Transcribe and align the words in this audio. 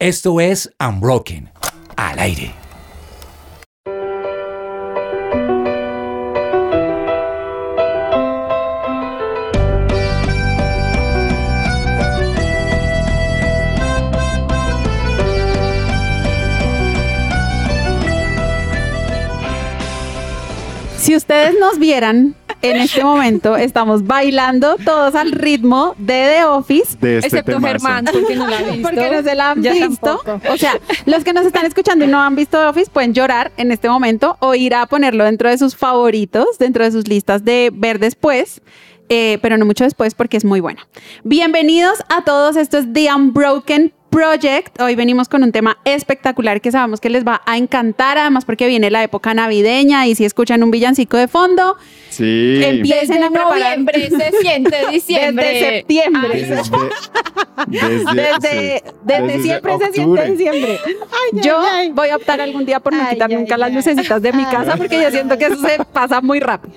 Esto 0.00 0.40
es 0.40 0.72
Unbroken, 0.80 1.50
al 1.94 2.18
aire. 2.20 2.54
Si 20.96 21.14
ustedes 21.14 21.54
nos 21.60 21.78
vieran 21.78 22.34
en 22.62 22.76
este 22.76 23.02
momento, 23.02 23.56
estamos 23.56 24.06
bailando 24.06 24.76
todos 24.84 25.14
al 25.14 25.32
ritmo 25.32 25.94
de 25.98 26.34
The 26.36 26.44
Office. 26.44 26.96
De 27.00 27.16
este 27.18 27.28
Excepto 27.28 27.52
temazo. 27.52 27.72
Germán, 27.74 28.04
porque 28.12 28.36
no 28.36 28.46
la 28.46 28.58
ha 28.58 28.62
visto. 28.70 28.82
Porque 28.82 29.10
no 29.10 29.22
se 29.22 29.34
la 29.34 29.50
han 29.50 29.62
Yo 29.62 29.72
visto. 29.72 30.20
tampoco. 30.24 30.52
O 30.52 30.56
sea, 30.56 30.78
los 31.06 31.24
que 31.24 31.32
nos 31.32 31.46
están 31.46 31.66
escuchando 31.66 32.04
y 32.04 32.08
no 32.08 32.20
han 32.20 32.36
visto 32.36 32.58
The 32.58 32.66
Office 32.66 32.90
pueden 32.90 33.14
llorar 33.14 33.52
en 33.56 33.72
este 33.72 33.88
momento 33.88 34.36
o 34.40 34.54
ir 34.54 34.74
a 34.74 34.86
ponerlo 34.86 35.24
dentro 35.24 35.48
de 35.48 35.58
sus 35.58 35.74
favoritos, 35.76 36.58
dentro 36.58 36.84
de 36.84 36.92
sus 36.92 37.08
listas 37.08 37.44
de 37.44 37.70
ver 37.72 37.98
después. 37.98 38.60
eh, 39.12 39.38
pero 39.42 39.56
no 39.58 39.66
mucho 39.66 39.82
después 39.82 40.14
porque 40.14 40.36
es 40.36 40.44
muy 40.44 40.60
buena. 40.60 40.86
Bienvenidos 41.24 41.98
a 42.08 42.22
todos. 42.22 42.54
Esto 42.56 42.78
es 42.78 42.92
The 42.92 43.12
Unbroken 43.12 43.92
Project. 44.10 44.80
Hoy 44.80 44.96
venimos 44.96 45.28
con 45.28 45.42
un 45.42 45.52
tema 45.52 45.78
espectacular 45.84 46.60
que 46.60 46.72
sabemos 46.72 47.00
que 47.00 47.10
les 47.10 47.24
va 47.24 47.42
a 47.46 47.56
encantar, 47.56 48.18
además 48.18 48.44
porque 48.44 48.66
viene 48.66 48.90
la 48.90 49.02
época 49.04 49.32
navideña 49.34 50.06
y 50.06 50.14
si 50.14 50.24
escuchan 50.24 50.62
un 50.62 50.70
villancico 50.70 51.16
de 51.16 51.28
fondo, 51.28 51.76
Sí. 52.10 52.60
empiecen 52.62 53.22
a 53.22 53.30
preparar. 53.30 53.78
noviembre 53.78 54.10
se 54.10 54.32
siente 54.40 54.76
diciembre. 54.90 55.46
Desde 55.46 55.70
septiembre. 55.76 56.28
Desde, 56.34 56.56
desde, 58.14 58.14
Desde, 58.42 58.82
desde 59.04 59.42
siempre 59.42 59.78
se 59.78 59.92
siente 59.92 60.30
diciembre. 60.32 60.78
yo 61.42 61.62
voy 61.92 62.08
a 62.08 62.16
optar 62.16 62.40
algún 62.40 62.66
día 62.66 62.80
por 62.80 62.92
no 62.92 63.08
quitar 63.08 63.30
ay, 63.30 63.36
nunca 63.36 63.56
las 63.56 63.72
lucecitas 63.72 64.20
de 64.20 64.32
mi 64.32 64.44
casa 64.44 64.76
porque 64.76 65.00
yo 65.00 65.10
siento 65.10 65.38
que 65.38 65.46
eso 65.46 65.56
se 65.56 65.84
pasa 65.84 66.20
muy 66.20 66.40
rápido. 66.40 66.74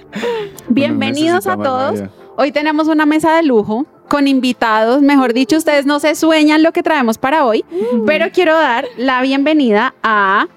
Bienvenidos 0.69 1.47
a 1.47 1.57
todos. 1.57 2.03
Hoy 2.35 2.51
tenemos 2.51 2.87
una 2.87 3.05
mesa 3.05 3.35
de 3.35 3.43
lujo 3.43 3.85
con 4.09 4.27
invitados. 4.27 5.01
Mejor 5.01 5.33
dicho, 5.33 5.55
ustedes 5.57 5.85
no 5.85 5.99
se 5.99 6.15
sueñan 6.15 6.63
lo 6.63 6.71
que 6.71 6.83
traemos 6.83 7.17
para 7.17 7.45
hoy, 7.45 7.63
pero 8.05 8.27
quiero 8.33 8.53
dar 8.55 8.85
la 8.97 9.21
bienvenida 9.21 9.93
a 10.03 10.47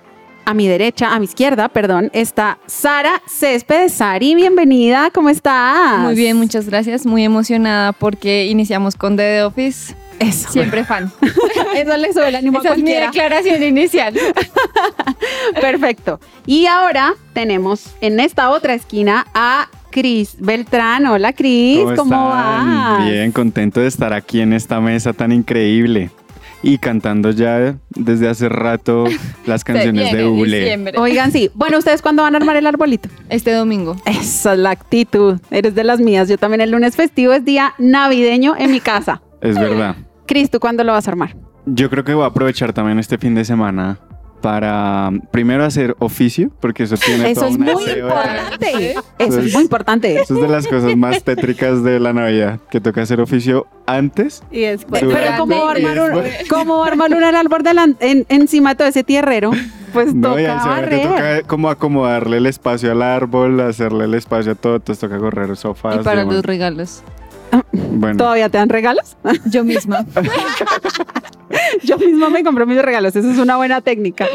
a 0.49 0.55
mi 0.55 0.69
derecha, 0.69 1.13
a 1.13 1.19
mi 1.19 1.25
izquierda, 1.25 1.69
perdón, 1.69 2.09
está 2.13 2.59
Sara 2.67 3.21
Céspedes. 3.27 3.95
Sari, 3.95 4.37
bienvenida, 4.37 5.11
¿cómo 5.13 5.29
estás? 5.29 5.99
Muy 5.99 6.15
bien, 6.15 6.37
muchas 6.37 6.67
gracias. 6.67 7.05
Muy 7.05 7.25
emocionada 7.25 7.91
porque 7.93 8.47
iniciamos 8.47 8.95
con 8.95 9.17
The 9.17 9.43
Office. 9.43 9.97
Eso. 10.21 10.51
Siempre 10.53 10.85
fan. 10.85 11.13
Eso 11.75 11.97
le 11.97 12.13
sube 12.13 12.29
el 12.29 12.37
ánimo 12.37 12.59
a 12.59 12.61
Esa 12.61 12.71
es 12.71 12.77
mi 12.77 12.83
cualquiera. 12.85 13.07
declaración 13.07 13.63
inicial. 13.63 14.15
Perfecto. 15.61 16.21
Y 16.47 16.67
ahora 16.67 17.15
tenemos 17.33 17.87
en 18.01 18.21
esta 18.21 18.51
otra 18.51 18.75
esquina 18.75 19.27
a 19.35 19.69
Cris 19.97 20.37
Beltrán. 20.39 21.07
Hola 21.07 21.33
Cris, 21.33 21.79
¿cómo, 21.79 21.91
están? 21.91 22.11
vas? 22.11 23.11
Bien, 23.11 23.33
contento 23.33 23.81
de 23.81 23.87
estar 23.87 24.13
aquí 24.13 24.43
en 24.43 24.53
esta 24.53 24.79
mesa 24.79 25.15
tan 25.15 25.33
increíble. 25.33 26.11
Y 26.63 26.77
cantando 26.77 27.31
ya 27.31 27.79
desde 27.89 28.29
hace 28.29 28.51
rato 28.51 29.07
las 29.47 29.65
canciones 29.65 30.13
de 30.13 30.27
Ule. 30.27 30.93
Oigan, 30.99 31.33
sí. 31.33 31.51
Bueno, 31.55 31.79
¿ustedes 31.79 32.03
cuándo 32.03 32.23
van 32.23 32.35
a 32.35 32.37
armar 32.37 32.57
el 32.57 32.67
arbolito? 32.67 33.09
Este 33.31 33.53
domingo. 33.53 33.97
Esa 34.05 34.53
es 34.53 34.59
la 34.59 34.71
actitud. 34.71 35.41
Eres 35.51 35.75
de 35.75 35.85
las 35.85 35.99
mías. 35.99 36.29
Yo 36.29 36.37
también 36.37 36.61
el 36.61 36.73
lunes 36.73 36.95
festivo 36.95 37.33
es 37.33 37.47
día 37.47 37.73
navideño 37.79 38.55
en 38.59 38.73
mi 38.73 38.81
casa. 38.81 39.23
Es 39.41 39.59
verdad. 39.59 39.97
Cris, 40.27 40.51
¿tú 40.51 40.61
cuándo 40.61 40.85
lo 40.85 40.93
vas 40.93 41.09
a 41.09 41.13
armar? 41.13 41.35
Yo 41.65 41.89
creo 41.89 42.05
que 42.05 42.13
voy 42.13 42.25
a 42.25 42.27
aprovechar 42.27 42.75
también 42.75 42.99
este 42.99 43.17
fin 43.17 43.35
de 43.35 43.47
semana 43.47 43.99
para 44.41 45.11
primero 45.31 45.65
hacer 45.65 45.97
oficio, 45.99 46.51
porque 46.61 46.85
eso 46.85 46.97
tiene 46.97 47.31
Eso 47.31 47.41
todo 47.43 47.51
es 47.51 47.57
un 47.57 47.63
muy 47.63 47.83
importante. 47.85 48.95
Eso 49.19 49.41
es 49.41 49.53
muy 49.55 49.63
importante. 49.63 50.21
Eso 50.21 50.35
es 50.37 50.41
de 50.43 50.49
las 50.49 50.67
cosas 50.67 50.97
más 50.97 51.23
tétricas 51.25 51.83
de 51.83 51.99
la 52.01 52.13
Navidad, 52.13 52.61
que 52.71 52.81
toca 52.81 53.03
hacer 53.03 53.21
oficio 53.21 53.67
antes. 53.87 54.43
Y 54.51 54.61
después. 54.63 55.01
Pero 55.03 55.13
Pero 55.15 55.31
¿cómo 55.39 55.57
va 55.65 55.69
a 55.69 55.73
armar, 55.73 55.99
un, 56.01 56.23
Después- 56.23 56.49
¿cómo 56.49 56.79
va 56.79 56.85
a 56.85 56.89
armar 56.89 57.13
el 57.13 57.23
árbol 57.25 57.63
delan- 57.63 57.97
en- 58.01 58.27
encima 58.29 58.71
de 58.71 58.77
todo 58.77 58.89
ese 58.89 59.03
tierrero? 59.05 59.51
Pues 59.93 60.13
No, 60.15 60.39
y 60.39 60.43
toca 60.45 60.63
que 60.63 60.69
barrer. 60.69 61.03
toca 61.09 61.43
como 61.49 61.71
acomodarle 61.71 62.37
el 62.37 62.47
espacio 62.47 62.93
al 62.93 63.01
árbol, 63.03 63.59
hacerle 63.61 64.05
el 64.05 64.15
espacio 64.15 64.53
a 64.53 64.55
todo, 64.55 64.77
entonces 64.77 65.01
toca 65.01 65.19
correr 65.19 65.57
sofás. 65.57 65.97
Y 65.97 65.99
para 66.05 66.25
los 66.25 66.45
regalos. 66.45 67.03
Bueno, 67.73 68.19
¿Todavía 68.19 68.49
te 68.51 68.59
dan 68.59 68.69
regalos? 68.69 69.17
Yo 69.47 69.65
misma. 69.65 70.05
Yo 71.83 71.99
misma 71.99 72.31
me 72.31 72.43
compro 72.43 72.67
mis 72.67 72.81
regalos, 72.81 73.15
eso 73.17 73.31
es 73.31 73.39
una 73.39 73.57
buena 73.57 73.81
técnica. 73.81 74.27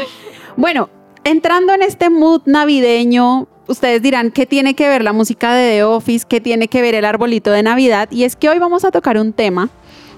Bueno, 0.56 0.90
entrando 1.24 1.72
en 1.74 1.82
este 1.82 2.10
mood 2.10 2.42
navideño, 2.46 3.48
ustedes 3.68 4.02
dirán 4.02 4.30
qué 4.30 4.46
tiene 4.46 4.74
que 4.74 4.88
ver 4.88 5.02
la 5.04 5.12
música 5.12 5.54
de 5.54 5.70
The 5.70 5.84
Office, 5.84 6.26
qué 6.28 6.40
tiene 6.40 6.68
que 6.68 6.82
ver 6.82 6.94
el 6.94 7.04
arbolito 7.04 7.50
de 7.50 7.62
Navidad, 7.62 8.08
y 8.10 8.24
es 8.24 8.36
que 8.36 8.48
hoy 8.48 8.58
vamos 8.58 8.84
a 8.84 8.90
tocar 8.90 9.18
un 9.18 9.32
tema 9.32 9.70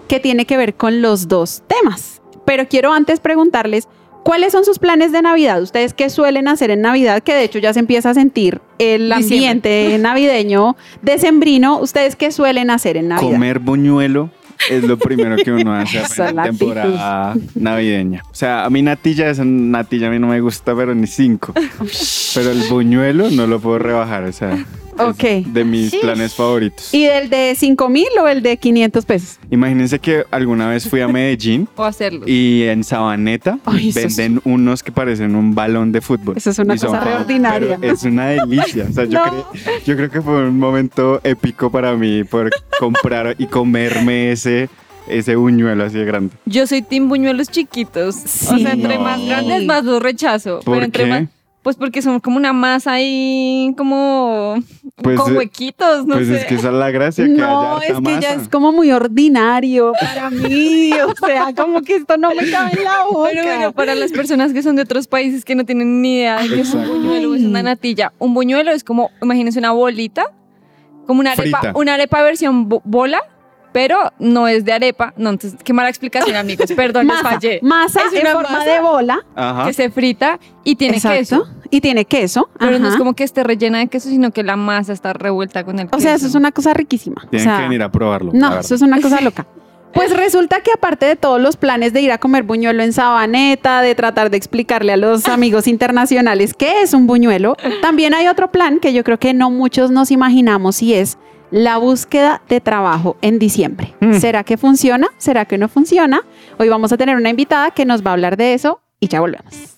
que 0.09 0.21
tiene 0.21 0.44
que 0.47 0.56
ver 0.56 0.75
con 0.75 1.03
los 1.03 1.28
dos 1.28 1.62
temas. 1.66 2.21
Pero 2.44 2.69
quiero 2.69 2.93
antes 2.93 3.21
preguntarles, 3.21 3.88
¿cuáles 4.22 4.53
son 4.53 4.65
sus 4.65 4.78
planes 4.78 5.12
de 5.12 5.22
Navidad? 5.22 5.62
¿Ustedes 5.62 5.94
qué 5.94 6.11
suelen 6.11 6.47
hacer 6.47 6.71
en 6.71 6.82
Navidad? 6.82 7.22
Que 7.22 7.32
de 7.34 7.44
hecho 7.44 7.59
ya 7.59 7.72
se 7.72 7.81
empieza 7.81 8.11
a 8.11 8.15
sentir 8.15 8.61
el 8.78 9.09
Diciembre. 9.09 9.37
ambiente 9.37 9.99
navideño 9.99 10.76
decembrino. 11.00 11.78
¿Ustedes 11.78 12.16
qué 12.16 12.31
suelen 12.32 12.71
hacer 12.71 12.97
en 12.99 13.09
Navidad? 13.09 13.32
comer 13.32 13.59
buñuelo 13.61 14.31
es 14.71 14.85
lo 14.85 14.97
primero 14.97 15.37
que 15.37 15.53
uno 15.53 15.75
hace 15.75 15.99
en 16.29 16.37
la 16.37 16.45
temporada 16.45 17.35
navideña. 17.55 18.23
O 18.31 18.35
sea, 18.35 18.65
a 18.65 18.71
mí 18.71 18.83
natilla, 18.83 19.31
esa 19.31 19.45
natilla 19.45 20.09
a 20.09 20.11
mí 20.11 20.19
no 20.19 20.29
me 20.29 20.41
gusta, 20.41 20.75
pero 20.75 20.95
ni 20.95 21.07
cinco. 21.07 21.53
Pero 22.35 22.51
el 22.51 22.69
buñuelo 22.69 23.31
no 23.31 23.47
lo 23.47 23.61
puedo 23.61 23.79
rebajar, 23.79 24.25
o 24.25 24.33
sea, 24.33 24.65
Ok. 24.99 25.22
de 25.47 25.65
mis 25.65 25.94
planes 25.97 26.34
favoritos. 26.34 26.93
¿Y 26.94 27.05
del 27.06 27.28
de 27.31 27.55
5 27.56 27.88
mil 27.88 28.06
o 28.21 28.28
el 28.28 28.43
de 28.43 28.56
500 28.56 29.05
pesos? 29.05 29.38
Imagínense 29.50 29.99
que 29.99 30.25
alguna 30.31 30.69
vez 30.69 30.88
fui 30.88 31.00
a 31.00 31.09
Medellín 31.09 31.69
O 31.77 31.84
hacerlo. 31.84 32.22
y 32.27 32.62
en 32.65 32.84
Sabaneta 32.84 33.59
Ay, 33.65 33.88
eso 33.91 34.00
es- 34.00 34.16
venden 34.16 34.41
unos 34.44 34.82
que 34.82 34.93
parecen 34.93 35.34
un 35.37 35.55
balón 35.55 35.93
de 35.93 36.00
fútbol. 36.00 36.37
Eso 36.37 36.50
es 36.50 36.59
una 36.59 36.75
Y 36.75 36.78
son 36.78 36.91
cosa 36.91 37.05
reordinaria. 37.05 37.77
pero 37.81 37.93
Es 37.93 38.03
una 38.05 38.27
delicia. 38.28 38.87
O 38.88 38.93
sea, 38.93 39.05
yo, 39.05 39.19
No. 39.27 39.31
creo, 39.31 39.78
yo 39.87 39.97
creo 39.97 40.10
que 40.10 40.22
fue 40.22 40.49
un 40.49 40.59
momento 40.59 41.21
épico 41.25 41.71
para 41.71 41.94
mí 41.97 42.25
por 42.25 42.50
comprar 42.78 43.34
y 43.38 43.47
comerme 43.47 44.32
ese, 44.32 44.69
ese 45.09 45.37
buñuelo 45.37 45.84
así 45.84 45.99
de 45.99 46.05
grande. 46.05 46.34
Yo 46.47 46.66
soy 46.66 46.82
team 46.82 47.09
buñuelos 47.09 47.49
chiquitos. 47.49 48.16
o 48.16 48.56
Sí. 48.56 48.62
sea, 48.62 48.72
entre 48.72 48.97
No. 48.97 49.03
más 49.05 49.25
grandes, 49.25 49.65
más 49.65 49.84
los 49.84 50.03
rechazo. 50.03 50.61
¿Por 50.61 50.75
Pero 50.75 50.84
entre 50.84 51.05
qué? 51.05 51.11
más. 51.11 51.22
Pues 51.65 51.77
porque 51.77 52.03
son 52.03 52.21
como 52.21 52.37
una 52.37 52.53
masa 52.53 52.93
ahí, 52.93 53.75
como. 53.77 54.55
Pues, 54.97 55.19
con 55.19 55.33
eh, 55.35 55.39
huequitos, 55.39 56.05
no 56.07 56.15
pues 56.17 56.29
sé. 56.29 56.37
es 56.37 56.45
que 56.45 56.55
esa 56.57 56.69
es 56.69 56.75
la 56.75 56.91
gracia, 56.91 57.25
que 57.25 57.31
No, 57.31 57.79
haya 57.79 57.87
es 57.89 57.99
que 58.01 58.11
ya 58.21 58.29
masa. 58.29 58.35
es 58.35 58.49
como 58.51 58.71
muy 58.71 58.93
ordinario 58.93 59.93
para 59.99 60.29
mí. 60.31 60.91
O 60.93 61.27
sea, 61.27 61.55
como 61.57 61.81
que 61.81 61.97
esto 61.97 62.17
no 62.19 62.35
me 62.35 62.51
cabe 62.51 62.73
en 62.79 62.85
la 62.85 63.05
boca. 63.11 63.31
Pero 63.33 63.45
bueno, 63.45 63.73
para 63.73 63.95
las 63.95 64.13
personas 64.13 64.53
que 64.53 64.63
son 64.63 64.77
de 64.77 64.83
otros 64.83 65.07
países 65.09 65.43
que 65.45 65.55
no 65.55 65.65
tienen 65.65 66.03
ni 66.03 66.17
idea 66.19 66.43
de 66.43 66.49
qué 66.51 66.61
es 66.61 66.75
un 66.75 66.87
buñuelo 66.87 67.35
es 67.35 67.43
una 67.43 67.63
natilla. 67.63 68.13
Un 68.19 68.35
buñuelo 68.35 68.71
es 68.71 68.85
como, 68.85 69.11
imagínense 69.23 69.59
una 69.59 69.73
bolita, 69.73 70.27
como 71.07 71.21
una 71.21 71.33
arepa, 71.33 71.61
Frita. 71.61 71.79
una 71.79 71.95
arepa 71.95 72.23
versión 72.23 72.69
bo- 72.69 72.83
bola, 72.85 73.23
pero 73.75 73.99
no 74.21 74.47
es 74.47 74.65
de 74.65 74.73
arepa. 74.73 75.12
No, 75.17 75.31
entonces, 75.31 75.59
qué 75.65 75.73
mala 75.73 75.89
explicación, 75.89 76.37
amigos. 76.37 76.71
Perdón, 76.77 77.09
les 77.09 77.21
fallé. 77.21 77.59
masa 77.61 78.03
Es 78.07 78.12
en 78.12 78.21
una 78.21 78.33
forma 78.35 78.51
masa 78.51 78.71
de 78.71 78.81
bola. 78.81 79.27
Ajá. 79.35 79.67
Que 79.67 79.73
se 79.73 79.91
frita 79.91 80.39
y 80.62 80.77
tiene 80.77 80.99
Exacto. 80.99 81.19
queso. 81.19 81.49
Y 81.71 81.81
tiene 81.81 82.05
queso. 82.05 82.49
Pero 82.57 82.79
no 82.79 82.87
es 82.87 82.91
ajá. 82.93 82.99
como 82.99 83.15
que 83.15 83.25
esté 83.25 83.43
rellena 83.43 83.81
de 83.81 83.89
queso, 83.89 84.11
sino 84.11 84.31
que 84.31 84.45
la 84.45 84.55
masa 84.55 84.93
está 84.93 85.12
revuelta 85.12 85.65
con 85.65 85.81
el 85.81 85.87
queso. 85.87 85.97
O 85.97 86.01
sea, 86.01 86.15
eso 86.15 86.29
es 86.29 86.37
una 86.37 86.53
cosa 86.53 86.73
riquísima. 86.73 87.23
O 87.27 87.29
Tienen 87.31 87.49
sea, 87.49 87.57
que 87.57 87.62
venir 87.65 87.83
a 87.83 87.91
probarlo. 87.91 88.31
No, 88.33 88.61
eso 88.61 88.77
es 88.77 88.83
una 88.83 89.01
cosa 89.01 89.21
loca. 89.23 89.45
Pues 89.93 90.17
resulta 90.17 90.61
que 90.61 90.71
aparte 90.71 91.06
de 91.06 91.17
todos 91.17 91.41
los 91.41 91.56
planes 91.56 91.93
de 91.93 92.00
ir 92.00 92.12
a 92.12 92.19
comer 92.19 92.44
buñuelo 92.44 92.81
en 92.85 92.93
Sabaneta, 92.93 93.81
de 93.81 93.97
tratar 93.97 94.31
de 94.31 94.37
explicarle 94.37 94.93
a 94.93 94.97
los 94.97 95.26
amigos 95.29 95.67
internacionales 95.67 96.55
qué 96.55 96.82
es 96.82 96.94
un 96.94 97.09
buñuelo, 97.09 97.56
también 97.82 98.15
hay 98.15 98.29
otro 98.29 98.53
plan 98.53 98.79
que 98.79 98.93
yo 98.93 99.03
creo 99.03 99.19
que 99.19 99.35
no 99.35 99.50
muchos 99.50 99.91
nos 99.91 100.12
imaginamos 100.12 100.81
y 100.81 100.94
es 100.94 101.19
la 101.50 101.79
búsqueda 101.79 102.43
de 102.49 102.61
trabajo 102.61 103.17
en 103.23 103.38
diciembre. 103.38 103.94
Mm. 104.00 104.14
¿Será 104.14 104.44
que 104.44 104.56
funciona? 104.56 105.08
¿Será 105.19 105.44
que 105.44 105.58
no 105.58 105.69
funciona? 105.69 106.23
Hoy 106.58 106.69
vamos 106.69 106.93
a 106.93 106.96
tener 106.96 107.17
una 107.17 107.31
invitada 107.31 107.70
que 107.70 107.85
nos 107.85 108.05
va 108.05 108.11
a 108.11 108.12
hablar 108.14 108.37
de 108.37 108.55
eso 108.55 108.81
y 109.00 109.08
ya 109.08 109.20
volvemos. 109.20 109.74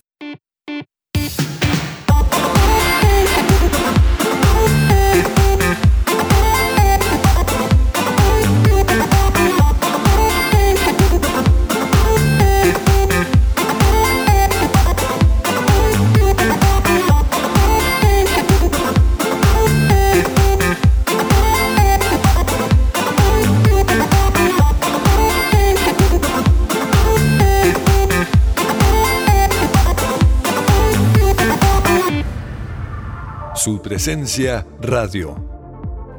Su 33.67 33.83
presencia 33.83 34.65
radio. 34.81 35.35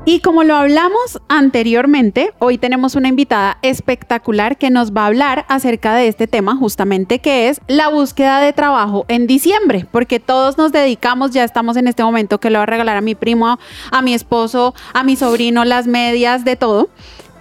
Y 0.03 0.19
como 0.19 0.44
lo 0.44 0.53
hablamos 0.57 1.21
anteriormente, 1.29 2.33
hoy 2.39 2.57
tenemos 2.57 2.95
una 2.95 3.07
invitada 3.07 3.57
espectacular 3.61 4.57
que 4.57 4.69
nos 4.69 4.91
va 4.91 5.03
a 5.03 5.05
hablar 5.05 5.45
acerca 5.47 5.95
de 5.95 6.09
este 6.09 6.27
tema 6.27 6.57
justamente 6.57 7.19
que 7.19 7.47
es 7.47 7.61
la 7.69 7.88
búsqueda 7.88 8.41
de 8.41 8.51
trabajo 8.51 9.05
en 9.07 9.27
diciembre, 9.27 9.88
porque 9.89 10.19
todos 10.19 10.57
nos 10.57 10.73
dedicamos, 10.73 11.31
ya 11.31 11.45
estamos 11.45 11.77
en 11.77 11.88
este 11.88 12.03
momento 12.03 12.38
que 12.41 12.49
le 12.49 12.57
voy 12.57 12.63
a 12.63 12.65
regalar 12.65 12.97
a 12.97 13.01
mi 13.01 13.15
primo, 13.15 13.57
a 13.91 14.01
mi 14.01 14.13
esposo, 14.13 14.75
a 14.93 15.05
mi 15.05 15.15
sobrino, 15.15 15.63
las 15.63 15.88
medias, 15.88 16.43
de 16.43 16.57
todo. 16.57 16.89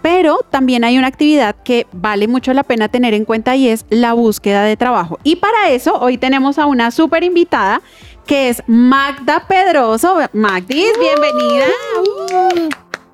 Pero 0.03 0.39
también 0.51 0.85
hay 0.85 0.99
una 0.99 1.09
actividad 1.09 1.57
que 1.65 1.89
vale 1.91 2.29
mucho 2.29 2.55
la 2.55 2.63
pena 2.63 2.87
tener 2.87 3.13
en 3.13 3.25
cuenta 3.25 3.57
y 3.57 3.67
es 3.67 3.87
la 3.91 4.13
búsqueda 4.13 4.63
de 4.63 4.77
trabajo. 4.77 5.19
Y 5.25 5.35
para 5.35 5.71
eso 5.71 5.99
hoy 5.99 6.17
tenemos 6.17 6.61
a 6.61 6.67
una 6.67 6.93
súper 6.93 7.25
invitada 7.25 7.83
que 8.27 8.49
es 8.49 8.63
Magda 8.67 9.47
Pedroso. 9.47 10.19
Magdis, 10.33 10.93
bienvenida. 10.99 11.67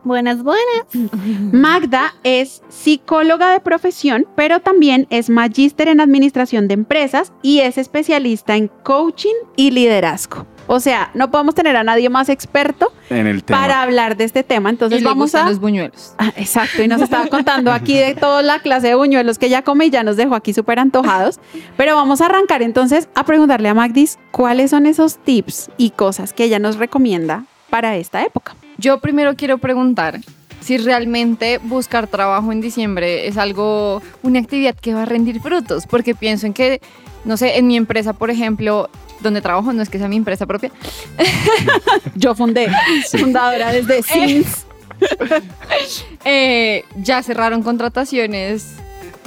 Buenas, 0.05 0.43
buenas. 0.43 1.13
Magda 1.53 2.15
es 2.25 2.63
psicóloga 2.69 3.53
de 3.53 3.61
profesión, 3.61 4.27
pero 4.35 4.61
también 4.61 5.07
es 5.11 5.31
magíster 5.31 5.89
en 5.89 6.01
administración 6.01 6.67
de 6.67 6.75
empresas 6.75 7.33
y 7.43 7.61
es 7.61 7.79
especialista 7.79 8.57
en 8.57 8.69
coaching 8.69 9.35
y 9.55 9.71
liderazgo. 9.71 10.47
O 10.67 10.81
sea, 10.81 11.11
no 11.15 11.31
podemos 11.31 11.55
tener 11.55 11.77
a 11.77 11.85
nadie 11.85 12.09
más 12.09 12.29
experto 12.29 12.93
En 13.11 13.27
el 13.27 13.45
tema. 13.45 13.61
para 13.61 13.83
hablar 13.83 14.17
de 14.17 14.25
este 14.25 14.43
tema. 14.43 14.71
Entonces 14.71 15.01
y 15.01 15.03
le 15.03 15.09
vamos 15.09 15.35
a... 15.35 15.49
los 15.49 15.61
buñuelos. 15.61 16.15
Ah, 16.19 16.33
exacto, 16.37 16.83
y 16.83 16.89
nos 16.89 17.01
estaba 17.03 17.27
contando 17.27 17.73
aquí 17.73 17.97
de 17.97 18.15
toda 18.15 18.43
la 18.43 18.61
clase 18.61 18.89
de 18.89 18.95
buñuelos 18.95 19.39
que 19.39 19.47
ella 19.47 19.63
come 19.63 19.87
y 19.87 19.91
ya 19.91 20.03
nos 20.03 20.17
dejó 20.17 20.35
aquí 20.35 20.53
súper 20.53 20.79
antojados. 20.79 21.41
Pero 21.77 21.97
vamos 21.97 22.21
a 22.21 22.27
arrancar 22.27 22.63
entonces 22.63 23.09
a 23.15 23.25
preguntarle 23.25 23.69
a 23.69 23.75
Magdis 23.75 24.19
cuáles 24.31 24.71
son 24.71 24.87
esos 24.87 25.19
tips 25.19 25.71
y 25.77 25.91
cosas 25.91 26.33
que 26.33 26.45
ella 26.45 26.59
nos 26.59 26.77
recomienda 26.77 27.45
para 27.71 27.97
esta 27.97 28.23
época. 28.25 28.55
Yo 28.79 29.01
primero 29.01 29.35
quiero 29.37 29.59
preguntar 29.59 30.21
si 30.61 30.79
realmente 30.79 31.59
buscar 31.59 32.07
trabajo 32.07 32.53
en 32.53 32.61
diciembre 32.61 33.27
es 33.27 33.37
algo, 33.37 34.01
una 34.23 34.39
actividad 34.39 34.77
que 34.77 34.95
va 34.95 35.03
a 35.03 35.07
rendir 35.07 35.41
frutos, 35.41 35.87
porque 35.87 36.15
pienso 36.15 36.47
en 36.47 36.53
que, 36.53 36.81
no 37.25 37.37
sé, 37.37 37.59
en 37.59 37.67
mi 37.67 37.77
empresa, 37.77 38.13
por 38.13 38.31
ejemplo, 38.31 38.89
donde 39.23 39.41
trabajo, 39.41 39.73
no 39.73 39.83
es 39.83 39.89
que 39.89 39.99
sea 39.99 40.09
mi 40.09 40.17
empresa 40.17 40.47
propia, 40.47 40.71
Yo 42.15 42.35
fundé, 42.35 42.69
fundadora 43.11 43.73
desde 43.73 44.03
Sims. 44.03 44.67
eh, 46.25 46.85
ya 46.97 47.23
cerraron 47.23 47.63
contrataciones 47.63 48.75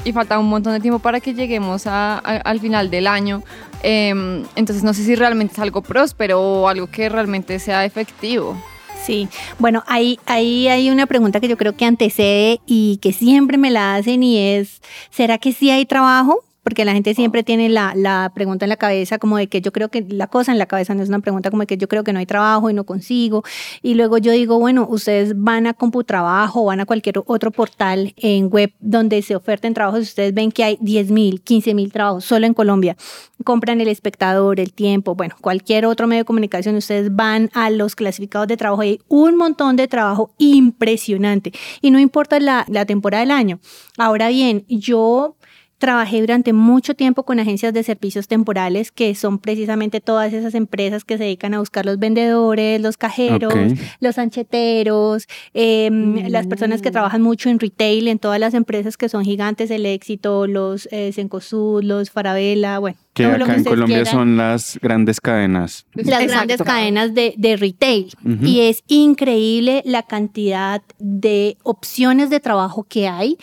y 0.03 0.11
falta 0.13 0.37
un 0.39 0.47
montón 0.47 0.73
de 0.73 0.79
tiempo 0.79 0.99
para 0.99 1.19
que 1.19 1.33
lleguemos 1.33 1.87
a- 1.87 2.17
a- 2.17 2.37
al 2.37 2.59
final 2.59 2.89
del 2.89 3.07
año. 3.07 3.43
Em, 3.83 4.43
entonces 4.55 4.83
no 4.83 4.93
sé 4.93 5.03
si 5.03 5.15
realmente 5.15 5.53
es 5.53 5.59
algo 5.59 5.81
próspero 5.81 6.39
o 6.41 6.67
algo 6.69 6.87
que 6.87 7.09
realmente 7.09 7.59
sea 7.59 7.85
efectivo. 7.85 8.55
Sí, 9.03 9.27
bueno, 9.59 9.83
ahí, 9.87 10.19
ahí 10.25 10.67
hay 10.67 10.89
una 10.89 11.05
pregunta 11.05 11.39
que 11.39 11.47
yo 11.47 11.57
creo 11.57 11.75
que 11.75 11.85
antecede 11.85 12.59
y 12.65 12.97
que 13.03 13.13
siempre 13.13 13.57
me 13.57 13.69
la 13.69 13.95
hacen 13.95 14.23
y 14.23 14.37
es, 14.39 14.81
¿será 15.11 15.37
que 15.37 15.51
sí 15.53 15.69
hay 15.69 15.85
trabajo? 15.85 16.43
Porque 16.65 16.83
la 16.83 16.93
gente 16.93 17.13
siempre 17.13 17.43
tiene 17.43 17.69
la, 17.69 17.93
la 17.95 18.31
pregunta 18.33 18.65
en 18.65 18.69
la 18.69 18.75
cabeza 18.75 19.19
como 19.19 19.37
de 19.37 19.45
que 19.45 19.61
yo 19.61 19.71
creo 19.71 19.89
que 19.89 20.03
la 20.09 20.25
cosa 20.25 20.51
en 20.51 20.57
la 20.57 20.65
cabeza 20.65 20.95
no 20.95 21.03
es 21.03 21.09
una 21.09 21.19
pregunta 21.19 21.51
como 21.51 21.61
de 21.61 21.67
que 21.67 21.77
yo 21.77 21.87
creo 21.87 22.03
que 22.03 22.11
no 22.11 22.17
hay 22.17 22.25
trabajo 22.25 22.71
y 22.71 22.73
no 22.73 22.85
consigo. 22.85 23.43
Y 23.83 23.93
luego 23.93 24.17
yo 24.17 24.31
digo, 24.31 24.57
bueno, 24.57 24.87
ustedes 24.89 25.33
van 25.35 25.67
a 25.67 25.75
CompuTrabajo 25.75 26.65
van 26.65 26.79
a 26.79 26.85
cualquier 26.87 27.21
otro 27.25 27.51
portal 27.51 28.13
en 28.17 28.49
web 28.49 28.73
donde 28.79 29.21
se 29.21 29.35
oferten 29.35 29.75
trabajos 29.75 29.99
y 29.99 30.03
ustedes 30.03 30.33
ven 30.33 30.51
que 30.51 30.63
hay 30.63 30.77
10 30.81 31.11
mil, 31.11 31.41
15 31.41 31.75
mil 31.75 31.91
trabajos 31.91 32.25
solo 32.25 32.47
en 32.47 32.55
Colombia. 32.55 32.97
Compran 33.43 33.79
el 33.79 33.87
espectador, 33.87 34.59
el 34.59 34.73
tiempo, 34.73 35.13
bueno, 35.13 35.35
cualquier 35.39 35.85
otro 35.85 36.07
medio 36.07 36.21
de 36.21 36.25
comunicación, 36.25 36.75
ustedes 36.75 37.15
van 37.15 37.51
a 37.53 37.69
los 37.69 37.95
clasificados 37.95 38.47
de 38.47 38.57
trabajo 38.57 38.83
y 38.83 38.87
hay 38.87 39.01
un 39.07 39.37
montón 39.37 39.75
de 39.75 39.87
trabajo 39.87 40.31
impresionante. 40.39 41.51
Y 41.81 41.91
no 41.91 41.99
importa 41.99 42.39
la, 42.39 42.65
la 42.69 42.85
temporada 42.85 43.21
del 43.21 43.31
año. 43.31 43.59
Ahora 43.97 44.29
bien, 44.29 44.65
yo 44.67 45.35
Trabajé 45.77 46.21
durante 46.21 46.53
mucho 46.53 46.95
tiempo 46.95 47.23
con 47.23 47.39
agencias 47.39 47.73
de 47.73 47.83
servicios 47.83 48.27
temporales, 48.27 48.91
que 48.91 49.13
son 49.13 49.39
precisamente 49.39 49.99
todas 49.99 50.31
esas 50.31 50.55
empresas 50.55 51.03
que 51.03 51.17
se 51.17 51.25
dedican 51.25 51.53
a 51.53 51.59
buscar 51.59 51.85
los 51.85 51.99
vendedores, 51.99 52.79
los 52.79 52.95
cajeros, 52.97 53.53
los 53.99 54.17
ancheteros, 54.17 55.27
eh, 55.53 55.89
las 56.29 56.47
personas 56.47 56.81
que 56.81 56.91
trabajan 56.91 57.21
mucho 57.21 57.49
en 57.49 57.59
retail, 57.59 58.07
en 58.07 58.19
todas 58.19 58.39
las 58.39 58.53
empresas 58.53 58.95
que 58.95 59.09
son 59.09 59.25
gigantes, 59.25 59.69
el 59.69 59.85
éxito, 59.85 60.47
los 60.47 60.87
eh, 60.91 61.11
Cencosud, 61.13 61.83
los 61.83 62.09
Farabella, 62.09 62.79
bueno. 62.79 62.97
Que 63.13 63.25
acá 63.25 63.55
en 63.55 63.63
Colombia 63.63 64.03
quieran 64.03 64.13
son 64.13 64.37
las 64.37 64.77
grandes 64.81 65.21
cadenas. 65.21 65.85
las 65.93 66.07
Exacto. 66.07 66.33
grandes 66.33 66.61
cadenas 66.63 67.13
de, 67.13 67.33
de 67.37 67.55
retail. 67.55 68.11
Y 68.41 68.61
es 68.61 68.83
increíble 68.87 69.81
la 69.85 70.03
cantidad 70.03 70.81
de 70.99 71.57
opciones 71.63 72.29
de 72.29 72.41
trabajo 72.41 72.83
que 72.83 73.07
hay. 73.07 73.37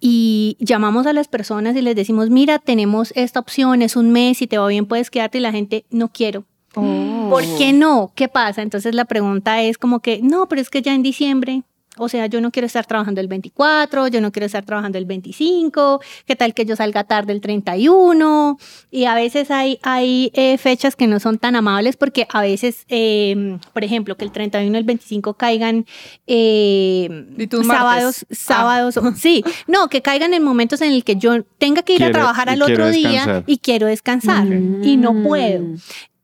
Y 0.00 0.56
llamamos 0.60 1.06
a 1.06 1.12
las 1.12 1.28
personas 1.28 1.74
y 1.76 1.82
les 1.82 1.96
decimos, 1.96 2.30
mira, 2.30 2.58
tenemos 2.58 3.12
esta 3.16 3.40
opción, 3.40 3.82
es 3.82 3.96
un 3.96 4.10
mes, 4.10 4.38
si 4.38 4.46
te 4.46 4.58
va 4.58 4.68
bien 4.68 4.86
puedes 4.86 5.10
quedarte 5.10 5.38
y 5.38 5.40
la 5.40 5.52
gente, 5.52 5.84
no 5.90 6.08
quiero. 6.08 6.44
¿Por 6.74 7.42
qué 7.56 7.72
no? 7.72 8.12
¿Qué 8.14 8.28
pasa? 8.28 8.62
Entonces 8.62 8.94
la 8.94 9.04
pregunta 9.04 9.62
es 9.62 9.78
como 9.78 10.00
que, 10.00 10.20
no, 10.22 10.48
pero 10.48 10.60
es 10.60 10.70
que 10.70 10.82
ya 10.82 10.94
en 10.94 11.02
diciembre, 11.02 11.62
o 11.98 12.08
sea, 12.08 12.26
yo 12.26 12.40
no 12.40 12.50
quiero 12.50 12.66
estar 12.66 12.86
trabajando 12.86 13.20
el 13.20 13.28
24, 13.28 14.08
yo 14.08 14.20
no 14.20 14.32
quiero 14.32 14.46
estar 14.46 14.64
trabajando 14.64 14.98
el 14.98 15.04
25, 15.06 16.00
¿qué 16.26 16.36
tal 16.36 16.54
que 16.54 16.64
yo 16.64 16.76
salga 16.76 17.04
tarde 17.04 17.32
el 17.32 17.40
31? 17.40 18.58
Y 18.90 19.04
a 19.04 19.14
veces 19.14 19.50
hay, 19.50 19.78
hay 19.82 20.30
eh, 20.34 20.56
fechas 20.58 20.96
que 20.96 21.06
no 21.06 21.20
son 21.20 21.38
tan 21.38 21.56
amables 21.56 21.96
porque 21.96 22.26
a 22.32 22.40
veces, 22.42 22.84
eh, 22.88 23.58
por 23.72 23.84
ejemplo, 23.84 24.16
que 24.16 24.24
el 24.24 24.32
31 24.32 24.74
y 24.76 24.78
el 24.78 24.84
25 24.84 25.34
caigan 25.34 25.86
eh, 26.26 27.26
¿Y 27.36 27.46
tú 27.46 27.64
sábados, 27.64 28.24
martes? 28.28 28.38
sábados, 28.38 28.96
o- 28.96 29.12
sí, 29.14 29.42
no, 29.66 29.88
que 29.88 30.02
caigan 30.02 30.34
en 30.34 30.42
momentos 30.42 30.80
en 30.82 30.92
el 30.92 31.04
que 31.04 31.16
yo 31.16 31.42
tenga 31.58 31.82
que 31.82 31.92
ir 31.94 31.98
Quiero- 31.98 32.10
a 32.10 32.12
trabajar 32.12 32.48
al 32.48 32.62
otro 32.62 32.90
día 32.90 33.42
y 33.46 33.58
quiero 33.58 33.86
descansar 33.86 34.46
y 34.46 34.96
no 34.96 35.22
puedo. 35.22 35.64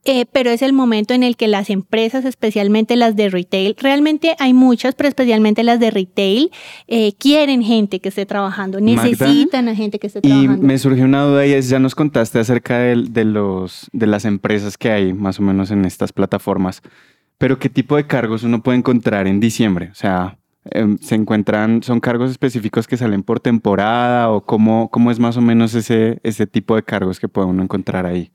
Eh, 0.07 0.25
pero 0.31 0.51
es 0.51 0.61
el 0.61 0.71
momento 0.71 1.15
en 1.15 1.23
el 1.23 1.35
que 1.35 1.47
las 1.47 1.71
empresas, 1.71 2.25
especialmente 2.25 2.95
las 2.95 3.15
de 3.15 3.27
retail, 3.29 3.75
realmente 3.79 4.35
hay 4.37 4.53
muchas, 4.53 4.93
pero 4.93 5.09
especialmente 5.09 5.63
las 5.63 5.79
de 5.79 5.89
retail, 5.89 6.51
eh, 6.87 7.13
quieren 7.17 7.63
gente 7.63 7.99
que 7.99 8.09
esté 8.09 8.27
trabajando, 8.27 8.79
Magda, 8.79 9.03
necesitan 9.03 9.67
a 9.67 9.75
gente 9.75 9.97
que 9.97 10.05
esté 10.07 10.19
Y 10.19 10.29
trabajando. 10.29 10.61
me 10.67 10.77
surgió 10.77 11.05
una 11.05 11.23
duda 11.23 11.47
y 11.47 11.53
es, 11.53 11.69
ya 11.69 11.79
nos 11.79 11.95
contaste 11.95 12.37
acerca 12.37 12.77
del- 12.77 13.13
de, 13.13 13.25
los, 13.25 13.89
de 13.93 14.05
las 14.05 14.25
empresas 14.25 14.77
que 14.77 14.91
hay 14.91 15.11
más 15.11 15.39
o 15.39 15.41
menos 15.41 15.71
en 15.71 15.85
estas 15.85 16.13
plataformas, 16.13 16.83
pero 17.39 17.57
¿qué 17.57 17.67
tipo 17.69 17.95
de 17.95 18.05
cargos 18.05 18.43
uno 18.43 18.61
puede 18.61 18.77
encontrar 18.77 19.25
en 19.27 19.39
diciembre? 19.39 19.89
O 19.91 19.95
sea, 19.95 20.37
em, 20.69 20.99
¿se 20.99 21.15
encuentran, 21.15 21.81
son 21.81 21.99
cargos 21.99 22.29
específicos 22.29 22.85
que 22.87 22.95
salen 22.97 23.23
por 23.23 23.39
temporada 23.39 24.29
o 24.29 24.45
cómo, 24.45 24.89
cómo 24.91 25.09
es 25.09 25.19
más 25.19 25.35
o 25.35 25.41
menos 25.41 25.73
ese, 25.73 26.19
ese 26.21 26.45
tipo 26.45 26.75
de 26.75 26.83
cargos 26.83 27.19
que 27.19 27.27
puede 27.27 27.47
uno 27.47 27.63
encontrar 27.63 28.05
ahí? 28.05 28.29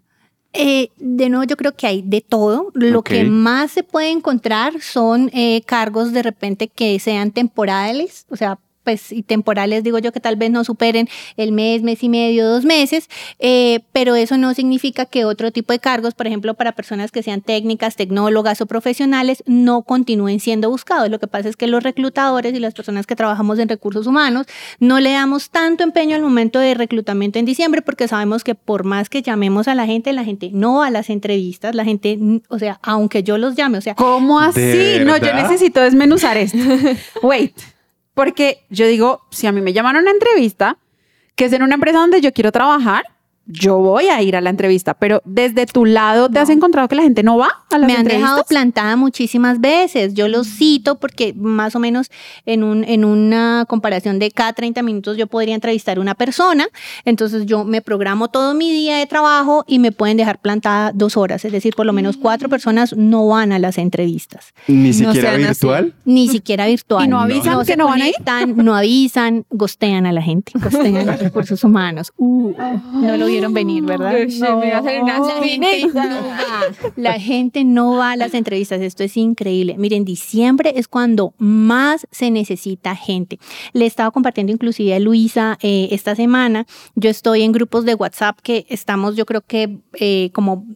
Eh, 0.52 0.90
de 0.96 1.28
nuevo, 1.28 1.44
yo 1.44 1.56
creo 1.56 1.74
que 1.76 1.86
hay 1.86 2.02
de 2.02 2.20
todo. 2.20 2.70
Lo 2.74 3.02
que 3.02 3.24
más 3.24 3.70
se 3.70 3.82
puede 3.82 4.10
encontrar 4.10 4.80
son 4.80 5.30
eh, 5.32 5.62
cargos 5.64 6.12
de 6.12 6.22
repente 6.22 6.68
que 6.68 6.98
sean 6.98 7.30
temporales, 7.30 8.26
o 8.30 8.36
sea, 8.36 8.58
pues 8.90 9.12
y 9.12 9.22
temporales 9.22 9.84
digo 9.84 10.00
yo 10.00 10.10
que 10.10 10.18
tal 10.18 10.34
vez 10.34 10.50
no 10.50 10.64
superen 10.64 11.08
el 11.36 11.52
mes, 11.52 11.82
mes 11.82 12.02
y 12.02 12.08
medio, 12.08 12.48
dos 12.48 12.64
meses, 12.64 13.08
eh, 13.38 13.80
pero 13.92 14.16
eso 14.16 14.36
no 14.36 14.52
significa 14.52 15.06
que 15.06 15.24
otro 15.24 15.52
tipo 15.52 15.72
de 15.72 15.78
cargos, 15.78 16.14
por 16.14 16.26
ejemplo, 16.26 16.54
para 16.54 16.72
personas 16.72 17.12
que 17.12 17.22
sean 17.22 17.40
técnicas, 17.40 17.94
tecnólogas 17.94 18.60
o 18.60 18.66
profesionales, 18.66 19.44
no 19.46 19.82
continúen 19.82 20.40
siendo 20.40 20.70
buscados. 20.70 21.08
Lo 21.08 21.20
que 21.20 21.28
pasa 21.28 21.48
es 21.48 21.56
que 21.56 21.68
los 21.68 21.84
reclutadores 21.84 22.52
y 22.52 22.58
las 22.58 22.74
personas 22.74 23.06
que 23.06 23.14
trabajamos 23.14 23.60
en 23.60 23.68
recursos 23.68 24.08
humanos 24.08 24.46
no 24.80 24.98
le 24.98 25.12
damos 25.12 25.50
tanto 25.50 25.84
empeño 25.84 26.16
al 26.16 26.22
momento 26.22 26.58
de 26.58 26.74
reclutamiento 26.74 27.38
en 27.38 27.44
diciembre 27.44 27.82
porque 27.82 28.08
sabemos 28.08 28.42
que 28.42 28.56
por 28.56 28.82
más 28.82 29.08
que 29.08 29.22
llamemos 29.22 29.68
a 29.68 29.76
la 29.76 29.86
gente, 29.86 30.12
la 30.12 30.24
gente 30.24 30.50
no 30.52 30.78
va 30.78 30.88
a 30.88 30.90
las 30.90 31.10
entrevistas, 31.10 31.76
la 31.76 31.84
gente, 31.84 32.18
o 32.48 32.58
sea, 32.58 32.80
aunque 32.82 33.22
yo 33.22 33.38
los 33.38 33.54
llame, 33.54 33.78
o 33.78 33.82
sea, 33.82 33.94
¿Cómo 33.94 34.40
así? 34.40 34.60
¿De 34.60 35.04
No, 35.04 35.16
yo 35.16 35.32
necesito 35.32 35.80
desmenuzar 35.80 36.36
esto. 36.36 36.58
Wait, 37.22 37.54
porque 38.14 38.64
yo 38.70 38.86
digo, 38.86 39.22
si 39.30 39.46
a 39.46 39.52
mí 39.52 39.60
me 39.60 39.72
llaman 39.72 39.96
a 39.96 40.00
una 40.00 40.10
entrevista, 40.10 40.78
que 41.34 41.46
es 41.46 41.52
en 41.52 41.62
una 41.62 41.74
empresa 41.74 41.98
donde 41.98 42.20
yo 42.20 42.32
quiero 42.32 42.52
trabajar, 42.52 43.04
yo 43.46 43.78
voy 43.78 44.06
a 44.06 44.22
ir 44.22 44.36
a 44.36 44.40
la 44.40 44.50
entrevista, 44.50 44.94
pero 44.94 45.22
desde 45.24 45.66
tu 45.66 45.84
lado 45.84 46.28
te 46.28 46.38
has 46.38 46.50
encontrado 46.50 46.86
que 46.88 46.94
la 46.94 47.02
gente 47.02 47.22
no 47.22 47.36
va 47.36 47.64
a 47.70 47.78
las 47.78 47.86
me 47.86 47.94
han 47.94 48.00
entrevistas. 48.00 48.30
dejado 48.30 48.44
plantada 48.44 48.96
muchísimas 48.96 49.60
veces. 49.60 50.14
Yo 50.14 50.28
los 50.28 50.46
cito 50.46 50.98
porque 50.98 51.34
más 51.34 51.74
o 51.74 51.80
menos 51.80 52.10
en, 52.46 52.62
un, 52.62 52.84
en 52.84 53.04
una 53.04 53.64
comparación 53.68 54.18
de 54.18 54.30
cada 54.30 54.52
30 54.52 54.82
minutos 54.82 55.16
yo 55.16 55.26
podría 55.26 55.54
entrevistar 55.54 55.98
a 55.98 56.00
una 56.00 56.14
persona. 56.14 56.68
Entonces 57.04 57.46
yo 57.46 57.64
me 57.64 57.82
programo 57.82 58.28
todo 58.28 58.54
mi 58.54 58.70
día 58.70 58.98
de 58.98 59.06
trabajo 59.06 59.64
y 59.66 59.78
me 59.78 59.90
pueden 59.90 60.16
dejar 60.16 60.38
plantada 60.40 60.92
dos 60.94 61.16
horas. 61.16 61.44
Es 61.44 61.52
decir, 61.52 61.74
por 61.74 61.86
lo 61.86 61.92
menos 61.92 62.16
cuatro 62.16 62.48
personas 62.48 62.94
no 62.96 63.26
van 63.26 63.52
a 63.52 63.58
las 63.58 63.78
entrevistas. 63.78 64.54
¿Ni 64.68 64.92
siquiera 64.92 65.32
así. 65.32 65.42
virtual? 65.42 65.94
Ni 66.04 66.28
siquiera 66.28 66.66
virtual. 66.66 67.04
¿Y 67.06 67.08
no 67.08 67.20
avisan 67.20 67.58
que 67.60 67.64
se 67.64 67.76
no 67.76 67.86
van 67.86 68.02
a 68.02 68.08
ir? 68.08 68.14
No 68.54 68.76
avisan, 68.76 69.44
gostean 69.50 70.06
a 70.06 70.12
la 70.12 70.22
gente, 70.22 70.52
gostean 70.54 71.08
a 71.08 71.16
recursos 71.16 71.64
humanos. 71.64 72.12
Uh, 72.22 72.52
no 73.00 73.16
lo 73.16 73.28
vieron 73.40 73.54
venir, 73.54 73.84
¿verdad? 73.84 74.14
Una 75.02 75.18
La 75.18 75.42
gente 75.42 75.86
no 75.94 76.28
va. 76.28 76.60
La 76.96 77.20
gente 77.20 77.64
no 77.64 77.96
va 77.96 78.12
a 78.12 78.16
las 78.16 78.34
entrevistas. 78.34 78.80
Esto 78.80 79.02
es 79.02 79.16
increíble. 79.16 79.76
Miren, 79.78 80.04
diciembre 80.04 80.74
es 80.76 80.88
cuando 80.88 81.34
más 81.38 82.06
se 82.10 82.30
necesita 82.30 82.94
gente. 82.94 83.38
Le 83.72 83.86
estaba 83.86 84.10
compartiendo 84.10 84.52
inclusive 84.52 84.94
a 84.94 85.00
Luisa 85.00 85.58
eh, 85.62 85.88
esta 85.90 86.14
semana. 86.14 86.66
Yo 86.94 87.10
estoy 87.10 87.42
en 87.42 87.52
grupos 87.52 87.84
de 87.84 87.94
WhatsApp 87.94 88.38
que 88.42 88.66
estamos, 88.68 89.16
yo 89.16 89.26
creo 89.26 89.40
que 89.40 89.78
eh, 89.94 90.30
como 90.32 90.66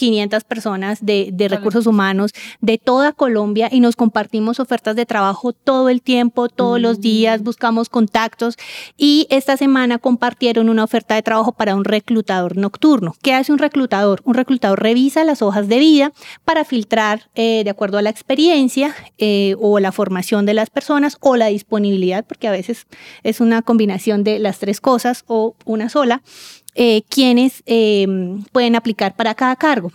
500 0.00 0.44
personas 0.44 1.04
de, 1.04 1.28
de 1.30 1.48
recursos 1.48 1.86
humanos 1.86 2.30
de 2.62 2.78
toda 2.78 3.12
Colombia 3.12 3.68
y 3.70 3.80
nos 3.80 3.96
compartimos 3.96 4.58
ofertas 4.58 4.96
de 4.96 5.04
trabajo 5.04 5.52
todo 5.52 5.90
el 5.90 6.00
tiempo, 6.00 6.48
todos 6.48 6.80
los 6.80 7.02
días, 7.02 7.42
buscamos 7.42 7.90
contactos 7.90 8.56
y 8.96 9.26
esta 9.28 9.58
semana 9.58 9.98
compartieron 9.98 10.70
una 10.70 10.84
oferta 10.84 11.16
de 11.16 11.22
trabajo 11.22 11.52
para 11.52 11.74
un 11.74 11.84
reclutador 11.84 12.56
nocturno. 12.56 13.14
¿Qué 13.20 13.34
hace 13.34 13.52
un 13.52 13.58
reclutador? 13.58 14.22
Un 14.24 14.32
reclutador 14.32 14.82
revisa 14.82 15.22
las 15.22 15.42
hojas 15.42 15.68
de 15.68 15.78
vida 15.78 16.12
para 16.46 16.64
filtrar 16.64 17.28
eh, 17.34 17.62
de 17.62 17.68
acuerdo 17.68 17.98
a 17.98 18.02
la 18.02 18.08
experiencia 18.08 18.94
eh, 19.18 19.54
o 19.60 19.80
la 19.80 19.92
formación 19.92 20.46
de 20.46 20.54
las 20.54 20.70
personas 20.70 21.18
o 21.20 21.36
la 21.36 21.48
disponibilidad, 21.48 22.24
porque 22.24 22.48
a 22.48 22.52
veces 22.52 22.86
es 23.22 23.42
una 23.42 23.60
combinación 23.60 24.24
de 24.24 24.38
las 24.38 24.60
tres 24.60 24.80
cosas 24.80 25.24
o 25.26 25.56
una 25.66 25.90
sola 25.90 26.22
eh, 26.74 27.02
quienes 27.08 27.62
eh, 27.66 28.06
pueden 28.52 28.76
aplicar 28.76 29.16
para 29.16 29.34
cada 29.34 29.56
cargo. 29.56 29.92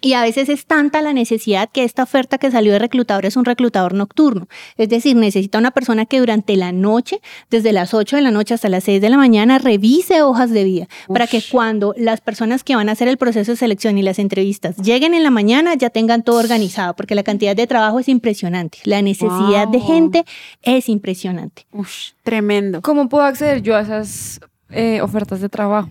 Y 0.00 0.12
a 0.12 0.22
veces 0.22 0.48
es 0.48 0.64
tanta 0.64 1.02
la 1.02 1.12
necesidad 1.12 1.68
que 1.72 1.82
esta 1.82 2.04
oferta 2.04 2.38
que 2.38 2.52
salió 2.52 2.70
de 2.72 2.78
reclutador 2.78 3.26
es 3.26 3.36
un 3.36 3.44
reclutador 3.44 3.94
nocturno. 3.94 4.46
Es 4.76 4.88
decir, 4.88 5.16
necesita 5.16 5.58
una 5.58 5.72
persona 5.72 6.06
que 6.06 6.20
durante 6.20 6.56
la 6.56 6.70
noche, 6.70 7.20
desde 7.50 7.72
las 7.72 7.94
8 7.94 8.14
de 8.14 8.22
la 8.22 8.30
noche 8.30 8.54
hasta 8.54 8.68
las 8.68 8.84
6 8.84 9.00
de 9.00 9.08
la 9.10 9.16
mañana, 9.16 9.58
revise 9.58 10.22
hojas 10.22 10.50
de 10.52 10.62
vida 10.62 10.86
para 11.08 11.26
que 11.26 11.42
cuando 11.50 11.94
las 11.96 12.20
personas 12.20 12.62
que 12.62 12.76
van 12.76 12.88
a 12.88 12.92
hacer 12.92 13.08
el 13.08 13.16
proceso 13.16 13.50
de 13.50 13.56
selección 13.56 13.98
y 13.98 14.02
las 14.02 14.20
entrevistas 14.20 14.76
lleguen 14.76 15.14
en 15.14 15.24
la 15.24 15.30
mañana 15.32 15.74
ya 15.74 15.90
tengan 15.90 16.22
todo 16.22 16.38
organizado, 16.38 16.94
porque 16.94 17.16
la 17.16 17.24
cantidad 17.24 17.56
de 17.56 17.66
trabajo 17.66 17.98
es 17.98 18.08
impresionante. 18.08 18.78
La 18.84 19.02
necesidad 19.02 19.66
de 19.66 19.78
Wow. 19.78 19.86
gente 19.88 20.24
es 20.62 20.88
impresionante. 20.88 21.66
Ush, 21.72 22.10
tremendo. 22.22 22.82
¿Cómo 22.82 23.08
puedo 23.08 23.24
acceder 23.24 23.62
yo 23.62 23.74
a 23.74 23.80
esas 23.80 24.38
eh, 24.70 25.00
ofertas 25.02 25.40
de 25.40 25.48
trabajo? 25.48 25.88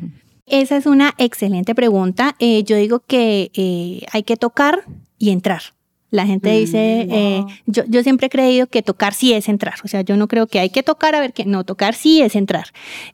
Esa 0.48 0.78
es 0.78 0.86
una 0.86 1.14
excelente 1.18 1.76
pregunta. 1.76 2.36
Eh, 2.40 2.64
yo 2.64 2.78
digo 2.78 3.02
que 3.06 3.52
eh, 3.54 4.06
hay 4.12 4.24
que 4.24 4.38
tocar 4.38 4.84
y 5.20 5.30
entrar. 5.30 5.62
La 6.10 6.26
gente 6.26 6.50
Mm, 6.50 6.54
dice, 6.54 7.08
eh, 7.12 7.44
yo, 7.66 7.84
yo 7.88 8.02
siempre 8.02 8.28
he 8.28 8.30
creído 8.30 8.68
que 8.68 8.82
tocar 8.82 9.14
sí 9.14 9.34
es 9.34 9.50
entrar. 9.50 9.76
O 9.84 9.90
sea, 9.90 10.02
yo 10.02 10.16
no 10.16 10.30
creo 10.30 10.48
que 10.48 10.60
hay 10.60 10.70
que 10.70 10.82
tocar 10.84 11.16
a 11.16 11.20
ver 11.20 11.34
qué. 11.34 11.44
No, 11.46 11.66
tocar 11.66 11.96
sí 11.96 12.22
es 12.22 12.36
entrar. 12.36 12.68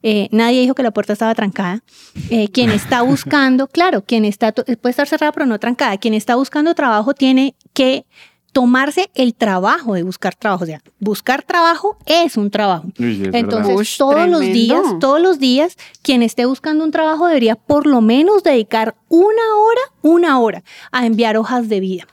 Eh, 0.03 0.29
nadie 0.31 0.61
dijo 0.61 0.75
que 0.75 0.83
la 0.83 0.91
puerta 0.91 1.13
estaba 1.13 1.33
trancada. 1.33 1.81
Eh, 2.29 2.49
quien 2.49 2.69
está 2.69 3.01
buscando, 3.01 3.67
claro, 3.67 4.03
quien 4.03 4.25
está, 4.25 4.51
puede 4.51 4.91
estar 4.91 5.07
cerrada 5.07 5.31
pero 5.31 5.47
no 5.47 5.59
trancada. 5.59 5.97
Quien 5.97 6.13
está 6.13 6.35
buscando 6.35 6.75
trabajo 6.75 7.15
tiene 7.15 7.55
que 7.73 8.05
tomarse 8.53 9.10
el 9.15 9.33
trabajo 9.33 9.95
de 9.95 10.03
buscar 10.03 10.36
trabajo. 10.36 10.63
O 10.63 10.67
sea, 10.67 10.81
buscar 11.00 11.43
trabajo 11.43 11.98
es 12.05 12.38
un 12.38 12.50
trabajo. 12.51 12.86
Es. 12.98 13.33
Entonces, 13.33 13.98
todos 13.98 14.29
los 14.29 14.41
días, 14.41 14.81
todos 15.01 15.19
los 15.19 15.39
días, 15.39 15.75
quien 16.01 16.24
esté 16.24 16.45
buscando 16.45 16.86
un 16.86 16.91
trabajo 16.91 17.27
debería 17.27 17.55
por 17.55 17.88
lo 17.88 18.00
menos 18.00 18.43
dedicar 18.43 18.95
una 19.10 19.41
hora, 19.57 19.81
una 20.01 20.39
hora 20.39 20.63
a 20.91 21.05
enviar 21.05 21.36
hojas 21.36 21.67
de 21.67 21.79
vida. 21.79 22.07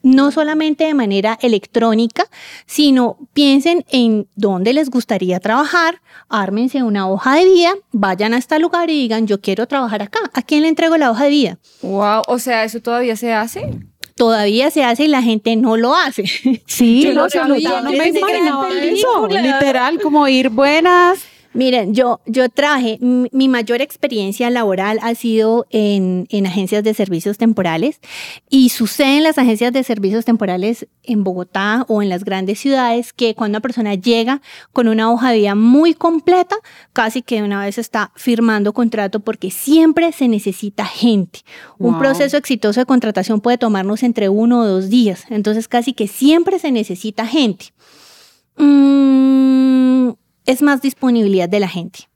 No 0.00 0.30
solamente 0.30 0.84
de 0.84 0.94
manera 0.94 1.36
electrónica, 1.42 2.24
sino 2.66 3.16
piensen 3.32 3.84
en 3.90 4.28
dónde 4.36 4.72
les 4.72 4.90
gustaría 4.90 5.40
trabajar, 5.40 6.00
ármense 6.28 6.84
una 6.84 7.08
hoja 7.08 7.34
de 7.34 7.44
vida, 7.44 7.72
vayan 7.90 8.32
a 8.32 8.38
este 8.38 8.58
lugar 8.60 8.90
y 8.90 9.00
digan, 9.00 9.26
yo 9.26 9.40
quiero 9.40 9.66
trabajar 9.66 10.02
acá. 10.02 10.20
¿A 10.34 10.42
quién 10.42 10.62
le 10.62 10.68
entrego 10.68 10.96
la 10.96 11.10
hoja 11.10 11.24
de 11.24 11.30
vida? 11.30 11.58
Wow, 11.82 12.22
o 12.28 12.38
sea, 12.38 12.62
¿eso 12.62 12.80
todavía 12.80 13.16
se 13.16 13.32
hace? 13.32 13.72
Todavía 14.18 14.70
se 14.70 14.82
hace 14.82 15.04
y 15.04 15.08
la 15.08 15.22
gente 15.22 15.54
no 15.56 15.76
lo 15.76 15.94
hace. 15.94 16.24
Sí, 16.66 17.02
Yo 17.04 17.14
no, 17.14 17.28
no 17.28 17.46
no, 17.46 17.82
no 17.82 17.90
me 17.92 18.08
eso. 18.08 19.28
Literal, 19.28 20.00
como 20.00 20.26
ir 20.28 20.50
buenas. 20.50 21.27
Miren, 21.54 21.94
yo, 21.94 22.20
yo 22.26 22.48
trabajé, 22.50 22.98
mi, 23.00 23.48
mayor 23.48 23.80
experiencia 23.80 24.50
laboral 24.50 24.98
ha 25.02 25.14
sido 25.14 25.66
en, 25.70 26.26
en 26.28 26.46
agencias 26.46 26.84
de 26.84 26.92
servicios 26.92 27.38
temporales 27.38 28.00
y 28.50 28.68
sucede 28.68 29.16
en 29.16 29.22
las 29.22 29.38
agencias 29.38 29.72
de 29.72 29.82
servicios 29.82 30.24
temporales 30.26 30.86
en 31.02 31.24
Bogotá 31.24 31.86
o 31.88 32.02
en 32.02 32.10
las 32.10 32.24
grandes 32.24 32.58
ciudades 32.58 33.12
que 33.12 33.34
cuando 33.34 33.56
una 33.56 33.62
persona 33.62 33.94
llega 33.94 34.42
con 34.72 34.88
una 34.88 35.10
hoja 35.10 35.30
de 35.30 35.38
vida 35.38 35.54
muy 35.54 35.94
completa, 35.94 36.56
casi 36.92 37.22
que 37.22 37.42
una 37.42 37.64
vez 37.64 37.78
está 37.78 38.12
firmando 38.14 38.74
contrato 38.74 39.20
porque 39.20 39.50
siempre 39.50 40.12
se 40.12 40.28
necesita 40.28 40.84
gente. 40.84 41.40
Un 41.78 41.98
proceso 41.98 42.36
exitoso 42.36 42.80
de 42.80 42.86
contratación 42.86 43.40
puede 43.40 43.58
tomarnos 43.58 44.02
entre 44.02 44.28
uno 44.28 44.60
o 44.60 44.66
dos 44.66 44.90
días, 44.90 45.24
entonces 45.30 45.66
casi 45.66 45.94
que 45.94 46.08
siempre 46.08 46.58
se 46.58 46.70
necesita 46.72 47.26
gente. 47.26 47.72
Mm, 48.56 50.10
es 50.48 50.62
más 50.62 50.80
disponibilidad 50.80 51.46
de 51.46 51.60
la 51.60 51.68
gente. 51.68 52.08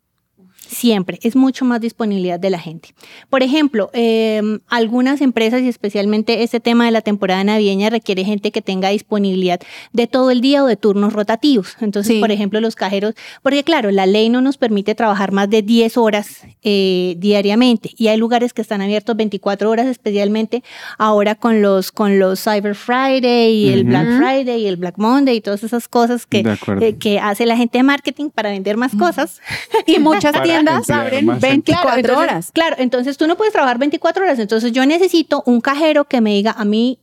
Siempre, 0.72 1.18
es 1.22 1.36
mucho 1.36 1.64
más 1.66 1.80
disponibilidad 1.82 2.40
de 2.40 2.48
la 2.48 2.58
gente. 2.58 2.94
Por 3.28 3.42
ejemplo, 3.42 3.90
eh, 3.92 4.40
algunas 4.68 5.20
empresas 5.20 5.60
y 5.62 5.68
especialmente 5.68 6.42
este 6.42 6.60
tema 6.60 6.86
de 6.86 6.90
la 6.90 7.02
temporada 7.02 7.44
navideña 7.44 7.90
requiere 7.90 8.24
gente 8.24 8.50
que 8.52 8.62
tenga 8.62 8.88
disponibilidad 8.88 9.60
de 9.92 10.06
todo 10.06 10.30
el 10.30 10.40
día 10.40 10.64
o 10.64 10.66
de 10.66 10.76
turnos 10.76 11.12
rotativos. 11.12 11.76
Entonces, 11.80 12.14
Sí. 12.14 12.20
por 12.20 12.30
ejemplo, 12.30 12.60
los 12.60 12.74
cajeros, 12.74 13.14
porque 13.42 13.64
claro, 13.64 13.90
la 13.90 14.06
ley 14.06 14.30
no 14.30 14.40
nos 14.40 14.56
permite 14.56 14.94
trabajar 14.94 15.30
más 15.30 15.50
de 15.50 15.60
10 15.62 15.96
horas 15.98 16.40
eh, 16.62 17.16
diariamente 17.18 17.90
y 17.96 18.08
hay 18.08 18.16
lugares 18.16 18.52
que 18.54 18.62
están 18.62 18.80
abiertos 18.80 19.14
24 19.16 19.68
horas, 19.68 19.86
especialmente 19.86 20.62
ahora 20.96 21.34
con 21.34 21.60
los, 21.60 21.92
con 21.92 22.18
los 22.18 22.42
Cyber 22.42 22.74
Friday 22.74 23.52
y 23.54 23.68
el. 23.68 23.84
Black 23.84 24.16
Friday 24.18 24.62
y 24.62 24.66
el 24.68 24.76
Black 24.76 24.96
Monday 24.96 25.36
y 25.36 25.40
todas 25.42 25.64
esas 25.64 25.86
cosas 25.86 26.24
que, 26.24 26.42
eh, 26.80 26.94
que 26.98 27.18
hace 27.18 27.44
la 27.44 27.56
gente 27.56 27.78
de 27.78 27.84
marketing 27.84 28.30
para 28.30 28.50
vender 28.50 28.76
más 28.78 28.94
cosas. 28.94 29.40
Y 29.86 29.98
muchas 29.98 30.34
tiendas 30.64 30.90
abren 30.90 31.26
más 31.26 31.40
24 31.40 31.82
Claro, 31.82 31.98
entonces- 31.98 32.16
horas. 32.30 32.50
Claro, 32.52 32.76
entonces 32.78 33.16
tú 33.16 33.26
no 33.26 33.36
puedes 33.36 33.52
trabajar 33.52 33.78
24 33.78 34.24
horas. 34.24 34.38
Entonces 34.38 34.72
yo 34.72 34.84
necesito 34.86 35.42
un 35.46 35.60
cajero 35.60 36.04
que 36.04 36.20
me 36.20 36.30
diga 36.34 36.52
a 36.52 36.64
mí, 36.64 36.98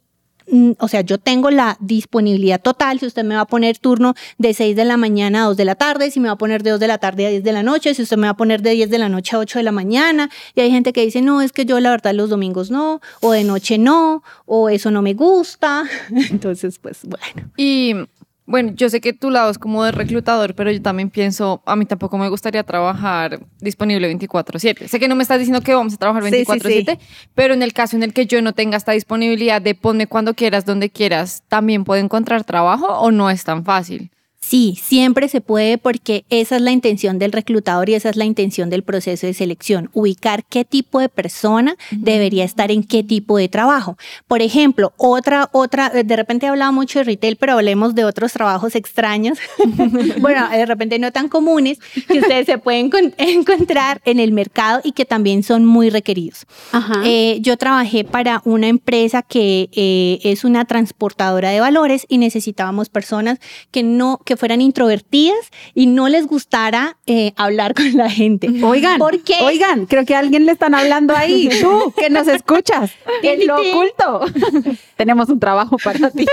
mm, 0.52 0.72
o 0.80 0.88
sea, 0.88 1.02
yo 1.02 1.18
tengo 1.20 1.52
la 1.52 1.78
disponibilidad 1.80 2.60
total. 2.62 3.00
Si 3.00 3.06
usted 3.06 3.24
me 3.24 3.36
va 3.36 3.42
a 3.42 3.46
poner 3.46 3.78
turno 3.78 4.16
de 4.40 4.54
6 4.54 4.76
de 4.76 4.84
la 4.86 4.98
mañana 4.98 5.44
a 5.44 5.46
2 5.48 5.58
de 5.58 5.66
la 5.66 5.76
tarde, 5.76 6.10
si 6.12 6.20
me 6.20 6.28
va 6.28 6.34
a 6.34 6.38
poner 6.38 6.64
de 6.64 6.72
2 6.72 6.80
de 6.80 6.88
la 6.88 6.98
tarde 6.98 7.28
a 7.28 7.30
10 7.30 7.44
de 7.44 7.52
la 7.54 7.62
noche, 7.64 7.94
si 7.94 8.02
usted 8.02 8.18
me 8.18 8.26
va 8.28 8.32
a 8.32 8.38
poner 8.38 8.62
de 8.64 8.72
10 8.72 8.90
de 8.90 8.98
la 8.98 9.10
noche 9.10 9.36
a 9.36 9.40
8 9.40 9.60
de 9.60 9.64
la 9.64 9.72
mañana. 9.72 10.30
Y 10.56 10.62
hay 10.62 10.72
gente 10.72 10.92
que 10.94 11.02
dice, 11.02 11.22
no, 11.22 11.42
es 11.42 11.52
que 11.52 11.66
yo 11.66 11.80
la 11.80 11.92
verdad 11.92 12.14
los 12.16 12.30
domingos 12.30 12.72
no, 12.72 13.00
o 13.22 13.32
de 13.34 13.44
noche 13.44 13.78
no, 13.78 14.24
o 14.48 14.70
eso 14.70 14.90
no 14.90 15.02
me 15.04 15.14
gusta. 15.14 15.84
Entonces, 16.32 16.80
pues 16.80 17.00
bueno. 17.04 17.52
Y 17.56 17.94
bueno, 18.50 18.74
yo 18.76 18.90
sé 18.90 19.00
que 19.00 19.14
tu 19.14 19.30
lado 19.30 19.52
es 19.52 19.60
como 19.60 19.84
de 19.84 19.92
reclutador, 19.92 20.56
pero 20.56 20.72
yo 20.72 20.82
también 20.82 21.12
pienso, 21.12 21.62
a 21.68 21.76
mí 21.76 21.86
tampoco 21.86 22.18
me 22.18 22.28
gustaría 22.30 22.64
trabajar 22.64 23.40
disponible 23.60 24.08
24/7. 24.08 24.88
Sé 24.88 25.00
que 25.00 25.08
no 25.08 25.16
me 25.16 25.22
estás 25.22 25.38
diciendo 25.38 25.62
que 25.62 25.76
vamos 25.76 25.94
a 25.94 25.98
trabajar 25.98 26.24
Sí, 26.24 26.30
sí, 26.30 26.36
24/7, 26.36 27.00
pero 27.36 27.54
en 27.54 27.62
el 27.62 27.74
caso 27.74 27.96
en 27.96 28.02
el 28.02 28.12
que 28.12 28.26
yo 28.26 28.42
no 28.42 28.54
tenga 28.54 28.76
esta 28.76 28.94
disponibilidad 28.94 29.62
de 29.62 29.76
ponme 29.76 30.08
cuando 30.08 30.34
quieras, 30.34 30.66
donde 30.66 30.90
quieras, 30.90 31.44
¿también 31.48 31.84
puedo 31.84 32.02
encontrar 32.04 32.44
trabajo 32.44 32.88
o 32.88 33.12
no 33.12 33.30
es 33.30 33.44
tan 33.44 33.64
fácil? 33.64 34.10
Sí, 34.50 34.80
siempre 34.82 35.28
se 35.28 35.42
puede 35.42 35.78
porque 35.78 36.26
esa 36.32 36.56
es 36.56 36.64
la 36.64 36.72
intención 36.72 37.20
del 37.20 37.32
reclutador 37.32 37.88
y 37.88 37.94
esa 37.94 38.10
es 38.10 38.16
la 38.16 38.26
intención 38.26 38.72
del 38.72 38.82
proceso 38.82 39.28
de 39.28 39.36
selección, 39.36 39.92
ubicar 39.94 40.44
qué 40.44 40.66
tipo 40.66 41.00
de 41.00 41.08
persona 41.08 41.76
debería 41.92 42.46
estar 42.46 42.72
en 42.72 42.84
qué 42.84 43.04
tipo 43.04 43.38
de 43.38 43.48
trabajo. 43.48 43.96
Por 44.28 44.42
ejemplo, 44.42 44.92
otra, 44.98 45.50
otra, 45.52 45.92
de 45.92 46.16
repente 46.16 46.48
he 46.48 46.50
hablado 46.50 46.74
mucho 46.74 46.98
de 46.98 47.04
retail, 47.06 47.36
pero 47.36 47.54
hablemos 47.54 47.94
de 47.94 48.06
otros 48.06 48.34
trabajos 48.34 48.76
extraños, 48.76 49.38
bueno, 50.20 50.50
de 50.50 50.66
repente 50.66 50.98
no 50.98 51.12
tan 51.12 51.30
comunes, 51.30 51.78
que 52.08 52.18
ustedes 52.18 52.48
se 52.48 52.58
pueden 52.58 52.90
con- 52.90 53.14
encontrar 53.20 54.02
en 54.04 54.20
el 54.20 54.32
mercado 54.32 54.82
y 54.84 54.94
que 54.94 55.06
también 55.06 55.44
son 55.44 55.64
muy 55.64 55.92
requeridos. 55.92 56.48
Ajá. 56.72 57.04
Eh, 57.06 57.38
yo 57.42 57.56
trabajé 57.56 58.04
para 58.04 58.42
una 58.46 58.68
empresa 58.68 59.22
que 59.22 59.70
eh, 59.74 60.20
es 60.24 60.44
una 60.44 60.66
transportadora 60.66 61.52
de 61.52 61.60
valores 61.60 62.08
y 62.10 62.18
necesitábamos 62.18 62.90
personas 62.90 63.38
que 63.70 63.84
no, 63.84 64.20
que 64.26 64.39
fueran 64.40 64.62
introvertidas 64.62 65.38
y 65.76 65.86
no 65.86 66.10
les 66.10 66.26
gustara 66.26 66.98
eh, 67.06 67.34
hablar 67.36 67.74
con 67.76 67.94
la 67.96 68.10
gente. 68.10 68.50
Oigan, 68.64 68.98
¿Por 68.98 69.22
qué? 69.24 69.36
oigan, 69.42 69.86
creo 69.86 70.06
que 70.06 70.16
a 70.16 70.20
alguien 70.20 70.46
le 70.46 70.54
están 70.54 70.74
hablando 70.74 71.16
ahí. 71.16 71.50
Tú, 71.62 71.94
que 71.98 72.10
nos 72.10 72.28
escuchas. 72.28 72.92
En 73.22 73.46
lo 73.46 73.58
oculto. 73.62 74.22
Tenemos 74.98 75.30
un 75.30 75.40
trabajo 75.40 75.78
para 75.84 76.10
ti. 76.10 76.26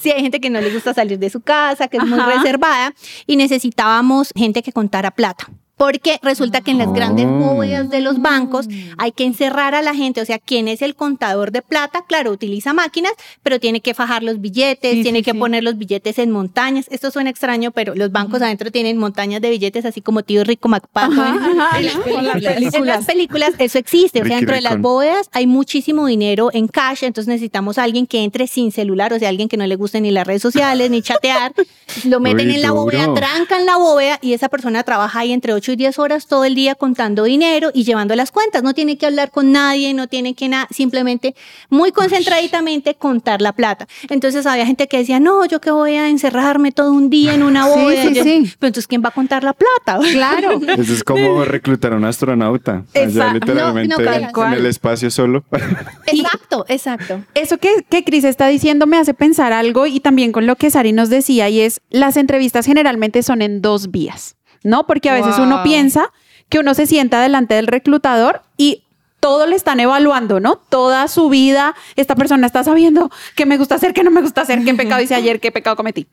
Sí, 0.00 0.10
hay 0.10 0.22
gente 0.22 0.40
que 0.40 0.50
no 0.50 0.60
le 0.60 0.70
gusta 0.70 0.92
salir 0.94 1.18
de 1.18 1.30
su 1.30 1.40
casa, 1.40 1.88
que 1.88 1.96
es 1.96 2.04
muy 2.04 2.18
Ajá. 2.18 2.32
reservada 2.36 2.94
y 3.26 3.36
necesitábamos 3.36 4.30
gente 4.36 4.62
que 4.62 4.72
contara 4.72 5.10
plata. 5.10 5.48
Porque 5.80 6.18
resulta 6.22 6.60
que 6.60 6.72
en 6.72 6.78
las 6.78 6.92
grandes 6.92 7.24
Oh. 7.26 7.54
bóvedas 7.54 7.88
de 7.88 8.02
los 8.02 8.20
bancos 8.20 8.66
hay 8.98 9.12
que 9.12 9.24
encerrar 9.24 9.74
a 9.74 9.80
la 9.80 9.94
gente, 9.94 10.20
o 10.20 10.26
sea, 10.26 10.38
quien 10.38 10.68
es 10.68 10.82
el 10.82 10.94
contador 10.94 11.52
de 11.52 11.62
plata, 11.62 12.04
claro, 12.06 12.32
utiliza 12.32 12.74
máquinas, 12.74 13.12
pero 13.42 13.58
tiene 13.58 13.80
que 13.80 13.94
fajar 13.94 14.22
los 14.22 14.42
billetes, 14.42 14.92
Sí, 14.96 15.02
tiene 15.02 15.20
sí, 15.20 15.24
que 15.24 15.32
sí. 15.32 15.38
poner 15.38 15.64
los 15.64 15.78
billetes 15.78 16.18
en 16.18 16.30
montañas. 16.32 16.86
Esto 16.90 17.10
suena 17.10 17.30
extraño, 17.30 17.70
pero 17.70 17.94
los 17.94 18.12
bancos 18.12 18.42
adentro 18.42 18.70
tienen 18.70 18.98
montañas 18.98 19.40
de 19.40 19.48
billetes, 19.48 19.86
así 19.86 20.02
como 20.02 20.22
tío 20.22 20.44
Rico. 20.44 20.68
Ajá, 20.94 21.08
ajá, 21.34 21.78
en, 21.78 21.86
las 21.86 21.96
películas. 21.96 22.34
En 22.36 22.42
las 22.44 22.54
películas. 22.54 23.06
películas 23.06 23.50
eso 23.58 23.78
existe, 23.78 24.20
o 24.20 24.26
sea, 24.26 24.36
dentro 24.36 24.54
de 24.54 24.60
las 24.60 24.78
bóvedas 24.78 25.30
hay 25.32 25.46
muchísimo 25.46 26.04
dinero 26.06 26.50
en 26.52 26.68
cash, 26.68 27.04
entonces 27.04 27.28
necesitamos 27.28 27.78
a 27.78 27.84
alguien 27.84 28.06
que 28.06 28.22
entre 28.22 28.46
sin 28.48 28.70
celular, 28.70 29.14
o 29.14 29.18
sea, 29.18 29.30
alguien 29.30 29.48
que 29.48 29.56
no 29.56 29.66
le 29.66 29.76
guste 29.76 30.02
ni 30.02 30.10
las 30.10 30.26
redes 30.26 30.42
sociales, 30.42 30.90
ni 30.90 31.00
chatear, 31.00 31.54
lo 32.04 32.20
meten 32.20 32.48
Uy, 32.48 32.56
en 32.56 32.62
la 32.62 32.68
duro. 32.68 32.82
bóveda, 32.82 33.14
trancan 33.14 33.64
la 33.64 33.78
bóveda 33.78 34.18
y 34.20 34.34
esa 34.34 34.50
persona 34.50 34.82
trabaja 34.82 35.20
ahí 35.20 35.32
entre 35.32 35.54
8 35.54 35.69
y 35.72 35.76
10 35.76 35.98
horas 35.98 36.26
todo 36.26 36.44
el 36.44 36.54
día 36.54 36.74
contando 36.74 37.24
dinero 37.24 37.70
y 37.74 37.84
llevando 37.84 38.14
las 38.16 38.30
cuentas, 38.32 38.62
no 38.62 38.74
tiene 38.74 38.96
que 38.98 39.06
hablar 39.06 39.30
con 39.30 39.52
nadie, 39.52 39.94
no 39.94 40.06
tiene 40.08 40.34
que 40.34 40.48
nada, 40.48 40.66
simplemente 40.70 41.34
muy 41.68 41.92
concentraditamente 41.92 42.94
contar 42.94 43.40
la 43.42 43.52
plata. 43.52 43.86
Entonces 44.08 44.46
había 44.46 44.66
gente 44.66 44.88
que 44.88 44.98
decía, 44.98 45.20
no, 45.20 45.44
yo 45.46 45.60
que 45.60 45.70
voy 45.70 45.94
a 45.96 46.08
encerrarme 46.08 46.72
todo 46.72 46.92
un 46.92 47.10
día 47.10 47.34
en 47.34 47.42
una 47.42 47.64
Sí, 47.64 47.70
bóveda. 47.70 48.02
sí, 48.02 48.08
Y 48.10 48.14
yo, 48.14 48.22
sí. 48.24 48.30
Pero 48.58 48.68
entonces, 48.68 48.86
¿quién 48.86 49.02
va 49.04 49.08
a 49.08 49.12
contar 49.12 49.44
la 49.44 49.52
plata? 49.52 49.98
Claro. 50.20 50.60
Eso 50.78 50.92
es 50.92 51.02
como 51.04 51.44
reclutar 51.44 51.92
a 51.92 51.96
un 51.96 52.04
astronauta. 52.04 52.84
Allá 52.94 53.04
Exacto. 53.04 53.34
literalmente 53.34 53.94
No, 53.96 54.02
no 54.32 54.46
en 54.48 54.52
el 54.54 54.66
espacio 54.66 55.10
solo. 55.10 55.44
Exacto, 56.06 56.64
exacto. 56.68 57.24
Eso 57.34 57.58
que, 57.58 57.84
que 57.88 58.04
Cris 58.04 58.24
está 58.24 58.48
diciendo 58.48 58.86
me 58.86 58.96
hace 58.98 59.14
pensar 59.14 59.52
algo 59.52 59.86
y 59.86 60.00
también 60.00 60.32
con 60.32 60.46
lo 60.46 60.56
que 60.56 60.70
Sari 60.70 60.92
nos 60.92 61.08
decía 61.10 61.48
y 61.48 61.60
es 61.60 61.80
las 61.90 62.16
entrevistas 62.16 62.66
generalmente 62.66 63.22
son 63.22 63.42
en 63.42 63.62
dos 63.62 63.90
vías, 63.90 64.36
¿no? 64.62 64.86
Porque 64.86 65.10
a 65.10 65.14
veces 65.14 65.38
uno 65.38 65.62
piensa 65.62 66.12
que 66.48 66.58
uno 66.58 66.74
se 66.74 66.86
sienta 66.86 67.20
delante 67.20 67.54
del 67.54 67.66
reclutador 67.66 68.42
y 68.56 68.82
todo 69.20 69.46
le 69.46 69.54
están 69.54 69.80
evaluando, 69.80 70.40
¿no? 70.40 70.56
Toda 70.56 71.06
su 71.08 71.28
vida, 71.28 71.74
esta 71.96 72.16
persona 72.16 72.46
está 72.46 72.64
sabiendo 72.64 73.10
qué 73.36 73.46
me 73.46 73.58
gusta 73.58 73.74
hacer, 73.76 73.92
qué 73.92 74.02
no 74.02 74.10
me 74.10 74.22
gusta 74.22 74.40
hacer, 74.40 74.64
qué 74.64 74.74
pecado 74.74 75.02
hice 75.02 75.14
ayer, 75.14 75.40
qué 75.40 75.52
pecado 75.52 75.76
cometí. 75.76 76.06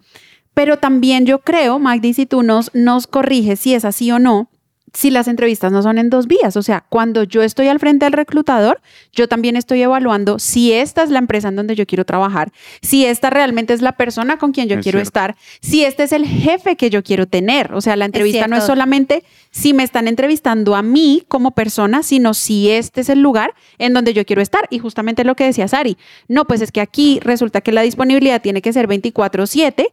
Pero 0.54 0.78
también 0.78 1.26
yo 1.26 1.40
creo, 1.40 1.80
Magdi, 1.80 2.14
si 2.14 2.26
tú 2.26 2.44
nos, 2.44 2.74
nos 2.74 3.08
corriges 3.08 3.60
si 3.60 3.74
es 3.74 3.86
así 3.86 4.12
o 4.12 4.20
no, 4.20 4.50
si 4.94 5.12
las 5.12 5.28
entrevistas 5.28 5.72
no 5.72 5.82
son 5.84 5.98
en 5.98 6.10
dos 6.10 6.28
vías. 6.28 6.56
O 6.56 6.64
sea, 6.64 6.86
cuando 6.90 7.24
yo 7.24 7.44
estoy 7.44 7.68
al 7.68 7.80
frente 7.80 8.06
del 8.06 8.14
reclutador, 8.14 8.82
yo 9.12 9.28
también 9.28 9.56
estoy 9.56 9.82
evaluando 9.82 10.40
si 10.40 10.74
esta 10.74 11.04
es 11.04 11.10
la 11.10 11.20
empresa 11.20 11.50
en 11.50 11.56
donde 11.56 11.76
yo 11.76 11.86
quiero 11.86 12.06
trabajar, 12.06 12.52
si 12.82 13.06
esta 13.06 13.30
realmente 13.30 13.74
es 13.74 13.82
la 13.82 13.94
persona 13.94 14.38
con 14.38 14.52
quien 14.54 14.68
yo 14.68 14.78
Es 14.78 14.84
quiero 14.84 14.98
cierto. 14.98 15.08
estar, 15.08 15.36
si 15.62 15.84
este 15.84 16.04
es 16.04 16.12
el 16.12 16.26
jefe 16.26 16.76
que 16.76 16.90
yo 16.90 17.04
quiero 17.04 17.28
tener. 17.28 17.74
O 17.74 17.82
sea, 17.82 17.96
la 17.96 18.06
entrevista 18.06 18.48
no 18.48 18.56
es 18.58 18.64
solamente 18.66 19.24
si 19.52 19.74
me 19.74 19.84
están 19.84 20.08
entrevistando 20.08 20.76
a 20.76 20.82
mí 20.82 21.24
como 21.28 21.52
persona, 21.52 22.04
sino 22.04 22.34
si 22.34 22.70
este 22.70 23.02
es 23.02 23.10
el 23.10 23.22
lugar 23.22 23.54
en 23.78 23.94
donde 23.94 24.14
yo 24.14 24.26
quiero 24.26 24.42
estar. 24.42 24.68
Y 24.70 24.80
justamente 24.80 25.24
lo 25.24 25.36
que 25.36 25.46
decía 25.46 25.68
Sari, 25.68 25.98
no, 26.28 26.46
pues 26.46 26.62
es 26.62 26.72
que 26.72 26.82
aquí 26.82 27.20
resulta 27.22 27.62
que 27.62 27.72
la 27.72 27.82
disponibilidad 27.82 28.42
tiene 28.42 28.62
que 28.62 28.72
ser 28.74 28.88
24/7, 28.88 29.92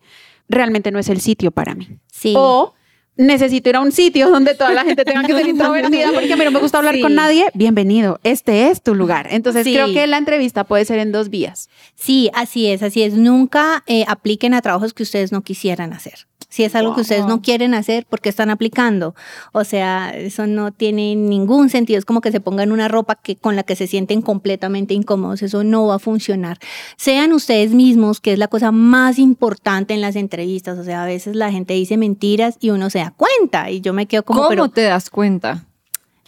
realmente 0.49 0.91
no 0.91 0.99
es 0.99 1.09
el 1.09 1.21
sitio 1.21 1.51
para 1.51 1.75
mí. 1.75 1.89
Sí. 2.13 2.35
O 2.37 2.75
necesito 3.17 3.69
ir 3.71 3.77
a 3.77 3.81
un 3.81 3.93
sitio 3.93 4.29
donde 4.31 4.55
toda 4.55 4.73
la 4.73 4.85
gente 4.85 5.05
tenga 5.05 5.23
que 5.23 5.33
ser 5.37 5.47
introvertida 5.49 6.13
porque 6.13 6.33
a 6.33 6.37
mí 6.37 6.45
no 6.45 6.51
me 6.51 6.59
gusta 6.61 6.79
hablar 6.79 6.95
Sí. 6.95 7.01
con 7.01 7.15
nadie. 7.15 7.47
Bienvenido, 7.55 8.19
este 8.25 8.69
es 8.71 8.83
tu 8.83 8.95
lugar. 8.95 9.29
Entonces 9.31 9.65
Sí. 9.65 9.73
creo 9.73 9.87
que 9.93 10.07
la 10.07 10.19
entrevista 10.19 10.65
puede 10.65 10.85
ser 10.85 10.99
en 10.99 11.13
dos 11.13 11.29
vías. 11.31 11.69
Sí, 11.95 12.31
así 12.35 12.67
es, 12.67 12.83
así 12.83 13.03
es. 13.03 13.15
Nunca 13.15 13.83
eh, 13.87 14.05
apliquen 14.09 14.55
a 14.55 14.63
trabajos 14.63 14.95
que 14.95 15.03
ustedes 15.03 15.31
no 15.33 15.43
quisieran 15.43 15.93
hacer. 15.93 16.27
Si 16.55 16.63
es 16.63 16.77
algo 16.77 16.95
que 16.95 17.01
ustedes 17.01 17.27
no 17.27 17.43
quieren 17.43 17.75
hacer, 17.75 18.07
¿por 18.07 18.21
qué 18.21 18.29
están 18.29 18.49
aplicando? 18.49 19.17
O 19.51 19.65
sea, 19.65 20.11
eso 20.17 20.47
no 20.47 20.71
tiene 20.71 21.17
ningún 21.17 21.69
sentido. 21.69 21.99
Es 21.99 22.05
como 22.05 22.21
que 22.21 22.31
se 22.31 22.39
pongan 22.39 22.71
una 22.71 22.87
ropa 22.87 23.17
que, 23.17 23.35
con 23.35 23.57
la 23.57 23.65
que 23.65 23.75
se 23.75 23.89
sienten 23.89 24.23
completamente 24.23 24.95
incómodos. 24.95 25.43
Eso 25.43 25.65
no 25.65 25.89
va 25.89 25.97
a 25.97 25.99
funcionar. 25.99 26.61
Sean 26.97 27.33
ustedes 27.33 27.73
mismos, 27.73 28.21
que 28.21 28.35
es 28.35 28.39
la 28.39 28.47
cosa 28.47 28.71
más 28.71 29.19
importante 29.19 29.95
en 29.95 30.01
las 30.01 30.15
entrevistas. 30.15 30.79
O 30.79 30.85
sea, 30.85 31.03
a 31.03 31.07
veces 31.07 31.35
la 31.35 31.51
gente 31.51 31.75
dice 31.75 31.97
mentiras 31.97 32.57
y 32.61 32.71
uno 32.71 32.89
se 32.89 33.01
da 33.01 33.13
cuenta. 33.17 33.73
Y 33.73 33.81
yo 33.81 33.93
me 33.93 34.07
quedo 34.07 34.23
como, 34.23 34.43
¿Cómo 34.43 34.49
pero 34.49 34.69
te 34.69 34.83
das 34.83 35.11
cuenta? 35.11 35.67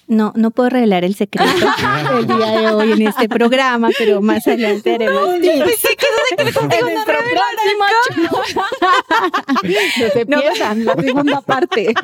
No, 0.08 0.32
no 0.36 0.50
puedo 0.50 0.68
revelar 0.70 1.04
el 1.04 1.14
secreto 1.14 1.50
el 2.18 2.26
día 2.26 2.46
de 2.60 2.66
hoy 2.68 2.92
en 2.92 3.02
este 3.08 3.28
programa, 3.28 3.88
pero 3.98 4.20
más 4.22 4.46
adelante 4.46 4.94
haremos 4.94 5.40
tips. 5.40 5.84
En 6.38 6.44
nuestro 6.44 6.68
próximo 6.68 7.84
No 9.62 10.10
se 10.12 10.26
pierdan 10.26 10.84
la 10.84 10.94
segunda 10.94 11.40
parte. 11.40 11.94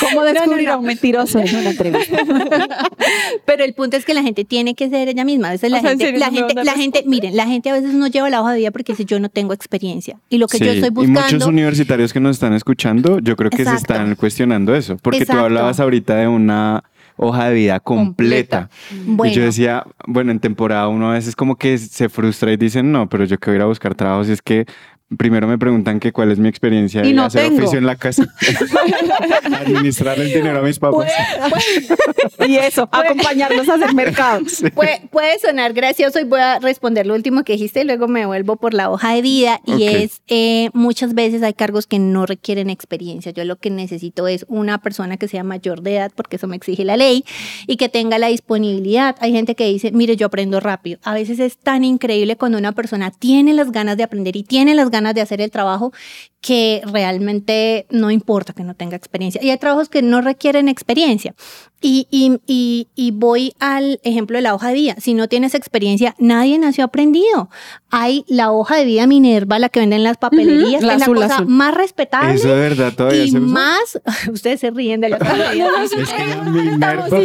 ¿Cómo 0.00 0.22
descubrir 0.24 0.68
no. 0.68 0.74
a 0.74 0.76
un 0.78 0.84
mentiroso 0.86 1.38
en 1.38 1.54
una 1.56 1.70
entrevista? 1.70 2.18
Pero 3.44 3.64
el 3.64 3.74
punto 3.74 3.96
es 3.96 4.04
que 4.04 4.14
la 4.14 4.22
gente 4.22 4.44
tiene 4.44 4.74
que 4.74 4.88
ser 4.88 5.08
ella 5.08 5.24
misma. 5.24 5.48
A 5.48 5.52
veces 5.52 5.70
la 5.70 5.78
O 5.78 5.80
sea, 5.80 5.92
¿en 5.92 5.98
gente, 5.98 6.04
serio 6.12 6.20
la 6.20 6.30
no 6.30 6.48
gente, 6.48 6.64
la 6.64 6.72
gente, 6.74 7.02
miren, 7.06 7.36
la 7.36 7.46
gente 7.46 7.70
a 7.70 7.74
veces 7.74 7.92
no 7.94 8.06
lleva 8.06 8.30
la 8.30 8.40
hoja 8.42 8.52
de 8.52 8.58
vida 8.58 8.70
porque 8.70 8.92
dice 8.92 9.04
yo 9.04 9.18
no 9.20 9.28
tengo 9.28 9.52
experiencia. 9.52 10.18
Y 10.28 10.38
lo 10.38 10.46
que 10.46 10.58
yo 10.58 10.64
Sí, 10.72 10.78
estoy 10.78 10.88
Y 10.88 10.92
muchos 11.08 11.22
buscando. 11.22 11.48
universitarios 11.48 12.12
que 12.12 12.20
nos 12.20 12.36
están 12.36 12.52
escuchando, 12.54 13.18
yo 13.20 13.36
creo 13.36 13.50
que 13.50 13.62
Exacto. 13.62 13.78
se 13.78 13.92
están 13.92 14.14
cuestionando 14.14 14.74
eso. 14.74 14.96
Porque 15.02 15.18
tú 15.18 15.22
Exacto. 15.24 15.44
hablabas 15.44 15.80
ahorita 15.80 16.16
de 16.16 16.28
una 16.28 16.84
hoja 17.16 17.48
de 17.48 17.54
vida 17.54 17.80
completa. 17.80 18.68
Bueno. 19.06 19.32
Y 19.32 19.36
yo 19.36 19.42
decía, 19.42 19.84
bueno, 20.06 20.32
en 20.32 20.40
temporada 20.40 20.88
uno 20.88 21.10
a 21.10 21.14
veces 21.14 21.36
como 21.36 21.56
que 21.56 21.78
se 21.78 22.08
frustra 22.08 22.52
y 22.52 22.56
dicen, 22.56 22.92
no, 22.92 23.08
pero 23.08 23.24
yo 23.24 23.38
que 23.38 23.50
voy 23.50 23.54
a 23.54 23.56
ir 23.56 23.62
a 23.62 23.66
buscar 23.66 23.94
trabajo 23.94 24.24
si 24.24 24.32
es 24.32 24.42
que 24.42 24.66
primero 25.18 25.46
me 25.48 25.58
preguntan 25.58 25.98
que 26.00 26.12
cuál 26.12 26.30
es 26.30 26.38
mi 26.38 26.48
experiencia 26.48 27.02
Y 27.04 27.08
de 27.08 27.14
no 27.14 27.24
hacer 27.24 27.44
tengo. 27.48 27.58
oficio 27.58 27.78
en 27.78 27.86
la 27.86 27.96
casa. 27.96 28.24
Administrarle 29.60 30.24
el 30.24 30.32
dinero 30.32 30.58
a 30.60 30.62
mis 30.62 30.78
papás. 30.78 31.10
y 32.46 32.56
eso, 32.56 32.88
acompañarlos 32.92 33.68
a 33.68 33.74
hacer 33.74 33.94
mercado. 33.94 34.42
Puede, 34.74 35.08
puede 35.10 35.38
sonar 35.38 35.72
gracioso 35.72 36.20
y 36.20 36.24
voy 36.24 36.40
a 36.40 36.58
responder 36.58 37.06
lo 37.06 37.14
último 37.14 37.42
que 37.44 37.54
dijiste 37.54 37.80
y 37.80 37.84
luego 37.84 38.08
me 38.08 38.26
vuelvo 38.26 38.56
por 38.56 38.74
la 38.74 38.90
hoja 38.90 39.14
de 39.14 39.22
vida 39.22 39.60
y 39.66 39.84
es 39.84 40.22
eh, 40.28 40.70
muchas 40.74 41.14
veces 41.14 41.42
hay 41.42 41.54
cargos 41.54 41.86
que 41.86 41.98
no 41.98 42.26
requieren 42.26 42.70
experiencia. 42.70 43.32
Yo 43.32 43.44
lo 43.44 43.56
que 43.56 43.70
necesito 43.70 44.28
es 44.28 44.44
una 44.48 44.78
persona 44.78 45.16
que 45.16 45.28
sea 45.28 45.42
mayor 45.44 45.82
de 45.82 45.96
edad 45.96 46.12
porque 46.14 46.36
eso 46.36 46.46
me 46.46 46.56
exige 46.56 46.84
la 46.84 46.96
ley 46.96 47.24
y 47.66 47.76
que 47.76 47.88
tenga 47.88 48.18
la 48.18 48.28
disponibilidad. 48.28 49.16
Hay 49.20 49.32
gente 49.32 49.54
que 49.54 49.66
dice, 49.66 49.90
mire, 49.92 50.16
yo 50.16 50.26
aprendo 50.26 50.60
rápido. 50.60 50.98
A 51.02 51.14
veces 51.14 51.38
es 51.40 51.58
tan 51.58 51.84
increíble 51.84 52.36
cuando 52.36 52.58
una 52.58 52.72
persona 52.72 53.10
tiene 53.10 53.52
las 53.54 53.72
ganas 53.72 53.96
de 53.96 54.04
aprender 54.04 54.36
y 54.36 54.42
tiene 54.44 54.74
las 54.74 54.90
ganas 54.90 54.99
de 55.14 55.20
hacer 55.20 55.40
el 55.40 55.50
trabajo 55.50 55.92
que 56.40 56.80
realmente 56.86 57.86
no 57.90 58.10
importa 58.10 58.54
que 58.54 58.62
no 58.64 58.74
tenga 58.74 58.96
experiencia. 58.96 59.42
Y 59.44 59.50
hay 59.50 59.58
trabajos 59.58 59.90
que 59.90 60.00
no 60.00 60.22
requieren 60.22 60.68
experiencia. 60.70 61.34
Y, 61.82 62.06
y, 62.10 62.38
y, 62.46 62.88
y 62.94 63.10
voy 63.10 63.52
al 63.58 64.00
ejemplo 64.04 64.36
de 64.38 64.42
la 64.42 64.54
hoja 64.54 64.68
de 64.68 64.74
vida. 64.74 64.94
Si 64.98 65.12
no 65.14 65.28
tienes 65.28 65.54
experiencia, 65.54 66.14
nadie 66.18 66.58
nació 66.58 66.84
aprendido. 66.84 67.50
Hay 67.90 68.24
la 68.26 68.52
hoja 68.52 68.76
de 68.76 68.84
vida 68.86 69.06
Minerva, 69.06 69.58
la 69.58 69.68
que 69.68 69.80
venden 69.80 69.98
en 69.98 70.04
las 70.04 70.16
papelerías, 70.16 70.82
Ujú, 70.82 70.86
la 70.86 70.92
es 70.94 70.98
la 71.00 71.04
azul, 71.04 71.16
cosa 71.16 71.34
azul. 71.36 71.46
más 71.48 71.74
respetable. 71.74 72.34
Eso 72.34 72.48
de 72.48 72.54
verdad 72.54 72.92
todavía 72.94 73.24
y 73.24 73.28
usa. 73.30 73.40
más, 73.40 74.00
ustedes 74.32 74.60
se 74.60 74.70
ríen 74.70 75.00
de 75.02 75.10
la 75.10 75.16
hoja 75.18 75.36
de 75.36 75.54
vida. 75.54 75.68
Es 75.82 75.92
que 76.12 76.50
Minerva. 76.50 77.06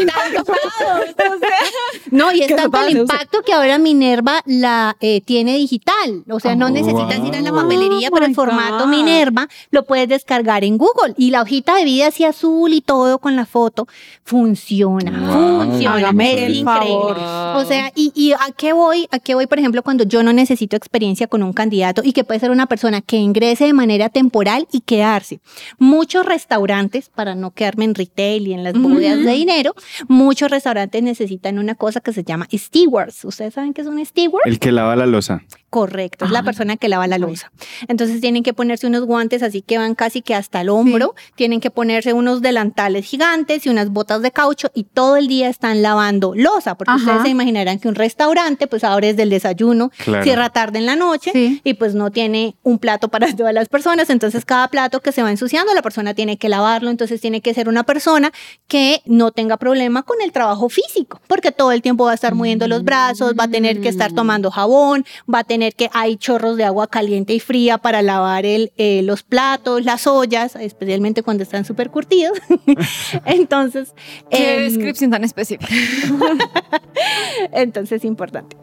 No, 2.11 2.31
y 2.31 2.41
es 2.41 2.47
Que 2.47 2.55
tanto 2.55 2.77
el 2.85 2.97
impacto 2.97 3.41
que 3.41 3.53
ahora 3.53 3.77
Minerva 3.77 4.41
la 4.45 4.95
eh, 4.99 5.21
tiene 5.21 5.57
digital. 5.57 6.23
O 6.29 6.39
sea, 6.39 6.55
no 6.55 6.65
Oh, 6.65 6.69
necesitas 6.69 7.19
ir 7.27 7.35
a 7.35 7.41
la 7.41 7.51
wow. 7.51 7.59
Papelería, 7.65 8.09
Oh, 8.09 8.13
pero 8.13 8.25
el 8.25 8.35
formato 8.35 8.85
God. 8.85 8.89
Minerva 8.91 9.47
lo 9.71 9.83
puedes 9.85 10.07
descargar 10.07 10.63
en 10.63 10.77
Google. 10.77 11.13
Y 11.17 11.31
la 11.31 11.41
hojita 11.41 11.75
de 11.75 11.85
vida 11.85 12.07
así 12.07 12.23
azul 12.25 12.73
y 12.73 12.81
todo 12.81 13.19
con 13.19 13.35
la 13.35 13.45
foto 13.45 13.87
funciona. 14.23 15.11
Wow. 15.19 15.65
Funciona. 15.65 15.95
Hágame 15.95 16.33
es 16.33 16.41
el 16.43 16.55
increíble. 16.57 16.87
favor. 16.89 17.17
O 17.57 17.65
sea, 17.65 17.91
y, 17.95 18.11
y 18.15 18.33
a 18.33 18.51
qué 18.55 18.73
voy, 18.73 19.07
a 19.11 19.19
qué 19.19 19.35
voy, 19.35 19.47
por 19.47 19.59
ejemplo, 19.59 19.81
cuando 19.83 20.03
yo 20.03 20.23
no 20.23 20.33
necesito 20.33 20.75
experiencia 20.75 21.27
con 21.27 21.41
un 21.43 21.53
candidato 21.53 22.01
y 22.03 22.11
que 22.13 22.23
puede 22.23 22.39
ser 22.39 22.51
una 22.51 22.65
persona 22.67 23.01
que 23.01 23.17
ingrese 23.17 23.65
de 23.65 23.73
manera 23.73 24.09
temporal 24.09 24.67
y 24.71 24.81
quedarse. 24.81 25.39
Muchos 25.77 26.25
restaurantes, 26.25 27.09
para 27.09 27.35
no 27.35 27.51
quedarme 27.51 27.85
en 27.85 27.95
retail 27.95 28.47
y 28.47 28.53
en 28.53 28.63
las 28.63 28.73
bóvedas 28.73 29.19
de 29.23 29.31
dinero, 29.31 29.73
muchos 30.07 30.49
restaurantes 30.51 31.01
necesitan 31.03 31.59
una 31.59 31.75
cosa 31.75 32.01
que 32.01 32.13
se 32.13 32.23
llama 32.23 32.47
stewards. 32.53 33.25
¿Ustedes 33.25 33.53
saben 33.53 33.73
qué 33.73 33.81
es 33.81 33.87
un 33.87 34.03
steward? 34.05 34.41
El 34.45 34.59
que 34.59 34.71
lava 34.71 34.95
la 34.95 35.05
losa. 35.05 35.43
Correcto, 35.75 36.23
es 36.23 36.31
la 36.31 36.41
persona 36.41 36.77
que 36.77 36.87
lava 36.87 37.05
la 37.05 37.17
losa. 37.17 37.51
Entonces 37.89 38.21
tienen 38.21 38.43
que 38.43 38.53
ponerse 38.53 38.87
unos 38.87 39.03
guantes 39.03 39.43
así 39.43 39.61
que 39.61 39.77
van 39.77 39.93
casi 39.93 40.21
que 40.21 40.33
hasta 40.33 40.61
el 40.61 40.69
hombro, 40.69 41.15
tienen 41.35 41.59
que 41.59 41.69
ponerse 41.69 42.13
unos 42.13 42.41
delantales 42.41 43.05
gigantes 43.05 43.65
y 43.65 43.69
unas 43.69 43.89
botas 43.89 44.21
de 44.21 44.31
caucho 44.31 44.71
y 44.73 44.85
todo 44.85 45.17
el 45.17 45.27
día 45.27 45.49
están 45.49 45.81
lavando 45.81 46.33
losa, 46.33 46.75
porque 46.77 46.91
Ajá. 46.93 47.01
ustedes 47.03 47.23
se 47.23 47.27
imaginarán 47.27 47.79
que 47.79 47.89
un 47.89 47.95
restaurante 47.95 48.67
pues 48.67 48.85
ahora 48.85 49.07
es 49.07 49.17
del 49.17 49.29
desayuno, 49.29 49.91
Claro. 49.97 50.23
cierra 50.23 50.49
tarde 50.49 50.79
en 50.79 50.85
la 50.85 50.95
noche 50.95 51.31
Sí. 51.33 51.59
y 51.65 51.73
pues 51.73 51.93
no 51.93 52.09
tiene 52.09 52.55
un 52.63 52.79
plato 52.79 53.09
para 53.09 53.27
todas 53.35 53.53
las 53.53 53.67
personas, 53.67 54.09
entonces 54.09 54.45
cada 54.45 54.69
plato 54.69 55.01
que 55.01 55.11
se 55.11 55.23
va 55.23 55.29
ensuciando 55.29 55.73
la 55.73 55.81
persona 55.81 56.13
tiene 56.13 56.37
que 56.37 56.47
lavarlo, 56.47 56.89
entonces 56.89 57.19
tiene 57.19 57.41
que 57.41 57.53
ser 57.53 57.67
una 57.67 57.83
persona 57.83 58.31
que 58.69 59.01
no 59.05 59.31
tenga 59.31 59.57
problema 59.57 60.03
con 60.03 60.21
el 60.21 60.31
trabajo 60.31 60.69
físico, 60.69 61.19
porque 61.27 61.51
todo 61.51 61.73
el 61.73 61.81
tiempo 61.81 62.05
va 62.05 62.11
a 62.11 62.15
estar 62.15 62.33
moviendo 62.33 62.65
los 62.69 62.85
brazos, 62.85 63.33
va 63.37 63.43
a 63.43 63.49
tener 63.49 63.81
que 63.81 63.89
estar 63.89 64.13
tomando 64.13 64.51
jabón, 64.51 65.03
va 65.31 65.39
a 65.39 65.43
tener 65.43 65.64
tener 65.65 65.73
que 65.75 65.89
hay 65.93 66.17
chorros 66.17 66.57
de 66.57 66.63
agua 66.63 66.87
caliente 66.87 67.33
y 67.33 67.39
fría 67.39 67.77
para 67.77 68.01
lavar 68.01 68.45
el, 68.45 68.71
eh, 68.77 69.01
los 69.03 69.23
platos, 69.23 69.83
las 69.83 70.05
ollas, 70.07 70.55
especialmente 70.55 71.23
cuando 71.23 71.43
están 71.43 71.65
súper 71.65 71.89
curtidos. 71.89 72.37
Entonces, 73.25 73.93
Qué 74.29 74.65
em, 74.65 74.71
descripción 74.71 75.11
tan 75.11 75.23
específica. 75.23 75.67
entonces 77.51 77.97
es 77.97 78.05
importante. 78.05 78.55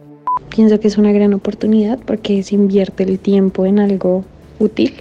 Pienso 0.55 0.79
que 0.81 0.88
es 0.88 0.99
una 0.99 1.12
gran 1.12 1.35
oportunidad 1.35 1.99
porque 1.99 2.43
se 2.43 2.55
invierte 2.55 3.05
el 3.05 3.19
tiempo 3.19 3.67
en 3.67 3.79
algo 3.81 4.25
útil 4.59 4.95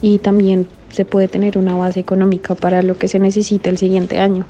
y 0.00 0.18
también 0.18 0.68
se 0.90 1.04
puede 1.04 1.28
tener 1.28 1.58
una 1.58 1.74
base 1.74 2.00
económica 2.00 2.54
para 2.54 2.82
lo 2.82 2.96
que 2.96 3.08
se 3.08 3.18
necesita 3.18 3.70
el 3.70 3.78
siguiente 3.78 4.18
año. 4.18 4.46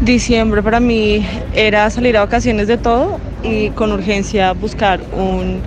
Diciembre 0.00 0.62
para 0.62 0.80
mí 0.80 1.24
era 1.54 1.88
salir 1.90 2.16
a 2.16 2.20
vacaciones 2.20 2.66
de 2.66 2.78
todo 2.78 3.18
y 3.42 3.70
con 3.70 3.92
urgencia 3.92 4.52
buscar 4.52 5.00
un 5.12 5.60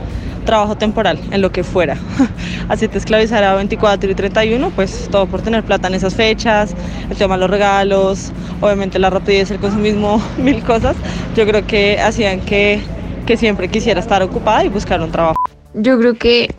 trabajo 0.46 0.76
temporal 0.76 1.20
en 1.32 1.42
lo 1.42 1.52
que 1.52 1.64
fuera. 1.64 1.98
Así 2.70 2.88
te 2.88 2.98
esclavizará 2.98 3.56
24 3.56 4.10
y 4.10 4.16
31, 4.16 4.70
pues 4.72 5.08
todo 5.12 5.28
por 5.28 5.42
tener 5.42 5.64
plata 5.64 5.88
en 5.88 5.96
esas 5.96 6.16
fechas, 6.16 6.76
el 7.10 7.18
tema 7.18 7.36
de 7.36 7.42
los 7.42 7.50
regalos, 7.50 8.32
obviamente 8.60 9.00
la 9.00 9.10
rapidez, 9.10 9.52
el 9.52 9.60
consumismo, 9.60 10.22
mil 10.38 10.64
cosas. 10.64 10.96
Yo 11.36 11.46
creo 11.46 11.66
que 11.66 12.00
hacían 12.00 12.42
que, 12.42 12.82
que 13.26 13.38
siempre 13.38 13.70
quisiera 13.70 14.00
estar 14.00 14.22
ocupada 14.24 14.64
y 14.64 14.70
buscar 14.70 15.02
un 15.02 15.12
trabajo. 15.12 15.38
Yo 15.74 15.98
creo 15.98 16.16
que 16.16 16.54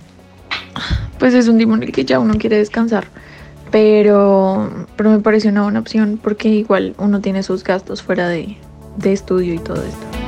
pues 1.19 1.35
es 1.35 1.49
un 1.49 1.57
tiempo 1.57 1.77
en 1.77 1.85
el 1.85 1.93
que 1.93 2.05
ya 2.05 2.19
uno 2.19 2.35
quiere 2.35 2.57
descansar, 2.57 3.07
pero, 3.71 4.87
pero 4.97 5.11
me 5.11 5.21
parece 5.21 5.49
una 5.49 5.63
buena 5.63 5.81
opción 5.81 6.19
porque 6.23 6.49
igual 6.49 6.95
uno 6.99 7.21
tiene 7.21 7.43
sus 7.43 7.63
gastos 7.63 8.03
fuera 8.03 8.29
de, 8.29 8.57
de 8.97 9.13
estudio 9.13 9.55
y 9.55 9.59
todo 9.59 9.83
esto. 9.83 10.22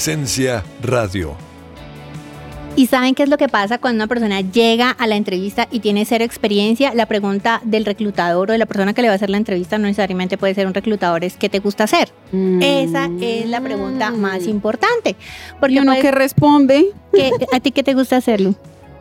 Presencia 0.00 0.62
radio. 0.82 1.34
¿Y 2.76 2.86
saben 2.88 3.14
qué 3.14 3.22
es 3.22 3.30
lo 3.30 3.38
que 3.38 3.48
pasa 3.48 3.78
cuando 3.78 3.96
una 4.04 4.06
persona 4.06 4.42
llega 4.42 4.90
a 4.90 5.06
la 5.06 5.16
entrevista 5.16 5.68
y 5.70 5.80
tiene 5.80 6.04
cero 6.04 6.22
experiencia? 6.22 6.92
La 6.92 7.06
pregunta 7.06 7.62
del 7.64 7.86
reclutador 7.86 8.50
o 8.50 8.52
de 8.52 8.58
la 8.58 8.66
persona 8.66 8.92
que 8.92 9.00
le 9.00 9.08
va 9.08 9.12
a 9.12 9.14
hacer 9.14 9.30
la 9.30 9.38
entrevista 9.38 9.78
no 9.78 9.86
necesariamente 9.86 10.36
puede 10.36 10.54
ser 10.54 10.66
un 10.66 10.74
reclutador, 10.74 11.24
es 11.24 11.38
¿qué 11.38 11.48
te 11.48 11.60
gusta 11.60 11.84
hacer? 11.84 12.10
Esa 12.60 13.08
es 13.22 13.48
la 13.48 13.62
pregunta 13.62 14.10
más 14.10 14.46
importante. 14.46 15.16
Porque 15.58 15.76
Mm. 15.76 15.78
y 15.78 15.80
uno 15.80 15.92
puedes- 15.92 16.02
que 16.04 16.10
responde, 16.10 16.86
¿qué- 17.14 17.30
¿A 17.54 17.60
ti 17.60 17.70
qué 17.70 17.82
te 17.82 17.94
gusta 17.94 18.18
hacerlo? 18.18 18.54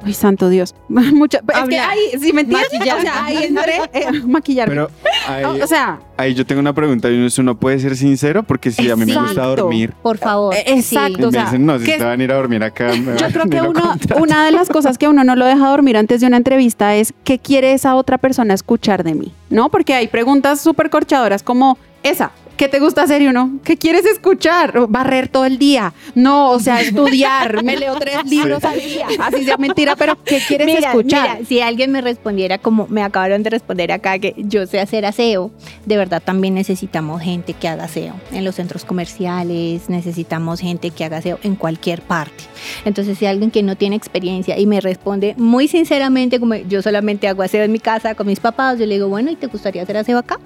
Ay, 0.06 0.14
santo 0.14 0.50
Dios. 0.50 0.74
Mucha, 0.88 1.40
es 1.40 1.70
que 1.70 1.80
ahí, 1.80 2.00
si 2.20 2.32
me 2.32 2.42
entiendes, 2.42 2.70
o 2.74 3.02
sea, 3.02 3.26
ahí 3.26 3.44
entré, 3.44 3.82
eh, 3.94 4.22
maquillarme. 4.26 4.76
Pero 4.76 4.90
ahí, 5.28 5.44
o 5.62 5.68
sea, 5.68 6.00
ahí 6.18 6.34
yo 6.34 6.46
tengo 6.46 6.62
una 6.62 6.74
pregunta. 6.74 7.10
y 7.10 7.28
Uno 7.40 7.58
puede 7.58 7.80
ser 7.80 7.96
sincero 7.98 8.44
porque 8.44 8.72
si 8.72 8.90
a 8.90 8.96
mí 8.96 9.06
me 9.06 9.14
gusta 9.14 9.32
Exacto. 9.32 9.56
dormir. 9.64 9.94
Por 10.02 10.18
favor. 10.18 10.54
Eh, 10.56 10.64
exacto. 10.68 11.20
Y 11.20 11.24
o 11.24 11.28
me 11.28 11.32
sea, 11.32 11.44
dicen, 11.46 11.66
no, 11.66 11.80
si 11.80 11.86
que- 11.86 11.98
se 11.98 12.04
van 12.04 12.20
a 12.20 12.24
ir 12.24 12.32
a 12.32 12.36
dormir 12.36 12.64
acá. 12.64 12.88
me 12.94 13.14
Yo 13.18 13.22
van- 13.22 13.32
creo 13.32 13.50
que 13.50 13.62
uno, 13.62 13.96
una 14.20 14.46
de 14.46 14.52
las 14.52 14.70
cosas 14.70 14.98
que 14.98 15.08
uno 15.08 15.24
no 15.24 15.36
lo 15.36 15.46
deja 15.46 15.68
dormir 15.70 15.98
antes 15.98 16.22
de 16.22 16.28
una 16.28 16.38
entrevista 16.38 16.96
es 16.96 17.14
qué 17.24 17.40
quiere 17.40 17.74
esa 17.74 17.96
otra 17.96 18.18
persona 18.18 18.54
escuchar 18.54 19.04
de 19.04 19.16
mí, 19.16 19.34
¿no? 19.50 19.70
Porque 19.70 19.94
hay 19.96 20.08
preguntas 20.08 20.62
súper 20.62 20.90
corchadoras 20.90 21.42
como 21.44 21.78
esa. 22.06 22.32
¿Qué 22.58 22.70
te 22.70 22.80
gusta 22.80 23.02
hacer 23.04 23.22
y 23.22 23.28
uno? 23.28 23.60
¿Qué 23.66 23.76
quieres 23.76 24.06
escuchar? 24.06 24.88
Barrer 24.88 25.28
todo 25.28 25.44
el 25.44 25.58
día. 25.58 25.94
No, 26.14 26.52
o 26.52 26.60
sea, 26.62 26.80
estudiar. 26.80 27.62
Me 27.66 27.76
leo 27.76 27.96
tres 28.00 28.24
libros 28.26 28.64
al 28.64 28.80
día. 28.80 29.08
Así 29.20 29.44
sea 29.44 29.58
mentira, 29.58 29.98
pero 29.98 30.18
¿qué 30.24 30.40
quieres 30.48 30.66
Mira, 30.66 30.88
escuchar? 30.92 31.32
mira, 31.34 31.46
si 31.46 31.60
alguien 31.60 31.92
me 31.92 32.00
respondiera 32.00 32.58
como 32.58 32.88
me 32.88 33.04
acabaron 33.04 33.44
de 33.44 33.50
responder 33.50 33.92
acá 33.92 34.20
que 34.20 34.36
yo 34.38 34.66
sé 34.68 34.80
hacer 34.80 35.06
aseo, 35.06 35.52
de 35.86 35.98
verdad 35.98 36.22
también 36.24 36.54
necesitamos 36.54 37.22
gente 37.22 37.52
que 37.54 37.68
haga 37.68 37.84
aseo. 37.86 38.14
En 38.32 38.46
los 38.46 38.56
centros 38.56 38.86
comerciales 38.86 39.90
necesitamos 39.90 40.62
gente 40.62 40.92
que 40.92 41.04
haga 41.04 41.18
aseo 41.18 41.40
en 41.44 41.56
cualquier 41.56 42.02
parte. 42.04 42.46
Entonces, 42.86 43.18
si 43.18 43.26
alguien 43.26 43.52
que 43.52 43.64
no 43.64 43.76
tiene 43.76 43.98
experiencia 43.98 44.58
y 44.58 44.66
me 44.66 44.80
responde 44.80 45.36
muy 45.38 45.68
sinceramente 45.68 46.40
como 46.40 46.56
yo 46.56 46.82
solamente 46.82 47.28
hago 47.28 47.44
aseo 47.44 47.64
en 47.64 47.74
mi 47.74 47.80
casa 47.80 48.16
con 48.16 48.28
mis 48.28 48.40
papás, 48.40 48.80
yo 48.80 48.86
le 48.86 48.96
digo, 48.96 49.10
bueno, 49.10 49.30
¿y 49.30 49.36
te 49.36 49.48
gustaría 49.48 49.84
hacer 49.84 49.98
aseo 49.98 50.18
acá? 50.18 50.40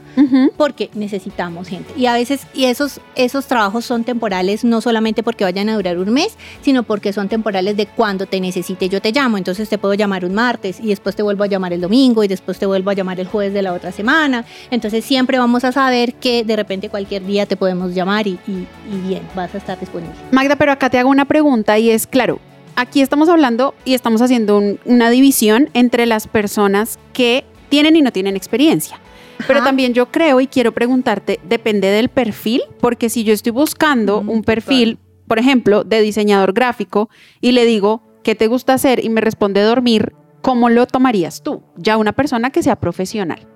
Porque 0.57 0.89
necesitamos 0.95 1.48
gente. 1.67 1.93
Y 1.97 2.05
a 2.05 2.13
veces, 2.13 2.41
y 2.53 2.65
esos, 2.65 2.99
esos 3.15 3.45
trabajos 3.47 3.85
son 3.85 4.03
temporales, 4.03 4.63
no 4.63 4.81
solamente 4.81 5.23
porque 5.23 5.43
vayan 5.43 5.69
a 5.69 5.75
durar 5.75 5.97
un 5.97 6.09
mes, 6.11 6.37
sino 6.61 6.83
porque 6.83 7.13
son 7.13 7.27
temporales 7.29 7.75
de 7.77 7.85
cuando 7.87 8.25
te 8.25 8.39
necesite, 8.39 8.89
yo 8.89 9.01
te 9.01 9.11
llamo. 9.11 9.37
Entonces 9.37 9.67
te 9.69 9.77
puedo 9.77 9.93
llamar 9.93 10.25
un 10.25 10.33
martes 10.33 10.79
y 10.79 10.87
después 10.87 11.15
te 11.15 11.23
vuelvo 11.23 11.43
a 11.43 11.47
llamar 11.47 11.73
el 11.73 11.81
domingo 11.81 12.23
y 12.23 12.27
después 12.27 12.57
te 12.59 12.65
vuelvo 12.65 12.89
a 12.89 12.93
llamar 12.93 13.19
el 13.19 13.27
jueves 13.27 13.53
de 13.53 13.61
la 13.61 13.73
otra 13.73 13.91
semana. 13.91 14.45
Entonces 14.71 15.03
siempre 15.05 15.37
vamos 15.39 15.63
a 15.63 15.71
saber 15.71 16.13
que 16.15 16.43
de 16.43 16.55
repente 16.55 16.89
cualquier 16.89 17.25
día 17.25 17.45
te 17.45 17.55
podemos 17.57 17.93
llamar 17.93 18.27
y, 18.27 18.39
y- 18.47 18.67
y 18.93 19.07
bien, 19.07 19.21
vas 19.35 19.53
a 19.55 19.57
estar 19.57 19.79
disponible. 19.79 20.13
Magda, 20.31 20.55
pero 20.55 20.71
acá 20.71 20.89
te 20.89 20.97
hago 20.99 21.09
una 21.09 21.25
pregunta 21.25 21.77
y 21.79 21.89
es, 21.89 22.07
claro, 22.07 22.39
aquí 22.75 23.01
estamos 23.01 23.29
hablando 23.29 23.73
y 23.85 23.93
estamos 23.93 24.21
haciendo 24.21 24.57
un- 24.57 24.79
una 24.85 25.09
división 25.09 25.69
entre 25.73 26.05
las 26.05 26.27
personas 26.27 26.97
que 27.13 27.43
tienen 27.69 27.95
y 27.95 28.01
no 28.01 28.11
tienen 28.11 28.35
experiencia. 28.35 28.97
Pero 29.47 29.63
también 29.63 29.93
yo 29.93 30.11
creo 30.11 30.41
y 30.41 30.47
quiero 30.47 30.71
preguntarte, 30.73 31.39
depende 31.43 31.87
del 31.89 32.09
perfil, 32.09 32.61
porque 32.79 33.09
si 33.09 33.23
yo 33.23 33.33
estoy 33.33 33.51
buscando 33.51 34.21
Mm, 34.21 34.29
un 34.29 34.43
perfil, 34.43 34.99
por 35.27 35.39
ejemplo, 35.39 35.83
de 35.83 36.01
diseñador 36.01 36.53
gráfico 36.53 37.09
y 37.41 37.51
le 37.51 37.65
digo, 37.65 38.01
¿qué 38.23 38.35
te 38.35 38.47
gusta 38.47 38.73
hacer? 38.73 39.03
Y 39.03 39.09
me 39.09 39.21
responde 39.21 39.61
dormir, 39.61 40.13
¿cómo 40.41 40.69
lo 40.69 40.85
tomarías 40.87 41.41
tú? 41.43 41.63
Ya 41.77 41.97
una 41.97 42.13
persona 42.13 42.49
que 42.49 42.63
sea 42.63 42.75
profesional. 42.77 43.47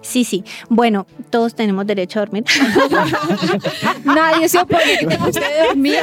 Sí, 0.00 0.24
sí. 0.24 0.44
Bueno, 0.68 1.06
todos 1.30 1.54
tenemos 1.54 1.86
derecho 1.86 2.20
a 2.20 2.26
dormir. 2.26 2.44
Nadie 4.04 4.48
se 4.48 4.58
opone 4.58 4.98
que 5.00 5.06
te 5.06 5.16
guste 5.16 5.40
dormir. 5.66 5.98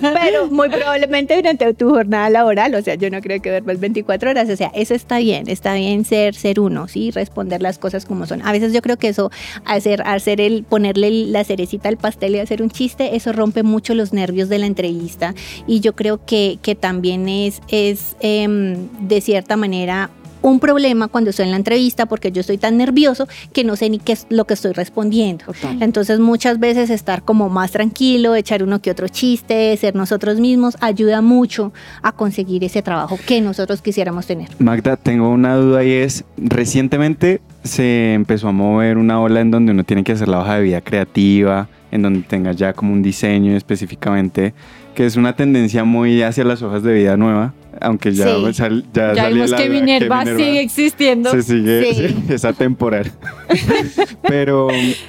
Pero 0.00 0.46
muy 0.48 0.68
probablemente 0.68 1.36
durante 1.36 1.72
tu 1.74 1.90
jornada 1.90 2.30
laboral, 2.30 2.74
o 2.74 2.82
sea, 2.82 2.94
yo 2.94 3.10
no 3.10 3.20
creo 3.20 3.40
que 3.40 3.50
duermas 3.50 3.80
24 3.80 4.30
horas, 4.30 4.48
o 4.50 4.56
sea, 4.56 4.70
eso 4.74 4.94
está 4.94 5.18
bien, 5.18 5.48
está 5.48 5.74
bien 5.74 6.04
ser 6.04 6.34
ser 6.34 6.60
uno, 6.60 6.88
sí, 6.88 7.10
responder 7.10 7.62
las 7.62 7.78
cosas 7.78 8.06
como 8.06 8.26
son. 8.26 8.42
A 8.46 8.52
veces 8.52 8.72
yo 8.72 8.82
creo 8.82 8.96
que 8.96 9.08
eso 9.08 9.30
hacer 9.64 10.02
hacer 10.02 10.40
el 10.40 10.64
ponerle 10.64 11.10
la 11.10 11.44
cerecita 11.44 11.88
al 11.88 11.96
pastel 11.96 12.36
y 12.36 12.38
hacer 12.38 12.62
un 12.62 12.70
chiste, 12.70 13.16
eso 13.16 13.32
rompe 13.32 13.62
mucho 13.62 13.94
los 13.94 14.12
nervios 14.12 14.48
de 14.48 14.58
la 14.58 14.66
entrevista 14.66 15.34
y 15.66 15.80
yo 15.80 15.94
creo 15.94 16.24
que, 16.24 16.58
que 16.62 16.74
también 16.74 17.28
es 17.28 17.60
es 17.68 18.16
em, 18.20 18.88
de 19.00 19.20
cierta 19.20 19.56
manera 19.56 20.10
un 20.42 20.60
problema 20.60 21.08
cuando 21.08 21.30
estoy 21.30 21.46
en 21.46 21.50
la 21.50 21.56
entrevista 21.56 22.06
porque 22.06 22.32
yo 22.32 22.40
estoy 22.40 22.58
tan 22.58 22.76
nervioso 22.76 23.28
que 23.52 23.64
no 23.64 23.76
sé 23.76 23.90
ni 23.90 23.98
qué 23.98 24.12
es 24.12 24.26
lo 24.28 24.44
que 24.44 24.54
estoy 24.54 24.72
respondiendo. 24.72 25.44
Entonces 25.80 26.20
muchas 26.20 26.58
veces 26.58 26.90
estar 26.90 27.22
como 27.22 27.48
más 27.48 27.72
tranquilo, 27.72 28.34
echar 28.34 28.62
uno 28.62 28.80
que 28.80 28.90
otro 28.90 29.08
chiste, 29.08 29.76
ser 29.76 29.94
nosotros 29.94 30.40
mismos, 30.40 30.76
ayuda 30.80 31.20
mucho 31.20 31.72
a 32.02 32.12
conseguir 32.12 32.64
ese 32.64 32.82
trabajo 32.82 33.18
que 33.26 33.40
nosotros 33.40 33.82
quisiéramos 33.82 34.26
tener. 34.26 34.48
Magda, 34.58 34.96
tengo 34.96 35.28
una 35.28 35.56
duda 35.56 35.84
y 35.84 35.92
es, 35.92 36.24
recientemente 36.36 37.40
se 37.64 38.14
empezó 38.14 38.48
a 38.48 38.52
mover 38.52 38.96
una 38.96 39.20
ola 39.20 39.40
en 39.40 39.50
donde 39.50 39.72
uno 39.72 39.84
tiene 39.84 40.04
que 40.04 40.12
hacer 40.12 40.28
la 40.28 40.40
hoja 40.40 40.56
de 40.56 40.62
vida 40.62 40.80
creativa, 40.80 41.68
en 41.90 42.02
donde 42.02 42.20
tenga 42.22 42.52
ya 42.52 42.72
como 42.72 42.92
un 42.92 43.02
diseño 43.02 43.56
específicamente, 43.56 44.54
que 44.94 45.06
es 45.06 45.16
una 45.16 45.34
tendencia 45.34 45.84
muy 45.84 46.22
hacia 46.22 46.44
las 46.44 46.62
hojas 46.62 46.82
de 46.82 46.94
vida 46.94 47.16
nueva, 47.16 47.52
aunque 47.80 48.12
ya, 48.12 48.26
Sí. 48.26 48.54
sal- 48.54 48.84
ya, 48.92 49.12
Ya 49.14 49.22
salió 49.22 49.34
vimos 49.34 49.50
la- 49.50 49.56
que 49.58 49.68
Minerva 49.70 50.24
sigue 50.24 50.60
existiendo. 50.60 51.30
se 51.30 51.42
sigue 51.42 51.94
Sí. 51.94 52.16
esa 52.32 52.52
temporal. 52.52 53.10
pero, 54.22 54.68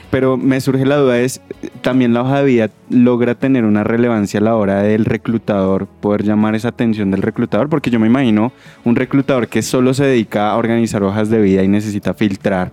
pero 0.09 0.37
me 0.37 0.59
surge 0.61 0.85
la 0.85 0.97
duda 0.97 1.19
es, 1.19 1.41
también 1.81 2.13
la 2.13 2.21
hoja 2.21 2.39
de 2.39 2.45
vida 2.45 2.69
logra 2.89 3.35
tener 3.35 3.65
una 3.65 3.83
relevancia 3.83 4.39
a 4.39 4.43
la 4.43 4.55
hora 4.55 4.81
del 4.83 5.05
reclutador, 5.05 5.87
poder 5.87 6.23
llamar 6.23 6.55
esa 6.55 6.69
atención 6.69 7.11
del 7.11 7.21
reclutador, 7.21 7.69
porque 7.69 7.89
yo 7.89 7.99
me 7.99 8.07
imagino 8.07 8.51
un 8.83 8.95
reclutador 8.95 9.47
que 9.47 9.61
solo 9.61 9.93
se 9.93 10.05
dedica 10.05 10.51
a 10.51 10.57
organizar 10.57 11.03
hojas 11.03 11.29
de 11.29 11.41
vida 11.41 11.63
y 11.63 11.67
necesita 11.67 12.13
filtrar. 12.13 12.71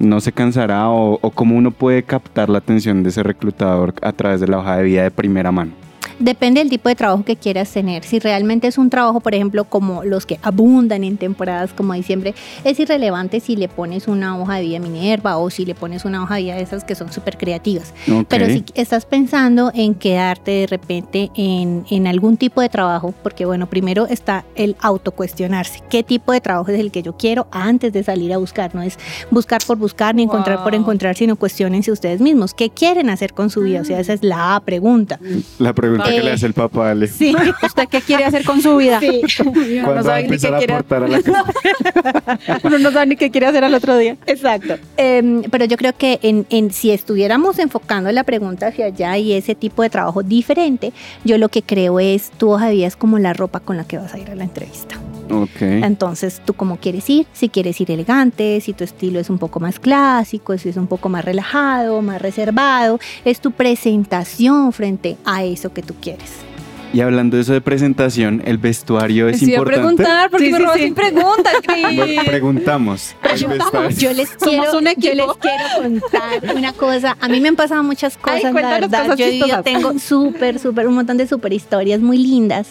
¿No 0.00 0.20
se 0.20 0.30
cansará 0.30 0.88
o, 0.90 1.18
o 1.20 1.30
cómo 1.32 1.56
uno 1.56 1.72
puede 1.72 2.04
captar 2.04 2.48
la 2.48 2.58
atención 2.58 3.02
de 3.02 3.08
ese 3.08 3.24
reclutador 3.24 3.94
a 4.00 4.12
través 4.12 4.40
de 4.40 4.46
la 4.46 4.58
hoja 4.58 4.76
de 4.76 4.84
vida 4.84 5.02
de 5.02 5.10
primera 5.10 5.50
mano? 5.50 5.72
Depende 6.18 6.60
del 6.60 6.70
tipo 6.70 6.88
de 6.88 6.94
trabajo 6.94 7.24
que 7.24 7.36
quieras 7.36 7.70
tener. 7.70 8.04
Si 8.04 8.18
realmente 8.18 8.66
es 8.66 8.78
un 8.78 8.90
trabajo, 8.90 9.20
por 9.20 9.34
ejemplo, 9.34 9.64
como 9.64 10.02
los 10.04 10.26
que 10.26 10.38
abundan 10.42 11.04
en 11.04 11.16
temporadas 11.16 11.72
como 11.72 11.94
diciembre, 11.94 12.34
es 12.64 12.80
irrelevante 12.80 13.40
si 13.40 13.56
le 13.56 13.68
pones 13.68 14.08
una 14.08 14.38
hoja 14.38 14.56
de 14.56 14.62
vida 14.62 14.78
Minerva 14.80 15.38
o 15.38 15.50
si 15.50 15.64
le 15.64 15.74
pones 15.74 16.04
una 16.04 16.22
hoja 16.22 16.36
de 16.36 16.42
vida 16.42 16.54
de 16.56 16.62
esas 16.62 16.84
que 16.84 16.94
son 16.94 17.12
súper 17.12 17.38
creativas. 17.38 17.94
Pero 18.28 18.46
si 18.46 18.64
estás 18.74 19.04
pensando 19.06 19.70
en 19.74 19.94
quedarte 19.94 20.50
de 20.50 20.66
repente 20.66 21.30
en, 21.34 21.84
en 21.90 22.06
algún 22.06 22.36
tipo 22.36 22.60
de 22.60 22.68
trabajo, 22.68 23.14
porque 23.22 23.44
bueno, 23.44 23.68
primero 23.68 24.06
está 24.06 24.44
el 24.56 24.76
autocuestionarse. 24.80 25.82
¿Qué 25.88 26.02
tipo 26.02 26.32
de 26.32 26.40
trabajo 26.40 26.70
es 26.70 26.80
el 26.80 26.90
que 26.90 27.02
yo 27.02 27.16
quiero 27.16 27.46
antes 27.50 27.92
de 27.92 28.02
salir 28.02 28.32
a 28.32 28.38
buscar? 28.38 28.74
No 28.74 28.82
es 28.82 28.98
buscar 29.30 29.62
por 29.66 29.76
buscar 29.76 30.14
ni 30.14 30.24
encontrar 30.24 30.64
por 30.64 30.74
encontrar, 30.74 31.16
sino 31.16 31.36
cuestionense 31.36 31.92
ustedes 31.92 32.20
mismos. 32.20 32.54
¿Qué 32.54 32.70
quieren 32.70 33.10
hacer 33.10 33.34
con 33.34 33.50
su 33.50 33.60
vida? 33.60 33.80
O 33.80 33.84
sea, 33.84 34.00
esa 34.00 34.12
es 34.12 34.22
la 34.22 34.60
pregunta. 34.64 35.20
La 35.58 35.72
pregunta 35.72 36.07
que 36.10 36.16
Eh, 36.18 36.22
le 36.24 36.32
hace 36.32 36.46
el 36.46 36.54
papá 36.54 36.90
Ale. 36.90 37.06
Sí. 37.08 37.34
¿Usted 37.62 37.88
qué 37.88 38.00
quiere 38.00 38.24
hacer 38.24 38.44
con 38.44 38.60
su 38.62 38.76
vida? 38.76 39.00
Sí. 39.00 39.20
Uno 39.44 39.52
¿Cuándo 39.84 39.94
no 39.94 40.02
sabe 40.02 40.22
ni 40.24 40.28
qué 40.38 40.48
quiere 40.50 40.74
casa? 40.84 42.58
Uno 42.64 42.78
no 42.78 42.90
sabe 42.92 43.06
ni 43.06 43.16
qué 43.16 43.30
quiere 43.30 43.46
hacer 43.46 43.64
al 43.64 43.74
otro 43.74 43.96
día. 43.96 44.16
Exacto. 44.26 44.76
Em, 44.96 45.42
pero 45.50 45.64
yo 45.64 45.76
creo 45.76 45.92
que 45.96 46.18
en, 46.22 46.46
en- 46.50 46.72
si 46.72 46.90
estuviéramos 46.90 47.58
enfocando 47.58 48.10
la 48.12 48.24
pregunta 48.24 48.68
hacia 48.68 48.86
allá 48.86 49.16
y 49.18 49.32
ese 49.32 49.54
tipo 49.54 49.82
de 49.82 49.90
trabajo 49.90 50.22
diferente, 50.22 50.92
yo 51.24 51.38
lo 51.38 51.48
que 51.48 51.62
creo 51.62 52.00
es 52.00 52.30
tu 52.30 52.50
hoja 52.50 52.66
de 52.68 52.74
vida 52.74 52.86
es 52.86 52.96
como 52.96 53.18
la 53.18 53.32
ropa 53.32 53.60
con 53.60 53.76
la 53.76 53.84
que 53.84 53.98
vas 53.98 54.14
a 54.14 54.18
ir 54.18 54.30
a 54.30 54.34
la 54.34 54.44
entrevista. 54.44 54.96
Ok. 55.30 55.60
Entonces, 55.60 56.40
tú 56.44 56.54
cómo 56.54 56.76
quieres 56.76 57.08
ir, 57.10 57.26
si 57.32 57.48
quieres 57.48 57.80
ir 57.80 57.90
elegante, 57.90 58.60
si 58.60 58.72
tu 58.72 58.84
estilo 58.84 59.20
es 59.20 59.30
un 59.30 59.38
poco 59.38 59.60
más 59.60 59.78
clásico, 59.78 60.56
si 60.58 60.68
es 60.68 60.76
un 60.76 60.86
poco 60.86 61.08
más 61.08 61.24
relajado, 61.24 62.02
más 62.02 62.20
reservado, 62.20 62.98
es 63.24 63.40
tu 63.40 63.50
presentación 63.52 64.72
frente 64.72 65.16
a 65.24 65.44
eso 65.44 65.72
que 65.72 65.82
tú 65.82 65.94
quieres. 66.00 66.47
Y 66.92 67.02
hablando 67.02 67.36
de 67.36 67.42
eso 67.42 67.52
de 67.52 67.60
presentación, 67.60 68.40
el 68.46 68.56
vestuario 68.56 69.28
es 69.28 69.40
Les 69.40 69.42
iba 69.50 69.58
a 69.58 69.60
importante. 69.60 69.80
preguntar 69.96 70.30
porque 70.30 70.46
Sí, 70.46 70.52
me 70.52 70.56
sí, 70.58 70.62
robas 70.64 70.76
sí. 70.78 70.84
sin 70.84 70.94
pregunta, 70.94 71.50
Cris. 71.62 71.96
Bueno, 71.96 72.22
preguntamos. 72.24 73.16
El 73.22 73.46
vestuario. 73.46 73.90
Yo 73.98 74.12
les 74.14 74.28
Somos 74.30 74.42
quiero, 74.48 74.78
un 74.78 74.84
yo 74.96 75.14
les 75.14 75.26
quiero 75.38 75.64
contar 76.00 76.56
una 76.56 76.72
cosa. 76.72 77.16
A 77.20 77.28
mí 77.28 77.40
me 77.40 77.48
han 77.48 77.56
pasado 77.56 77.82
muchas 77.82 78.16
cosas, 78.16 78.42
la 78.42 78.52
cuéntanos 78.52 78.80
verdad. 78.90 79.02
cosas 79.02 79.18
yo, 79.18 79.26
yo 79.26 79.32
chistosas. 79.32 79.64
tengo 79.64 79.98
súper, 79.98 80.58
súper, 80.58 80.86
un 80.88 80.94
montón 80.94 81.18
de 81.18 81.26
súper 81.26 81.52
historias 81.52 82.00
muy 82.00 82.16
lindas. 82.16 82.68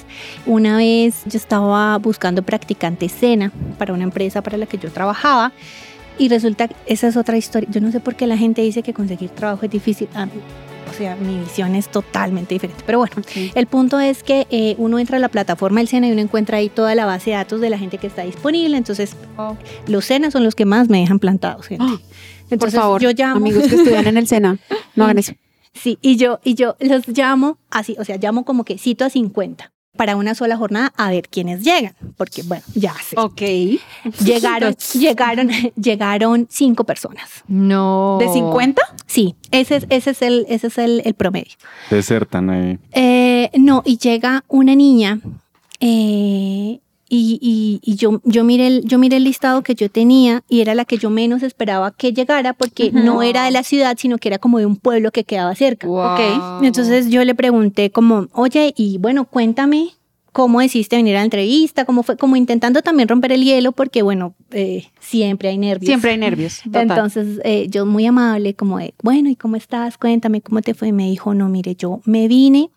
Una 0.48 0.78
vez 0.78 1.22
yo 1.26 1.38
estaba 1.38 1.96
buscando 2.00 2.42
practicante 2.42 3.06
escena 3.06 3.52
para 3.78 3.94
una 3.94 4.04
empresa 4.04 4.42
para 4.42 4.58
la 4.58 4.66
que 4.66 4.80
yo 4.80 4.90
trabajaba. 4.92 5.52
Y 6.18 6.30
resulta 6.30 6.68
que 6.68 6.76
esa 6.88 7.08
es 7.08 7.16
otra 7.18 7.38
historia. 7.38 7.70
Yo 7.72 7.80
no 7.82 7.92
sé 7.92 8.00
por 8.00 8.16
qué 8.16 8.26
la 8.26 8.36
gente 8.38 8.64
dice 8.64 8.82
que 8.82 8.92
conseguir 8.94 9.30
trabajo 9.30 9.64
es 9.64 9.72
difícil. 9.72 10.08
A 10.16 10.26
mí- 10.26 10.32
o 10.90 10.94
sea, 10.94 11.16
mi 11.16 11.38
visión 11.40 11.76
es 11.76 11.90
totalmente 11.90 12.56
diferente. 12.56 12.84
Pero 12.86 13.00
bueno, 13.00 13.16
el 13.56 13.68
punto 13.68 14.00
es 14.00 14.24
que 14.24 14.48
eh, 14.50 14.76
uno 14.78 15.00
entra 15.00 15.18
a 15.18 15.20
la 15.20 15.30
plataforma 15.30 15.80
del 15.80 15.88
SENA 15.88 16.08
y 16.08 16.12
uno 16.12 16.22
encuentra 16.22 16.58
ahí 16.58 16.70
toda 16.70 16.96
la 16.96 17.06
base 17.06 17.32
de 17.32 17.36
datos 17.38 17.62
de 17.62 17.70
la 17.70 17.78
gente 17.78 17.98
que 17.98 18.08
está 18.08 18.24
disponible. 18.24 18.78
Entonces, 18.78 19.16
Oh. 19.38 19.56
los 19.88 20.06
SENA 20.06 20.32
son 20.32 20.44
los 20.44 20.56
que 20.56 20.66
más 20.66 20.90
me 20.90 21.00
dejan 21.00 21.20
plantados. 21.20 21.68
gente. 21.68 21.84
Por 21.86 22.00
Entonces, 22.50 22.80
favor, 22.80 23.02
yo 23.02 23.12
llamo. 23.12 23.36
amigos 23.38 23.68
que 23.68 23.76
estudian 23.76 24.08
en 24.08 24.18
el 24.18 24.28
SENA, 24.28 24.58
no 24.96 25.04
hagan 25.04 25.18
eso. 25.20 25.34
Sí, 25.74 26.00
y 26.02 26.16
yo, 26.16 26.40
y 26.44 26.56
yo 26.56 26.76
los 26.80 27.08
llamo 27.10 27.60
así, 27.70 27.96
o 28.00 28.04
sea, 28.06 28.18
llamo 28.18 28.46
como 28.46 28.64
que 28.64 28.78
cito 28.80 29.06
a 29.06 29.10
50 29.10 29.72
para 29.98 30.16
una 30.16 30.36
sola 30.36 30.56
jornada 30.56 30.94
a 30.96 31.10
ver 31.10 31.28
quiénes 31.28 31.64
llegan, 31.64 31.96
porque 32.16 32.44
bueno, 32.44 32.64
ya 32.76 32.94
sé. 32.94 33.16
Ok. 33.20 33.42
Llegaron, 34.24 34.76
llegaron, 34.94 35.50
llegaron 35.76 36.48
cinco 36.50 36.84
personas. 36.86 37.30
No. 37.48 38.18
¿De 38.20 38.32
50? 38.32 38.82
Sí, 39.06 39.36
ese 39.52 39.78
es, 39.78 39.88
ese 39.90 40.12
es 40.12 40.22
el, 40.22 40.46
ese 40.48 40.68
es 40.68 40.78
el, 40.78 41.02
el 41.04 41.14
promedio. 41.14 41.54
Desertan 41.90 42.50
ahí. 42.50 42.80
Eh, 42.94 43.50
no, 43.58 43.82
y 43.86 43.98
llega 43.98 44.44
una 44.48 44.76
niña 44.76 45.20
eh, 45.80 46.80
y, 47.10 47.40
y- 47.42 47.80
y 47.82 47.96
yo, 47.96 48.22
yo, 48.26 48.44
miré 48.44 48.68
el, 48.68 48.84
yo 48.86 48.98
miré 48.98 49.18
el 49.18 49.24
listado 49.24 49.62
que 49.64 49.76
yo 49.76 49.90
tenía 49.90 50.44
y 50.50 50.62
era 50.62 50.76
la 50.76 50.86
que 50.86 50.98
yo 50.98 51.10
menos 51.10 51.42
esperaba 51.44 51.92
que 51.92 52.12
llegara 52.14 52.54
porque 52.54 52.92
no 52.92 53.22
era 53.24 53.46
de 53.46 53.52
la 53.52 53.64
ciudad, 53.64 53.96
sino 53.98 54.18
que 54.18 54.28
era 54.30 54.40
como 54.40 54.60
de 54.60 54.66
un 54.66 54.76
pueblo 54.76 55.12
que 55.12 55.24
quedaba 55.24 55.56
cerca. 55.56 55.88
Wow. 55.88 56.64
Entonces 56.64 57.10
yo 57.10 57.24
le 57.24 57.36
pregunté 57.36 57.92
como, 57.92 58.28
oye, 58.34 58.74
y 58.76 58.98
bueno, 58.98 59.26
cuéntame 59.26 59.90
cómo 60.34 60.60
decidiste 60.60 60.96
venir 60.98 61.16
a 61.16 61.20
la 61.20 61.24
entrevista, 61.26 61.86
cómo 61.86 62.04
fue, 62.04 62.16
como 62.16 62.36
intentando 62.36 62.84
también 62.84 63.08
romper 63.10 63.32
el 63.32 63.44
hielo 63.44 63.72
porque 63.72 64.04
bueno, 64.04 64.36
eh, 64.52 64.86
siempre 65.00 65.50
hay 65.50 65.58
nervios. 65.58 65.88
Siempre 65.88 66.12
hay 66.12 66.18
nervios. 66.18 66.60
total. 66.64 66.82
Entonces, 66.90 67.40
eh, 67.44 67.68
yo 67.72 67.86
muy 67.88 68.06
amable, 68.06 68.54
como 68.54 68.78
de, 68.78 68.94
bueno, 69.02 69.30
¿y 69.30 69.36
cómo 69.36 69.56
estás? 69.56 69.98
Cuéntame 69.98 70.42
cómo 70.42 70.62
te 70.62 70.76
fue. 70.76 70.90
Y 70.90 70.92
me 70.92 71.10
dijo, 71.10 71.34
no, 71.34 71.50
mire, 71.50 71.74
yo 71.76 72.02
me 72.06 72.28
vine, 72.28 72.70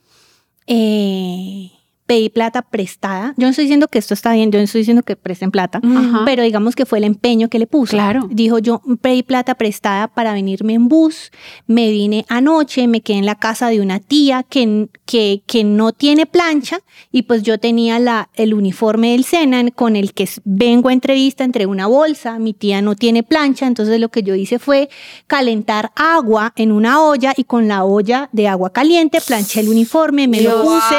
eh, 0.66 1.71
pedí 2.11 2.29
plata 2.29 2.62
prestada. 2.62 3.35
Yo 3.37 3.46
no 3.46 3.51
estoy 3.51 3.66
diciendo 3.66 3.87
que 3.87 4.01
esto 4.01 4.14
está 4.14 4.33
bien, 4.33 4.51
yo 4.51 4.59
no 4.59 4.64
estoy 4.64 4.81
diciendo 4.81 5.05
que 5.05 5.14
presten 5.14 5.53
plata, 5.53 5.81
Ajá. 5.81 6.23
pero 6.25 6.42
digamos 6.42 6.75
que 6.75 6.85
fue 6.85 6.99
el 6.99 7.05
empeño 7.05 7.49
que 7.49 7.61
le 7.61 7.68
puso. 7.68 7.92
Claro. 7.92 8.27
Dijo, 8.29 8.59
yo 8.59 8.83
pedí 9.01 9.23
plata 9.23 9.55
prestada 9.55 10.09
para 10.09 10.33
venirme 10.33 10.75
en 10.75 10.88
bus, 10.88 11.31
me 11.68 11.88
vine 11.92 12.25
anoche, 12.29 12.88
me 12.88 13.01
quedé 13.01 13.18
en 13.18 13.27
la 13.27 13.37
casa 13.37 13.68
de 13.68 13.81
una 13.81 14.01
tía 14.01 14.42
que, 14.42 14.88
que, 15.11 15.42
que 15.44 15.64
no 15.64 15.90
tiene 15.90 16.25
plancha 16.25 16.83
y 17.11 17.23
pues 17.23 17.42
yo 17.42 17.59
tenía 17.59 17.99
la, 17.99 18.31
el 18.35 18.55
uniforme 18.55 19.11
del 19.11 19.25
Sena 19.25 19.68
con 19.73 19.96
el 19.96 20.14
que 20.14 20.29
vengo 20.44 20.88
a 20.88 20.92
entrevista 20.92 21.42
entre 21.42 21.66
una 21.66 21.88
bolsa, 21.88 22.38
mi 22.38 22.55
tía 22.55 22.81
no 22.81 22.94
tiene 22.94 23.25
plancha, 23.25 23.66
entonces 23.66 23.99
lo 23.99 24.11
que 24.11 24.23
yo 24.23 24.37
hice 24.37 24.61
fue 24.61 24.88
calentar 25.27 25.90
agua 25.96 26.53
en 26.55 26.70
una 26.70 27.03
olla 27.03 27.33
y 27.37 27.42
con 27.42 27.66
la 27.66 27.83
olla 27.83 28.29
de 28.31 28.46
agua 28.46 28.73
caliente 28.73 29.20
planché 29.20 29.59
el 29.59 29.68
uniforme, 29.68 30.29
me 30.29 30.42
lo 30.42 30.62
puse, 30.62 30.94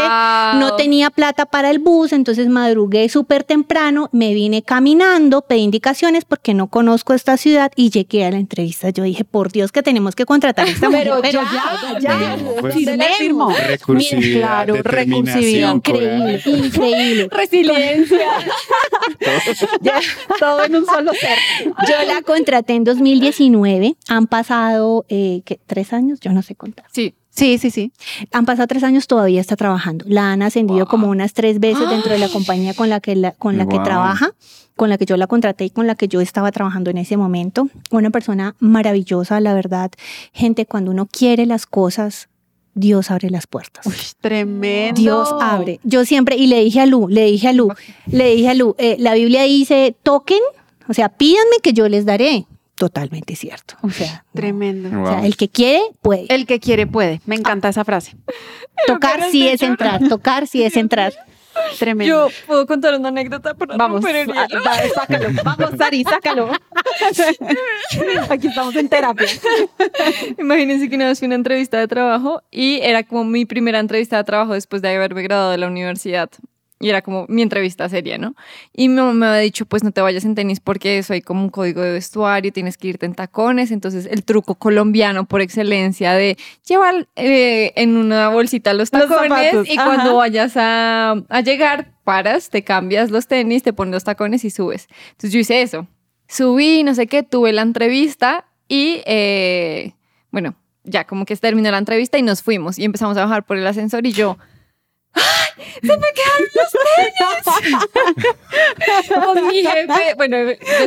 no 0.60 0.76
tenía 0.76 1.10
plata 1.10 1.46
para 1.46 1.70
el 1.72 1.80
bus, 1.80 2.12
entonces 2.12 2.50
madrugué 2.50 3.08
súper 3.08 3.46
temprano, 3.46 4.10
me 4.12 4.34
vine 4.34 4.62
caminando, 4.62 5.44
pedí 5.44 5.62
indicaciones 5.62 6.26
porque 6.26 6.54
no 6.54 6.68
conozco 6.68 7.14
esta 7.14 7.38
ciudad 7.38 7.72
y 7.78 7.92
llegué 7.92 8.26
a 8.26 8.32
la 8.32 8.40
entrevista. 8.40 8.90
Yo 8.90 9.06
dije, 9.06 9.24
por 9.24 9.54
Dios 9.54 9.72
que 9.72 9.82
tenemos 9.84 10.16
que 10.16 10.26
contratar 10.26 10.68
a 10.68 10.70
esta 10.70 10.90
mujer. 10.90 11.14
Pero 11.22 11.42
ya, 11.44 12.00
ya, 12.00 12.38
No, 12.38 12.52
pues, 12.60 12.74
sí, 12.74 12.86
le 12.86 12.98
Recursividad, 14.10 14.40
claro, 14.66 14.76
recursividad. 14.84 15.76
Increíble, 15.76 16.42
increíble. 16.46 17.28
Resiliencia. 17.32 18.28
Ya, 19.82 20.00
todo 20.40 20.64
en 20.66 20.76
un 20.76 20.86
solo 20.86 21.12
ser. 21.14 21.38
Yo 21.88 21.96
la 22.08 22.22
contraté 22.22 22.74
en 22.74 22.84
2019, 22.84 23.96
han 24.08 24.28
pasado, 24.28 25.06
eh, 25.10 25.42
¿qué? 25.46 25.60
¿Tres 25.68 25.94
años? 25.94 26.20
Yo 26.20 26.32
no 26.34 26.42
sé 26.42 26.56
contar. 26.56 26.86
Sí. 26.92 27.14
Sí, 27.34 27.58
sí, 27.60 27.72
sí. 27.72 27.94
Han 28.34 28.46
pasado 28.46 28.68
tres 28.68 28.84
años, 28.84 29.08
todavía 29.08 29.40
está 29.40 29.56
trabajando. 29.56 30.04
La 30.06 30.34
han 30.34 30.42
ascendido 30.42 30.86
como 30.86 31.08
unas 31.08 31.32
tres 31.34 31.62
veces 31.62 31.90
dentro 31.90 32.12
de 32.12 32.20
la 32.20 32.28
compañía 32.34 32.74
con 32.74 32.90
la 32.90 33.00
que, 33.00 33.16
la, 33.16 33.32
con 33.32 33.58
la 33.58 33.66
que 33.70 33.76
Wow. 33.78 33.86
trabaja, 33.86 34.32
con 34.76 34.90
la 34.90 34.98
que 34.98 35.06
yo 35.06 35.16
la 35.16 35.28
contraté 35.28 35.64
y 35.64 35.70
con 35.70 35.88
la 35.88 35.96
que 35.96 36.10
yo 36.10 36.20
estaba 36.20 36.52
trabajando 36.52 36.90
en 36.90 36.98
ese 36.98 37.16
momento. 37.16 37.70
Una 37.90 38.10
persona 38.10 38.56
maravillosa, 38.60 39.40
la 39.40 39.54
verdad. 39.54 39.92
Gente, 40.34 40.66
cuando 40.66 40.92
uno 40.92 41.06
quiere 41.06 41.46
las 41.46 41.66
cosas, 41.66 42.28
Dios 42.74 43.12
abre 43.12 43.30
las 43.30 43.48
puertas. 43.48 43.86
Uy, 43.86 43.96
tremendo. 44.20 45.00
Dios 45.00 45.30
abre. 45.42 45.80
Yo 45.84 46.06
siempre, 46.06 46.38
y 46.38 46.48
le 46.48 46.64
dije 46.64 46.82
a 46.82 46.86
Lu, 46.86 47.08
le 47.08 47.26
dije 47.26 47.50
a 47.50 47.54
Lu, 47.54 47.74
le 48.08 48.36
dije 48.36 48.50
a 48.50 48.54
Lu, 48.54 48.76
eh, 48.78 48.96
la 49.00 49.14
Biblia 49.14 49.44
dice, 49.44 49.96
toquen, 50.04 50.40
o 50.88 50.94
sea, 50.94 51.10
pídanme 51.10 51.58
que 51.62 51.74
yo 51.74 51.88
les 51.90 52.06
daré. 52.06 52.46
Totalmente 52.76 53.36
cierto. 53.36 53.76
O 53.84 53.92
sea, 53.92 54.26
no. 54.34 54.42
Tremendo. 54.42 55.02
O 55.04 55.06
sea, 55.06 55.26
el 55.26 55.38
que 55.38 55.50
quiere, 55.50 55.82
puede. 56.02 56.26
El 56.30 56.48
que 56.48 56.60
quiere 56.60 56.88
puede. 56.88 57.22
Me 57.26 57.36
encanta 57.36 57.70
esa 57.70 57.86
frase. 57.86 58.16
Tocar 58.88 59.30
sí 59.30 59.48
es 59.48 59.62
entrar, 59.62 60.08
tocar 60.08 60.48
sí 60.48 60.64
es 60.64 60.76
entrar. 60.76 61.14
Tremendo. 61.80 62.28
Yo 62.30 62.34
puedo 62.48 62.66
contar 62.66 62.96
una 62.98 63.10
anécdota 63.10 63.54
para 63.54 63.76
Vamos, 63.78 64.02
romper 64.04 64.16
el 64.30 64.38
a- 64.38 64.48
sácalo. 64.94 65.30
Vamos, 65.44 65.72
Sari, 65.78 66.04
sácalo. 66.04 66.52
Aquí 68.30 68.48
estamos 68.48 68.76
en 68.76 68.90
terapia. 68.90 69.28
Imagínense 70.38 70.90
que 70.90 70.96
una 70.96 71.08
vez 71.08 71.20
fui 71.20 71.26
a 71.26 71.30
una 71.30 71.36
entrevista 71.36 71.80
de 71.80 71.88
trabajo 71.88 72.42
y 72.52 72.80
era 72.82 73.04
como 73.04 73.24
mi 73.26 73.46
primera 73.46 73.80
entrevista 73.80 74.18
de 74.18 74.24
trabajo 74.24 74.54
después 74.54 74.82
de 74.82 74.96
haberme 74.96 75.24
graduado 75.24 75.52
de 75.52 75.58
la 75.58 75.68
universidad. 75.68 76.30
Y 76.82 76.90
era 76.90 77.02
como 77.02 77.26
mi 77.30 77.42
entrevista 77.42 77.88
seria, 77.88 78.18
¿no? 78.18 78.36
Y 78.74 78.90
mi 78.90 78.96
mamá 78.96 79.14
me 79.14 79.26
había 79.28 79.40
dicho, 79.42 79.66
pues 79.66 79.84
no 79.84 79.92
te 79.92 80.02
vayas 80.02 80.26
en 80.26 80.36
tenis 80.36 80.60
porque 80.60 80.98
eso 80.98 81.14
hay 81.14 81.22
como 81.22 81.44
un 81.44 81.50
código 81.50 81.82
de 81.82 81.92
vestuario, 81.92 82.52
tienes 82.52 82.78
que 82.78 82.90
irte 82.90 83.06
en 83.06 83.14
tacones. 83.14 83.72
Entonces 83.72 84.08
el 84.10 84.24
truco 84.24 84.56
colombiano 84.56 85.26
por 85.26 85.42
excelencia 85.42 86.14
de 86.14 86.38
llevar 86.68 87.08
eh, 87.16 87.72
en 87.76 87.96
una 87.96 88.30
bolsita 88.30 88.74
los 88.74 88.90
tacones 88.90 89.54
y 89.70 89.78
ajá. 89.78 89.86
cuando 89.86 90.16
vayas 90.16 90.58
a, 90.58 91.12
a 91.30 91.42
llegar, 91.42 91.94
paras, 92.04 92.50
te 92.50 92.64
cambias 92.64 93.12
los 93.12 93.28
tenis, 93.28 93.64
te 93.64 93.74
pones 93.74 93.94
los 93.94 94.04
tacones 94.04 94.44
y 94.44 94.50
subes. 94.50 94.88
Entonces 95.12 95.32
yo 95.32 95.40
hice 95.40 95.62
eso. 95.62 95.88
Subí, 96.28 96.84
no 96.84 96.96
sé 96.96 97.08
qué, 97.08 97.24
tuve 97.24 97.54
la 97.54 97.62
entrevista 97.62 98.46
y, 98.68 99.02
eh, 99.06 99.94
bueno, 100.32 100.56
ya 100.84 101.06
como 101.06 101.26
que 101.26 101.36
terminó 101.36 101.70
la 101.72 101.78
entrevista 101.78 102.18
y 102.18 102.22
nos 102.22 102.42
fuimos 102.42 102.80
y 102.80 102.86
empezamos 102.86 103.18
a 103.18 103.26
bajar 103.26 103.46
por 103.46 103.58
el 103.58 103.68
ascensor 103.68 104.06
y 104.06 104.14
yo, 104.14 104.38
¡ay! 105.84 106.81
Con 109.24 109.48
mi 109.48 109.62
jefe, 109.62 110.14
bueno, 110.16 110.38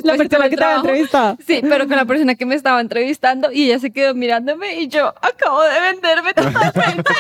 La 0.03 0.17
persona 0.17 0.49
que 0.49 0.57
trabajo. 0.57 0.87
entrevistado. 0.87 1.37
Sí, 1.47 1.61
pero 1.63 1.87
con 1.87 1.97
la 1.97 2.05
persona 2.05 2.35
que 2.35 2.47
me 2.47 2.55
estaba 2.55 2.81
entrevistando 2.81 3.53
y 3.53 3.65
ella 3.67 3.79
se 3.79 3.91
quedó 3.93 4.15
mirándome 4.15 4.81
y 4.81 4.89
yo 4.89 5.09
acabo 5.21 5.63
de 5.63 5.81
venderme 5.81 6.35
totalmente. 6.35 7.11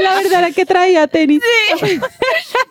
La 0.00 0.14
verdad 0.16 0.38
era 0.40 0.50
que 0.50 0.64
traía 0.66 1.06
tenis. 1.06 1.42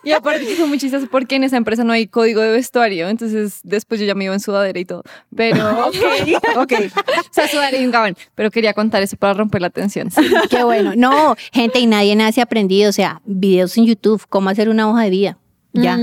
Y 0.02 0.12
aparte 0.12 0.46
que 0.46 0.54
fue 0.56 0.66
muy 0.66 0.78
porque 1.10 1.36
en 1.36 1.44
esa 1.44 1.56
empresa 1.56 1.84
no 1.84 1.92
hay 1.92 2.06
código 2.06 2.40
de 2.40 2.52
vestuario, 2.52 3.08
entonces 3.08 3.60
después 3.62 4.00
yo 4.00 4.06
ya 4.06 4.14
me 4.14 4.24
iba 4.24 4.34
en 4.34 4.40
sudadera 4.40 4.78
y 4.78 4.84
todo. 4.84 5.02
Pero, 5.36 5.88
ok. 6.56 6.72
o 6.72 7.22
sea, 7.30 7.48
sudadera 7.48 7.76
y 7.78 7.84
un 7.84 7.90
gabán. 7.90 8.16
Pero 8.34 8.50
quería 8.50 8.72
contar 8.72 9.02
eso 9.02 9.16
para 9.16 9.34
romper 9.34 9.60
la 9.60 9.70
tensión. 9.70 10.08
Qué 10.48 10.62
bueno. 10.64 10.92
No, 10.96 11.36
gente, 11.52 11.78
y 11.78 11.86
nadie 11.86 12.16
nace 12.16 12.40
aprendido. 12.40 12.90
O 12.90 12.92
sea, 12.92 13.20
videos 13.24 13.76
en 13.76 13.86
YouTube, 13.86 14.24
cómo 14.28 14.48
hacer 14.48 14.59
una 14.68 14.88
hoja 14.88 15.02
de 15.02 15.10
vida. 15.10 15.38
Ya. 15.72 15.98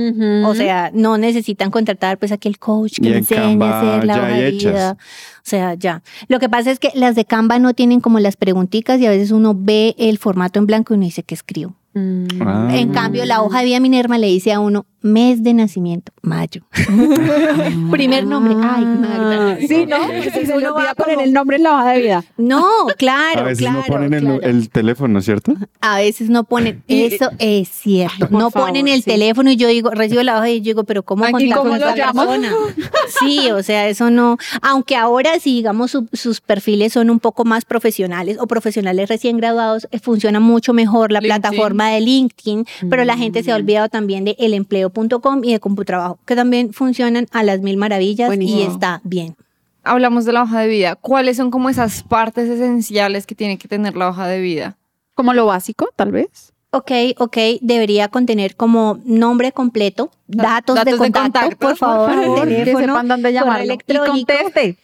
O 0.45 0.55
sea, 0.55 0.91
no 0.93 1.17
necesitan 1.17 1.71
contratar 1.71 2.17
pues 2.17 2.31
aquel 2.31 2.57
coach 2.57 2.95
que 2.95 3.09
le 3.09 3.09
en 3.09 3.17
enseñe 3.17 3.61
a 3.61 3.79
hacer 3.79 4.05
la 4.05 4.17
hoja 4.17 4.27
de 4.27 4.51
vida. 4.51 4.97
O 4.99 5.43
sea, 5.43 5.73
ya. 5.73 6.03
Lo 6.27 6.39
que 6.39 6.47
pasa 6.47 6.71
es 6.71 6.79
que 6.79 6.91
las 6.95 7.15
de 7.15 7.25
Canva 7.25 7.59
no 7.59 7.73
tienen 7.73 7.99
como 7.99 8.19
las 8.19 8.37
preguntitas 8.37 8.99
y 9.01 9.05
a 9.05 9.09
veces 9.09 9.31
uno 9.31 9.53
ve 9.57 9.95
el 9.97 10.17
formato 10.17 10.59
en 10.59 10.67
blanco 10.67 10.93
y 10.93 10.97
uno 10.97 11.05
dice 11.05 11.23
que 11.23 11.35
escribo. 11.35 11.75
Mm. 11.93 12.27
Ah. 12.41 12.69
En 12.71 12.89
cambio, 12.93 13.25
la 13.25 13.41
hoja 13.41 13.59
de 13.59 13.65
vida 13.65 13.79
Minerva 13.79 14.17
le 14.17 14.27
dice 14.27 14.53
a 14.53 14.59
uno 14.59 14.85
mes 15.01 15.43
de 15.43 15.53
nacimiento, 15.53 16.11
mayo. 16.21 16.61
Primer 17.91 18.25
nombre, 18.25 18.55
ay, 18.61 18.85
Magda. 18.85 19.51
Ah, 19.51 19.57
Sí, 19.67 19.85
¿no? 19.85 19.97
Porque 20.07 20.31
Se, 20.31 20.39
uno 20.43 20.59
le 20.59 20.67
olvida 20.67 20.71
va 20.89 20.95
poner 20.95 21.15
como- 21.15 21.25
el 21.25 21.33
nombre 21.33 21.57
en 21.57 21.63
la 21.63 21.73
hoja 21.73 21.91
de 21.91 22.01
vida. 22.01 22.23
No, 22.37 22.65
claro, 22.97 23.41
A 23.41 23.43
veces 23.43 23.59
claro. 23.59 23.77
no 23.79 23.83
ponen 23.85 24.13
el, 24.13 24.21
claro. 24.23 24.41
el 24.41 24.69
teléfono, 24.69 25.21
¿cierto? 25.21 25.53
A 25.81 25.97
veces 25.97 26.29
no 26.29 26.43
ponen, 26.43 26.83
eso 26.87 27.29
es 27.39 27.69
cierto. 27.69 28.27
por 28.29 28.31
no 28.39 28.51
favor, 28.51 28.69
ponen 28.69 28.87
el 28.87 28.99
sí. 29.03 29.09
teléfono 29.11 29.51
y 29.51 29.55
yo 29.55 29.67
digo, 29.67 29.89
recibo 29.91 30.23
la 30.23 30.37
hoja 30.37 30.49
y 30.49 30.59
yo 30.61 30.65
digo, 30.71 30.83
pero 30.83 31.03
¿cómo 31.03 31.25
¿A 31.25 31.31
contacto 31.31 31.57
cómo 31.63 31.73
a 31.73 31.79
lo 31.79 31.87
esta 31.89 32.05
llamo? 32.07 32.25
persona? 32.25 32.51
Sí, 33.19 33.49
o 33.51 33.63
sea, 33.63 33.87
eso 33.87 34.09
no. 34.09 34.37
Aunque 34.61 34.95
ahora 34.95 35.39
sí, 35.39 35.55
digamos, 35.55 35.91
su- 35.91 36.07
sus 36.13 36.41
perfiles 36.41 36.93
son 36.93 37.09
un 37.09 37.19
poco 37.19 37.45
más 37.45 37.65
profesionales 37.65 38.37
o 38.39 38.47
profesionales 38.47 39.09
recién 39.09 39.37
graduados, 39.37 39.87
eh, 39.91 39.99
funciona 39.99 40.39
mucho 40.39 40.73
mejor 40.73 41.11
la 41.11 41.19
LinkedIn. 41.19 41.41
plataforma 41.41 41.89
de 41.91 42.01
LinkedIn, 42.01 42.65
pero 42.89 43.05
la 43.05 43.17
gente 43.17 43.43
se 43.43 43.51
ha 43.51 43.55
olvidado 43.55 43.89
también 43.89 44.25
de 44.25 44.35
elempleo.com 44.87 45.43
y 45.43 45.53
de 45.53 45.59
Computrabajo, 45.59 46.19
que 46.25 46.35
también 46.35 46.73
funcionan 46.73 47.27
a 47.31 47.43
las 47.43 47.61
mil 47.61 47.77
maravillas 47.77 48.35
y 48.39 48.61
está 48.61 49.01
bien. 49.03 49.35
Hablamos 49.83 50.25
de 50.25 50.33
la 50.33 50.43
hoja 50.43 50.59
de 50.59 50.67
vida. 50.67 50.95
¿Cuáles 50.95 51.37
son 51.37 51.49
como 51.49 51.69
esas 51.69 52.03
partes 52.03 52.49
esenciales 52.49 53.25
que 53.25 53.35
tiene 53.35 53.57
que 53.57 53.67
tener 53.67 53.95
la 53.95 54.09
hoja 54.09 54.27
de 54.27 54.41
vida? 54.41 54.77
Como 55.13 55.33
lo 55.33 55.45
básico, 55.45 55.89
tal 55.95 56.11
vez. 56.11 56.53
Ok, 56.69 56.91
ok, 57.17 57.37
debería 57.61 58.09
contener 58.09 58.55
como 58.57 58.99
nombre 59.05 59.53
completo, 59.53 60.11
datos, 60.27 60.75
datos 60.75 60.99
de, 60.99 61.05
de 61.05 61.11
contacto, 61.13 61.57
por 61.57 61.77
favor, 61.77 62.09
que 62.11 62.41
teléfono, 62.41 62.79
sepan 62.79 63.07
dónde. 63.07 63.31
Y 63.61 63.63
electrónico. 63.63 64.33
conteste. 64.33 64.77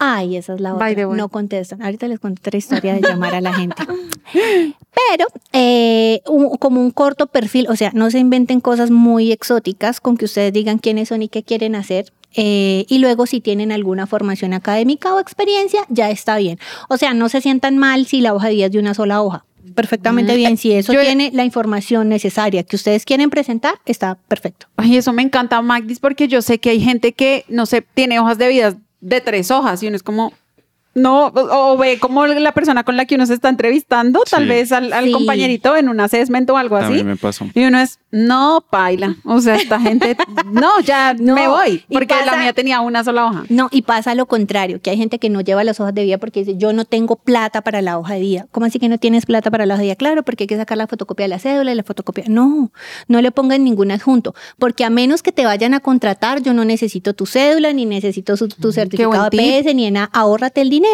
Ay, 0.00 0.36
esa 0.36 0.54
es 0.54 0.60
la 0.60 0.74
otra. 0.74 0.86
No 1.16 1.28
contestan. 1.28 1.80
Ahorita 1.80 2.08
les 2.08 2.18
conté 2.18 2.40
otra 2.40 2.58
historia 2.58 2.94
de 2.94 3.02
llamar 3.02 3.36
a 3.36 3.40
la 3.40 3.52
gente. 3.54 3.84
Pero 4.32 5.26
eh, 5.52 6.22
un- 6.26 6.56
como 6.56 6.80
un 6.80 6.90
corto 6.90 7.26
perfil, 7.28 7.68
o 7.68 7.76
sea, 7.76 7.92
no 7.94 8.10
se 8.10 8.18
inventen 8.18 8.60
cosas 8.60 8.90
muy 8.90 9.30
exóticas 9.30 10.00
con 10.00 10.16
que 10.16 10.24
ustedes 10.24 10.52
digan 10.52 10.78
quiénes 10.78 11.08
son 11.08 11.22
y 11.22 11.28
qué 11.28 11.42
quieren 11.44 11.74
hacer. 11.76 12.12
eh, 12.34 12.84
y 12.90 12.98
luego 12.98 13.24
si 13.26 13.40
tienen 13.40 13.72
alguna 13.72 14.06
formación 14.06 14.52
académica 14.52 15.14
o 15.14 15.18
experiencia, 15.20 15.80
ya 15.88 16.10
está 16.10 16.36
bien. 16.36 16.58
O 16.90 16.98
sea, 16.98 17.14
no 17.14 17.28
se 17.30 17.40
sientan 17.40 17.78
mal 17.78 18.04
si 18.06 18.20
la 18.20 18.34
hoja 18.34 18.48
de 18.48 18.54
vida 18.54 18.66
es 18.66 18.72
de 18.72 18.78
una 18.78 18.92
sola 18.92 19.22
hoja. 19.22 19.44
Perfectamente 19.74 20.36
bien. 20.36 20.56
Si 20.56 20.72
eso 20.72 20.92
Yo- 20.92 21.00
tiene 21.00 21.30
la 21.32 21.44
información 21.44 22.08
necesaria 22.08 22.62
que 22.62 22.76
ustedes 22.76 23.04
quieren 23.04 23.30
presentar, 23.30 23.74
está 23.86 24.16
perfecto. 24.28 24.66
Ay, 24.76 24.96
eso 24.96 25.12
me 25.12 25.22
encanta, 25.22 25.60
Magdis, 25.62 26.00
porque 26.00 26.28
yo 26.28 26.42
sé 26.42 26.58
que 26.58 26.70
hay 26.70 26.80
gente 26.80 27.12
que, 27.12 27.44
no 27.48 27.66
sé, 27.66 27.82
tiene 27.94 28.18
hojas 28.20 28.38
de 28.38 28.48
vida 28.48 28.74
de 29.00 29.20
tres 29.20 29.50
hojas 29.50 29.82
y 29.82 29.86
uno 29.86 29.96
es 29.96 30.02
como, 30.02 30.32
no, 30.98 31.26
o, 31.28 31.72
o 31.72 31.76
ve 31.78 31.98
como 31.98 32.26
la 32.26 32.52
persona 32.52 32.84
con 32.84 32.96
la 32.96 33.04
que 33.06 33.14
uno 33.14 33.26
se 33.26 33.34
está 33.34 33.48
entrevistando, 33.48 34.22
tal 34.28 34.42
Sí. 34.44 34.48
vez 34.48 34.72
al, 34.72 34.92
al 34.92 35.06
Sí. 35.06 35.12
compañerito 35.12 35.76
en 35.76 35.88
un 35.88 36.00
assessment 36.00 36.48
o 36.50 36.56
algo 36.56 36.76
A 36.76 36.84
así. 36.86 36.94
mí 36.94 37.04
me 37.04 37.16
pasó. 37.16 37.46
Y 37.54 37.64
uno 37.64 37.78
es, 37.80 37.98
no, 38.10 38.64
paila. 38.70 39.16
O 39.24 39.40
sea, 39.40 39.56
esta 39.56 39.80
gente, 39.80 40.16
no, 40.52 40.80
ya 40.80 41.14
No, 41.14 41.34
me 41.34 41.48
voy. 41.48 41.84
Porque 41.90 42.14
la 42.26 42.36
mía 42.36 42.52
tenía 42.52 42.80
una 42.80 43.04
sola 43.04 43.26
hoja. 43.26 43.44
No, 43.48 43.68
y 43.70 43.82
pasa 43.82 44.14
lo 44.14 44.26
contrario, 44.26 44.80
que 44.80 44.90
hay 44.90 44.96
gente 44.96 45.18
que 45.18 45.28
no 45.30 45.40
lleva 45.40 45.64
las 45.64 45.80
hojas 45.80 45.94
de 45.94 46.04
vida 46.04 46.18
porque 46.18 46.40
dice, 46.44 46.56
yo 46.58 46.72
no 46.72 46.84
tengo 46.84 47.16
plata 47.16 47.60
para 47.62 47.82
la 47.82 47.98
hoja 47.98 48.14
de 48.14 48.20
vida. 48.20 48.46
¿Cómo 48.50 48.66
así 48.66 48.78
que 48.78 48.88
no 48.88 48.98
tienes 48.98 49.26
plata 49.26 49.50
para 49.50 49.66
la 49.66 49.74
hoja 49.74 49.82
de 49.82 49.86
vida? 49.88 49.96
Claro, 49.96 50.22
porque 50.22 50.44
hay 50.44 50.48
que 50.48 50.56
sacar 50.56 50.78
la 50.78 50.86
fotocopia 50.86 51.24
de 51.24 51.28
la 51.28 51.38
cédula 51.38 51.72
y 51.72 51.74
la 51.74 51.82
fotocopia. 51.82 52.24
No, 52.28 52.70
no 53.08 53.20
le 53.20 53.30
pongan 53.30 53.64
ningún 53.64 53.90
adjunto, 53.90 54.34
porque 54.58 54.84
a 54.84 54.90
menos 54.90 55.22
que 55.22 55.32
te 55.32 55.44
vayan 55.44 55.74
a 55.74 55.80
contratar, 55.80 56.42
yo 56.42 56.52
no 56.54 56.64
necesito 56.64 57.14
tu 57.14 57.26
cédula, 57.26 57.72
ni 57.72 57.84
necesito 57.86 58.36
su- 58.36 58.48
tu 58.48 58.72
certificado 58.72 59.28
de. 59.30 59.36
PS, 59.62 59.74
ni 59.74 59.90
nada. 59.90 60.10
Ahórrate 60.12 60.60
el 60.60 60.70
dinero, 60.70 60.87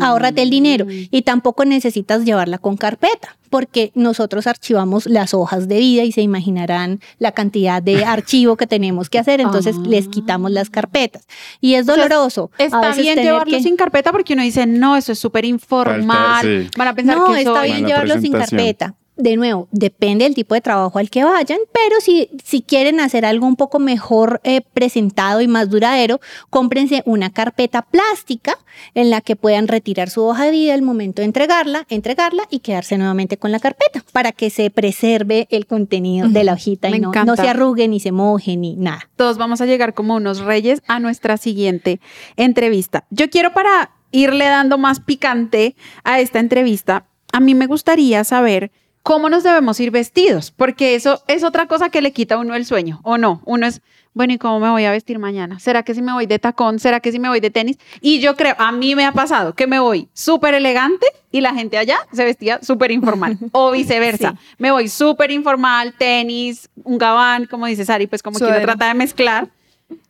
ahórrate 0.00 0.42
el 0.42 0.50
dinero. 0.50 0.86
Y 0.88 1.22
tampoco 1.22 1.64
necesitas 1.64 2.24
llevarla 2.24 2.58
con 2.58 2.76
carpeta, 2.76 3.36
porque 3.48 3.92
nosotros 3.94 4.46
archivamos 4.46 5.06
las 5.06 5.32
hojas 5.34 5.68
de 5.68 5.78
vida 5.78 6.04
y 6.04 6.12
se 6.12 6.20
imaginarán 6.22 7.00
la 7.18 7.32
cantidad 7.32 7.82
de 7.82 8.04
archivo 8.04 8.56
que 8.56 8.66
tenemos 8.66 9.08
que 9.08 9.18
hacer, 9.18 9.40
entonces 9.40 9.76
Ah. 9.78 9.82
les 9.88 10.08
quitamos 10.08 10.50
las 10.50 10.68
carpetas. 10.70 11.26
Y 11.60 11.74
es 11.74 11.88
O 11.88 11.94
sea, 11.94 12.04
doloroso. 12.08 12.50
a 12.58 12.62
Está 12.64 12.80
veces 12.80 13.02
bien 13.02 13.18
llevarlo 13.18 13.56
que- 13.56 13.62
sin 13.62 13.76
carpeta 13.76 14.12
porque 14.12 14.34
uno 14.34 14.42
dice, 14.42 14.66
no, 14.66 14.96
eso 14.96 15.12
es 15.12 15.18
súper 15.18 15.44
informal. 15.44 16.42
Falta, 16.42 16.62
sí. 16.62 16.68
Van 16.76 16.88
a 16.88 16.94
pensar 16.94 17.16
No, 17.18 17.32
que 17.32 17.38
está 17.38 17.60
soy... 17.60 17.72
bien 17.72 17.86
llevarlo 17.86 18.20
sin 18.20 18.32
carpeta. 18.32 18.94
De 19.20 19.36
nuevo, 19.36 19.68
depende 19.70 20.24
del 20.24 20.34
tipo 20.34 20.54
de 20.54 20.60
trabajo 20.60 20.98
al 20.98 21.10
que 21.10 21.24
vayan, 21.24 21.58
pero 21.72 22.00
si, 22.00 22.30
si 22.42 22.62
quieren 22.62 23.00
hacer 23.00 23.26
algo 23.26 23.46
un 23.46 23.56
poco 23.56 23.78
mejor 23.78 24.40
eh, 24.44 24.62
presentado 24.72 25.40
y 25.40 25.48
más 25.48 25.68
duradero, 25.68 26.20
cómprense 26.48 27.02
una 27.04 27.30
carpeta 27.30 27.82
plástica 27.82 28.58
en 28.94 29.10
la 29.10 29.20
que 29.20 29.36
puedan 29.36 29.68
retirar 29.68 30.08
su 30.08 30.24
hoja 30.24 30.46
de 30.46 30.52
vida 30.52 30.74
al 30.74 30.82
momento 30.82 31.22
de 31.22 31.26
entregarla, 31.26 31.86
entregarla 31.90 32.44
y 32.50 32.60
quedarse 32.60 32.96
nuevamente 32.96 33.36
con 33.36 33.52
la 33.52 33.60
carpeta 33.60 34.02
para 34.12 34.32
que 34.32 34.48
se 34.48 34.70
preserve 34.70 35.46
el 35.50 35.66
contenido 35.66 36.28
de 36.28 36.44
la 36.44 36.54
hojita 36.54 36.88
Me 36.88 36.96
y 36.96 37.00
no, 37.00 37.12
no 37.12 37.36
se 37.36 37.48
arrugue 37.48 37.88
ni 37.88 38.00
se 38.00 38.12
moje 38.12 38.56
ni 38.56 38.76
nada. 38.76 39.08
todos 39.16 39.36
vamos 39.36 39.60
a 39.60 39.66
llegar 39.66 39.94
como 39.94 40.16
unos 40.16 40.40
reyes 40.40 40.82
a 40.86 40.98
nuestra 40.98 41.36
siguiente 41.36 42.00
entrevista. 42.36 43.04
Yo 43.10 43.28
quiero 43.28 43.52
para 43.52 43.90
irle 44.12 44.46
dando 44.46 44.78
más 44.78 45.00
picante 45.00 45.76
a 46.04 46.20
esta 46.20 46.40
entrevista, 46.40 47.06
a 47.32 47.40
mí 47.40 47.54
me 47.54 47.66
gustaría 47.66 48.24
saber 48.24 48.72
cómo 49.02 49.28
nos 49.28 49.42
debemos 49.42 49.80
ir 49.80 49.90
vestidos, 49.90 50.50
porque 50.50 50.94
eso 50.94 51.22
es 51.26 51.44
otra 51.44 51.66
cosa 51.66 51.88
que 51.88 52.02
le 52.02 52.12
quita 52.12 52.34
a 52.34 52.38
uno 52.38 52.54
el 52.54 52.64
sueño, 52.66 53.00
¿o 53.02 53.18
no? 53.18 53.40
Uno 53.44 53.66
es, 53.66 53.80
bueno, 54.12 54.32
¿y 54.32 54.38
cómo 54.38 54.60
me 54.60 54.70
voy 54.70 54.84
a 54.84 54.90
vestir 54.90 55.18
mañana? 55.18 55.58
¿Será 55.58 55.82
que 55.82 55.94
si 55.94 56.02
me 56.02 56.12
voy 56.12 56.26
de 56.26 56.38
tacón? 56.38 56.78
¿Será 56.78 57.00
que 57.00 57.12
si 57.12 57.18
me 57.18 57.28
voy 57.28 57.40
de 57.40 57.50
tenis? 57.50 57.78
Y 58.00 58.20
yo 58.20 58.36
creo, 58.36 58.54
a 58.58 58.72
mí 58.72 58.94
me 58.94 59.04
ha 59.06 59.12
pasado 59.12 59.54
que 59.54 59.66
me 59.66 59.78
voy 59.78 60.08
súper 60.12 60.54
elegante 60.54 61.06
y 61.30 61.40
la 61.40 61.54
gente 61.54 61.78
allá 61.78 61.98
se 62.12 62.24
vestía 62.24 62.60
súper 62.62 62.90
informal, 62.90 63.38
o 63.52 63.70
viceversa. 63.70 64.34
Me 64.58 64.70
voy 64.70 64.88
súper 64.88 65.30
informal, 65.30 65.94
tenis, 65.96 66.68
un 66.84 66.98
gabán, 66.98 67.46
como 67.46 67.66
dice 67.66 67.84
Sari, 67.84 68.06
pues 68.06 68.22
como 68.22 68.38
que 68.38 68.44
uno 68.44 68.52
Suéter. 68.52 68.66
trata 68.66 68.88
de 68.88 68.94
mezclar. 68.94 69.48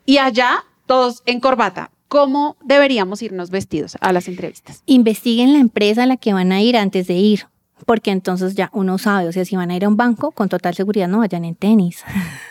Y 0.07 0.19
allá, 0.19 0.65
todos 0.87 1.23
en 1.27 1.41
corbata. 1.41 1.91
¿Cómo 2.09 2.57
deberíamos 2.65 3.23
irnos 3.23 3.51
vestidos 3.51 3.97
a 4.01 4.13
las 4.13 4.27
entrevistas? 4.27 4.83
investiguen 4.87 5.53
la 5.53 5.61
empresa 5.61 6.03
a 6.03 6.07
la 6.07 6.17
que 6.17 6.33
van 6.33 6.51
a 6.51 6.61
ir 6.61 6.77
antes 6.77 7.07
de 7.07 7.15
ir, 7.15 7.47
porque 7.87 8.11
entonces 8.11 8.55
ya 8.55 8.71
uno 8.73 8.99
sabe, 8.99 9.29
o 9.29 9.33
sea, 9.33 9.45
si 9.45 9.57
van 9.57 9.71
a 9.71 9.77
ir 9.77 9.85
a 9.85 9.89
un 9.89 9.97
banco, 9.97 10.31
con 10.33 10.49
total 10.49 10.75
seguridad 10.75 11.09
no 11.09 11.19
vayan 11.19 11.45
en 11.45 11.55
tenis. 11.55 12.05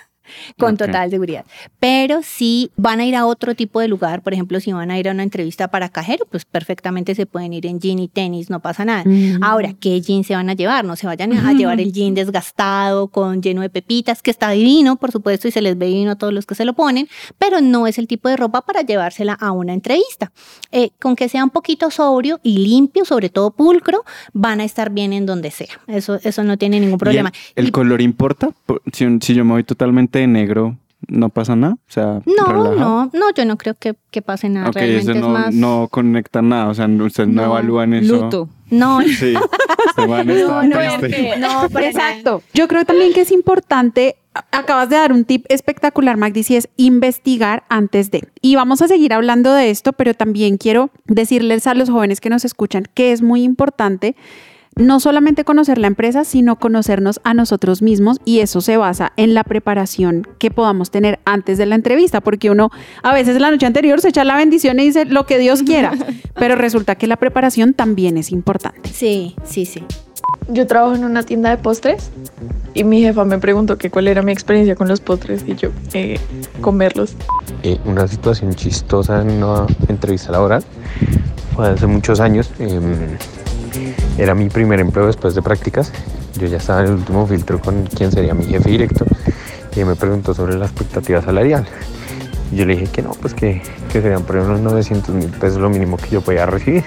Con 0.57 0.77
total 0.77 1.09
seguridad. 1.09 1.45
Pero 1.79 2.21
si 2.23 2.71
van 2.75 2.99
a 2.99 3.05
ir 3.05 3.15
a 3.15 3.25
otro 3.25 3.55
tipo 3.55 3.79
de 3.79 3.87
lugar, 3.87 4.21
por 4.21 4.33
ejemplo, 4.33 4.59
si 4.59 4.71
van 4.71 4.91
a 4.91 4.99
ir 4.99 5.09
a 5.09 5.11
una 5.11 5.23
entrevista 5.23 5.69
para 5.69 5.89
cajero, 5.89 6.25
pues 6.29 6.45
perfectamente 6.45 7.15
se 7.15 7.25
pueden 7.25 7.53
ir 7.53 7.65
en 7.65 7.79
jean 7.79 7.99
y 7.99 8.07
tenis, 8.07 8.49
no 8.49 8.59
pasa 8.61 8.85
nada. 8.85 9.03
Ahora, 9.41 9.73
¿qué 9.79 10.01
jean 10.01 10.23
se 10.23 10.35
van 10.35 10.49
a 10.49 10.53
llevar? 10.53 10.85
No 10.85 10.95
se 10.95 11.07
vayan 11.07 11.33
a 11.33 11.53
llevar 11.53 11.79
el 11.79 11.91
jean 11.93 12.13
desgastado, 12.15 13.07
con 13.07 13.41
lleno 13.41 13.61
de 13.61 13.69
pepitas, 13.69 14.21
que 14.21 14.31
está 14.31 14.49
divino, 14.51 14.95
por 14.97 15.11
supuesto, 15.11 15.47
y 15.47 15.51
se 15.51 15.61
les 15.61 15.77
ve 15.77 15.87
divino 15.87 16.11
a 16.11 16.15
todos 16.15 16.33
los 16.33 16.45
que 16.45 16.55
se 16.55 16.65
lo 16.65 16.73
ponen, 16.73 17.07
pero 17.37 17.61
no 17.61 17.87
es 17.87 17.97
el 17.97 18.07
tipo 18.07 18.29
de 18.29 18.37
ropa 18.37 18.61
para 18.61 18.81
llevársela 18.81 19.33
a 19.33 19.51
una 19.51 19.73
entrevista. 19.73 20.31
Eh, 20.71 20.89
con 20.99 21.15
que 21.15 21.29
sea 21.29 21.43
un 21.43 21.49
poquito 21.49 21.89
sobrio 21.91 22.39
y 22.43 22.59
limpio, 22.59 23.05
sobre 23.05 23.29
todo 23.29 23.51
pulcro, 23.51 24.03
van 24.33 24.59
a 24.61 24.63
estar 24.63 24.89
bien 24.91 25.13
en 25.13 25.25
donde 25.25 25.51
sea. 25.51 25.79
Eso, 25.87 26.19
eso 26.23 26.43
no 26.43 26.57
tiene 26.57 26.79
ningún 26.79 26.97
problema. 26.99 27.31
¿Y 27.33 27.37
¿El, 27.55 27.63
el 27.65 27.67
Y- 27.69 27.71
color 27.71 28.01
importa? 28.01 28.49
Si 28.93 29.33
yo 29.33 29.45
me 29.45 29.53
voy 29.53 29.63
totalmente 29.63 30.18
de 30.19 30.27
negro, 30.27 30.77
¿no 31.07 31.29
pasa 31.29 31.55
nada? 31.55 31.73
O 31.75 31.91
sea, 31.91 32.21
no, 32.25 32.45
relajado. 32.45 32.75
no, 32.75 33.11
no, 33.13 33.31
yo 33.35 33.45
no 33.45 33.57
creo 33.57 33.73
que, 33.73 33.95
que 34.11 34.21
pase 34.21 34.49
nada. 34.49 34.69
Ok, 34.69 34.75
Realmente 34.75 35.01
eso 35.01 35.11
es 35.13 35.17
no, 35.21 35.29
más. 35.29 35.53
no 35.55 35.87
conecta 35.89 36.41
nada. 36.41 36.67
O 36.67 36.73
sea, 36.73 36.87
no- 36.87 37.05
ustedes 37.05 37.29
no, 37.29 37.41
No, 37.41 37.47
evalúan 37.47 37.93
eso. 37.93 38.15
Luto. 38.23 38.49
No, 38.69 39.01
Sí, 39.19 39.33
está 39.89 40.05
no, 40.05 40.23
triste. 40.23 41.37
no, 41.39 41.69
para 41.69 41.69
nada. 41.69 41.87
Exacto. 41.89 42.43
Yo 42.53 42.67
creo 42.67 42.85
también 42.85 43.13
que 43.13 43.21
es 43.21 43.31
importante, 43.31 44.15
a- 44.35 44.45
acabas 44.59 44.89
de 44.89 44.97
dar 44.97 45.11
un 45.11 45.23
tip 45.25 45.45
espectacular, 45.49 46.17
Magdi, 46.17 46.43
y 46.47 46.55
es 46.55 46.69
investigar 46.77 47.63
antes 47.69 48.11
de. 48.11 48.27
Y 48.41 48.55
vamos 48.55 48.81
a 48.81 48.87
seguir 48.87 49.13
hablando 49.13 49.53
de 49.53 49.69
esto, 49.71 49.93
pero 49.93 50.13
también 50.13 50.57
quiero 50.57 50.91
decirles 51.05 51.65
a 51.65 51.73
los 51.73 51.89
jóvenes 51.89 52.21
que 52.21 52.29
nos 52.29 52.45
escuchan 52.45 52.83
que 52.93 53.11
es 53.11 53.21
muy 53.21 53.43
importante 53.43 54.15
no 54.79 54.99
solamente 54.99 55.43
conocer 55.43 55.77
la 55.77 55.87
empresa, 55.87 56.23
sino 56.23 56.55
conocernos 56.55 57.19
a 57.23 57.33
nosotros 57.33 57.81
mismos 57.81 58.17
y 58.25 58.39
eso 58.39 58.61
se 58.61 58.77
basa 58.77 59.11
en 59.17 59.33
la 59.33 59.43
preparación 59.43 60.25
que 60.39 60.51
podamos 60.51 60.89
tener 60.89 61.19
antes 61.25 61.57
de 61.57 61.65
la 61.65 61.75
entrevista, 61.75 62.21
porque 62.21 62.49
uno 62.49 62.71
a 63.03 63.13
veces 63.13 63.39
la 63.39 63.51
noche 63.51 63.65
anterior 63.65 63.99
se 63.99 64.09
echa 64.09 64.23
la 64.23 64.37
bendición 64.37 64.79
y 64.79 64.85
dice 64.85 65.05
lo 65.05 65.25
que 65.25 65.37
Dios 65.37 65.63
quiera, 65.63 65.91
pero 66.35 66.55
resulta 66.55 66.95
que 66.95 67.07
la 67.07 67.17
preparación 67.17 67.73
también 67.73 68.17
es 68.17 68.31
importante. 68.31 68.89
Sí, 68.89 69.35
sí, 69.43 69.65
sí. 69.65 69.83
Yo 70.47 70.65
trabajo 70.65 70.95
en 70.95 71.03
una 71.03 71.23
tienda 71.23 71.49
de 71.49 71.57
postres 71.57 72.09
y 72.73 72.83
mi 72.83 73.01
jefa 73.01 73.25
me 73.25 73.37
preguntó 73.37 73.77
que 73.77 73.91
cuál 73.91 74.07
era 74.07 74.21
mi 74.21 74.31
experiencia 74.31 74.75
con 74.75 74.87
los 74.87 75.01
postres 75.01 75.43
y 75.45 75.55
yo, 75.55 75.69
eh, 75.93 76.19
comerlos. 76.61 77.15
Eh, 77.63 77.77
una 77.85 78.07
situación 78.07 78.55
chistosa 78.55 79.21
en 79.21 79.43
una 79.43 79.67
entrevista 79.89 80.31
laboral 80.31 80.63
fue 81.55 81.67
hace 81.67 81.85
muchos 81.85 82.19
años. 82.19 82.49
eh, 82.59 82.79
era 84.17 84.35
mi 84.35 84.49
primer 84.49 84.79
empleo 84.79 85.07
después 85.07 85.35
de 85.35 85.41
prácticas. 85.41 85.91
Yo 86.39 86.47
ya 86.47 86.57
estaba 86.57 86.81
en 86.81 86.87
el 86.87 86.93
último 86.93 87.25
filtro 87.27 87.59
con 87.59 87.85
quien 87.85 88.11
sería 88.11 88.33
mi 88.33 88.45
jefe 88.45 88.69
directo 88.69 89.05
y 89.75 89.83
me 89.83 89.95
preguntó 89.95 90.33
sobre 90.33 90.57
la 90.57 90.65
expectativa 90.65 91.21
salarial. 91.21 91.65
Y 92.51 92.57
yo 92.57 92.65
le 92.65 92.75
dije 92.75 92.91
que 92.91 93.01
no, 93.01 93.11
pues 93.11 93.33
que, 93.33 93.61
que 93.91 94.01
serían 94.01 94.23
por 94.23 94.37
unos 94.37 94.59
900 94.59 95.15
mil 95.15 95.29
pesos 95.29 95.59
lo 95.59 95.69
mínimo 95.69 95.97
que 95.97 96.09
yo 96.09 96.21
podía 96.21 96.45
recibir. 96.45 96.83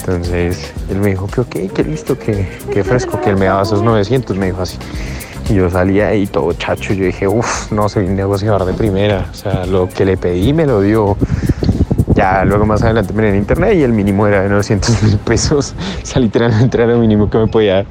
Entonces 0.00 0.72
él 0.88 0.98
me 0.98 1.08
dijo 1.08 1.26
que 1.26 1.40
ok, 1.40 1.72
que 1.72 1.84
listo, 1.84 2.18
que, 2.18 2.48
que 2.72 2.84
fresco, 2.84 3.20
que 3.20 3.30
él 3.30 3.36
me 3.36 3.46
daba 3.46 3.62
esos 3.62 3.82
900, 3.82 4.36
me 4.36 4.46
dijo 4.46 4.62
así. 4.62 4.78
Y 5.48 5.54
yo 5.54 5.70
salía 5.70 6.08
ahí 6.08 6.26
todo 6.26 6.52
chacho, 6.52 6.92
yo 6.92 7.04
dije, 7.04 7.28
uff, 7.28 7.70
no, 7.70 7.88
soy 7.88 8.06
un 8.06 8.16
negociador 8.16 8.64
de 8.64 8.72
primera. 8.72 9.28
O 9.30 9.34
sea, 9.34 9.64
lo 9.66 9.88
que 9.88 10.04
le 10.04 10.16
pedí 10.16 10.52
me 10.52 10.66
lo 10.66 10.80
dio. 10.80 11.16
Ya 12.16 12.46
luego 12.46 12.64
más 12.64 12.82
adelante 12.82 13.12
miré 13.12 13.28
en 13.28 13.36
internet 13.36 13.74
y 13.76 13.82
el 13.82 13.92
mínimo 13.92 14.26
era 14.26 14.42
de 14.42 14.48
900 14.48 15.02
mil 15.02 15.18
pesos. 15.18 15.74
O 16.02 16.06
sea, 16.06 16.22
literalmente 16.22 16.76
era 16.78 16.86
lo 16.86 16.98
mínimo 16.98 17.28
que 17.28 17.36
me 17.36 17.46
podía 17.46 17.74
dar. 17.74 17.86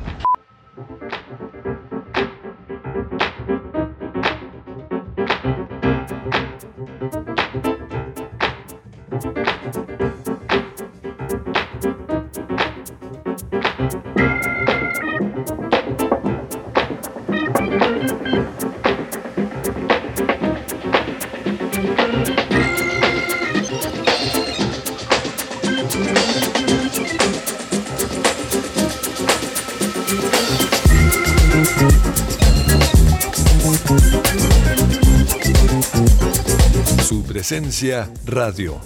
Presencia 37.48 38.10
radio. 38.26 38.82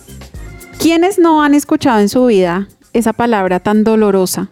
¿Quiénes 0.79 1.17
no 1.17 1.41
han 1.41 1.53
escuchado 1.53 2.01
en 2.01 2.09
su 2.09 2.25
vida 2.25 2.67
esa 2.91 3.13
palabra 3.13 3.61
tan 3.61 3.85
dolorosa? 3.85 4.49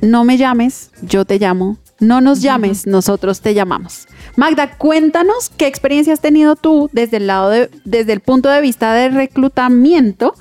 No 0.00 0.22
me 0.22 0.36
llames, 0.36 0.92
yo 1.02 1.24
te 1.24 1.40
llamo. 1.40 1.76
No 1.98 2.20
nos 2.20 2.40
llames, 2.40 2.86
nosotros 2.86 3.40
te 3.40 3.54
llamamos. 3.54 4.06
Magda, 4.36 4.76
cuéntanos 4.78 5.50
qué 5.56 5.66
experiencia 5.66 6.12
has 6.12 6.20
tenido 6.20 6.54
tú 6.54 6.88
desde 6.92 7.16
el 7.16 7.26
lado 7.26 7.50
de, 7.50 7.68
desde 7.84 8.12
el 8.12 8.20
punto 8.20 8.48
de 8.48 8.60
vista 8.60 8.94
de 8.94 9.08
reclutamiento 9.08 10.36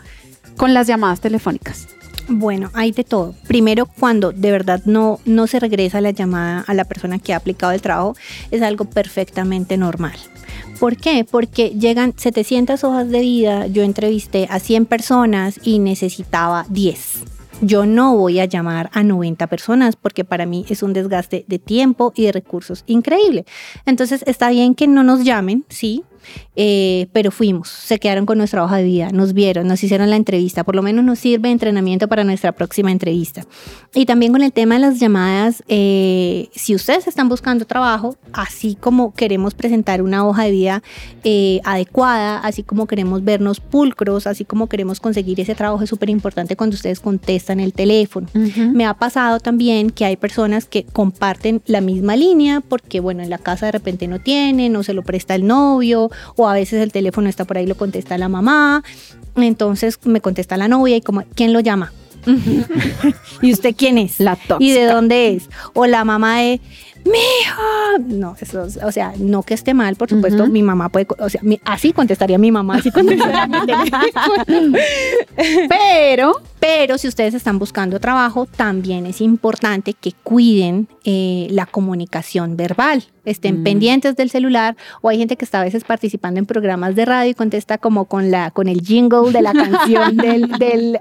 con 0.56 0.76
las 0.76 0.86
llamadas 0.86 1.20
telefónicas. 1.20 1.88
Bueno, 2.28 2.70
hay 2.76 2.92
de 2.92 3.04
todo. 3.04 3.34
Primero, 3.48 3.88
cuando 3.88 4.32
de 4.32 4.52
verdad 4.52 4.84
no, 4.86 5.20
no 5.26 5.48
se 5.48 5.60
regresa 5.60 6.02
la 6.02 6.12
llamada 6.12 6.64
a 6.68 6.74
la 6.76 6.86
persona 6.86 7.18
que 7.18 7.34
ha 7.34 7.38
aplicado 7.38 7.72
el 7.72 7.82
trabajo, 7.82 8.16
es 8.52 8.62
algo 8.62 8.86
perfectamente 8.86 9.76
normal. 9.76 10.20
¿Por 10.80 10.96
qué? 10.96 11.26
Porque 11.30 11.70
llegan 11.72 12.14
700 12.16 12.84
hojas 12.84 13.10
de 13.10 13.22
vida, 13.22 13.66
yo 13.66 13.82
entrevisté 13.82 14.48
a 14.52 14.60
100 14.60 14.86
personas 14.86 15.60
y 15.64 15.80
necesitaba 15.80 16.68
10. 16.70 17.24
Yo 17.62 17.88
no 17.88 18.16
voy 18.16 18.40
a 18.40 18.46
llamar 18.46 18.92
a 18.94 19.02
90 19.02 19.48
personas 19.48 19.96
porque 19.96 20.24
para 20.24 20.46
mí 20.46 20.66
es 20.70 20.84
un 20.84 20.94
desgaste 20.94 21.46
de 21.48 21.58
tiempo 21.58 22.14
y 22.16 22.26
de 22.26 22.32
recursos 22.32 22.84
increíble. 22.86 23.46
Entonces 23.88 24.24
está 24.28 24.50
bien 24.50 24.76
que 24.76 24.88
no 24.88 25.02
nos 25.02 25.24
llamen, 25.24 25.66
sí, 25.68 26.04
eh, 26.60 27.08
pero 27.14 27.30
fuimos, 27.30 27.70
se 27.70 28.00
quedaron 28.00 28.26
con 28.26 28.40
nuestra 28.40 28.64
hoja 28.64 28.78
de 28.78 28.84
vida, 28.84 29.12
nos 29.12 29.34
vieron, 29.34 29.68
nos 29.68 29.84
hicieron 29.84 30.10
la 30.10 30.16
entrevista, 30.16 30.64
por 30.64 30.76
lo 30.76 30.82
menos 30.82 31.06
nos 31.06 31.20
sirve 31.20 31.50
de 31.50 31.54
entrenamiento 31.54 32.08
para 32.08 32.24
nuestra 32.24 32.52
próxima 32.52 32.92
entrevista. 32.92 33.44
Y 33.94 34.08
también 34.08 34.32
con 34.32 34.42
el 34.42 34.52
tema 34.52 34.74
de 34.74 34.82
las 34.82 35.00
llamadas, 35.00 35.64
eh, 35.68 36.50
si 36.56 36.74
ustedes 36.74 37.08
están 37.08 37.30
buscando 37.30 37.66
trabajo, 37.66 38.16
así 38.34 38.76
como 38.76 39.14
queremos 39.14 39.54
presentar 39.54 40.02
una 40.02 40.28
hoja 40.28 40.46
de 40.46 40.52
vida 40.52 40.84
eh, 41.24 41.62
adecuada, 41.64 42.40
así 42.40 42.64
como 42.64 42.88
queremos 42.88 43.24
vernos 43.24 43.60
pulcros, 43.60 44.26
así 44.26 44.44
como 44.44 44.68
queremos 44.68 45.00
conseguir 45.00 45.40
ese 45.40 45.54
trabajo, 45.54 45.84
es 45.84 45.90
súper 45.92 46.10
importante 46.10 46.56
cuando 46.56 46.74
ustedes 46.74 47.00
contestan 47.00 47.60
el 47.60 47.72
teléfono. 47.72 48.28
Me 48.34 48.86
ha 48.86 48.96
pasado 48.96 49.40
también 49.40 49.92
que 49.92 50.06
hay 50.06 50.18
personas 50.18 50.66
que 50.66 50.86
comparten 50.86 51.62
la 51.68 51.82
misma 51.82 52.16
línea 52.16 52.62
porque, 52.62 53.00
bueno, 53.00 53.22
en 53.22 53.30
la 53.30 53.38
casa 53.38 53.68
de 53.68 53.74
repente 53.74 54.08
no 54.08 54.20
tienen 54.20 54.76
o 54.76 54.82
se 54.82 54.94
lo 54.94 55.04
presta 55.04 55.36
el 55.36 55.46
novio 55.46 56.10
o 56.36 56.47
a 56.48 56.54
veces 56.54 56.82
el 56.82 56.92
teléfono 56.92 57.30
está 57.30 57.46
por 57.46 57.58
ahí 57.58 57.66
lo 57.68 57.76
contesta 57.76 58.18
la 58.18 58.30
mamá. 58.30 58.84
Entonces 59.36 60.00
me 60.04 60.22
contesta 60.22 60.58
la 60.58 60.68
novia 60.68 60.96
y 60.96 61.02
como, 61.02 61.24
¿quién 61.36 61.54
lo 61.54 61.60
llama? 61.60 61.92
¿Y 63.42 63.54
usted 63.54 63.76
quién 63.76 63.98
es? 63.98 64.20
La 64.20 64.34
¿Y 64.34 64.72
de 64.72 64.80
tóxica. 64.80 64.94
dónde 64.94 65.36
es? 65.36 65.50
O 65.74 65.86
la 65.86 66.04
mamá 66.04 66.40
de, 66.40 66.60
¡Mija! 67.12 67.98
No, 68.08 68.36
eso, 68.40 68.66
es- 68.66 68.78
o 68.84 68.92
sea, 68.92 69.14
no 69.18 69.44
que 69.44 69.54
esté 69.54 69.74
mal, 69.74 69.96
por 69.96 70.10
supuesto, 70.10 70.48
mi 70.48 70.62
mamá 70.64 70.90
puede, 70.90 71.08
o 71.20 71.30
sea, 71.30 71.42
mi- 71.44 71.60
así 71.66 71.94
contestaría 71.94 72.38
mi 72.38 72.52
mamá, 72.52 72.76
así 72.78 72.92
contestaría 72.92 73.48
mi. 73.48 73.58
Pero, 75.70 76.34
pero 76.60 76.98
si 76.98 77.08
ustedes 77.08 77.34
están 77.34 77.60
buscando 77.60 78.00
trabajo, 78.00 78.46
también 78.48 79.06
es 79.06 79.22
importante 79.22 79.94
que 79.94 80.14
cuiden 80.24 80.88
eh, 81.06 81.48
la 81.52 81.66
comunicación 81.68 82.58
verbal. 82.58 83.04
Estén 83.24 83.60
Mm. 83.62 83.64
pendientes 83.64 84.16
del 84.16 84.30
celular 84.30 84.76
o 85.02 85.10
hay 85.10 85.18
gente 85.20 85.36
que 85.36 85.46
está 85.46 85.60
a 85.60 85.64
veces 85.64 85.84
participando 85.84 86.40
en 86.40 86.46
programas 86.46 86.96
de 86.96 87.06
radio 87.06 87.30
y 87.32 87.34
contesta 87.34 87.78
como 87.78 88.06
con 88.06 88.32
la 88.32 88.52
con 88.52 88.68
el 88.70 88.80
jingle 88.82 89.32
de 89.32 89.42
la 89.42 89.52
canción 89.54 90.16
del, 90.18 90.48
del 90.60 91.00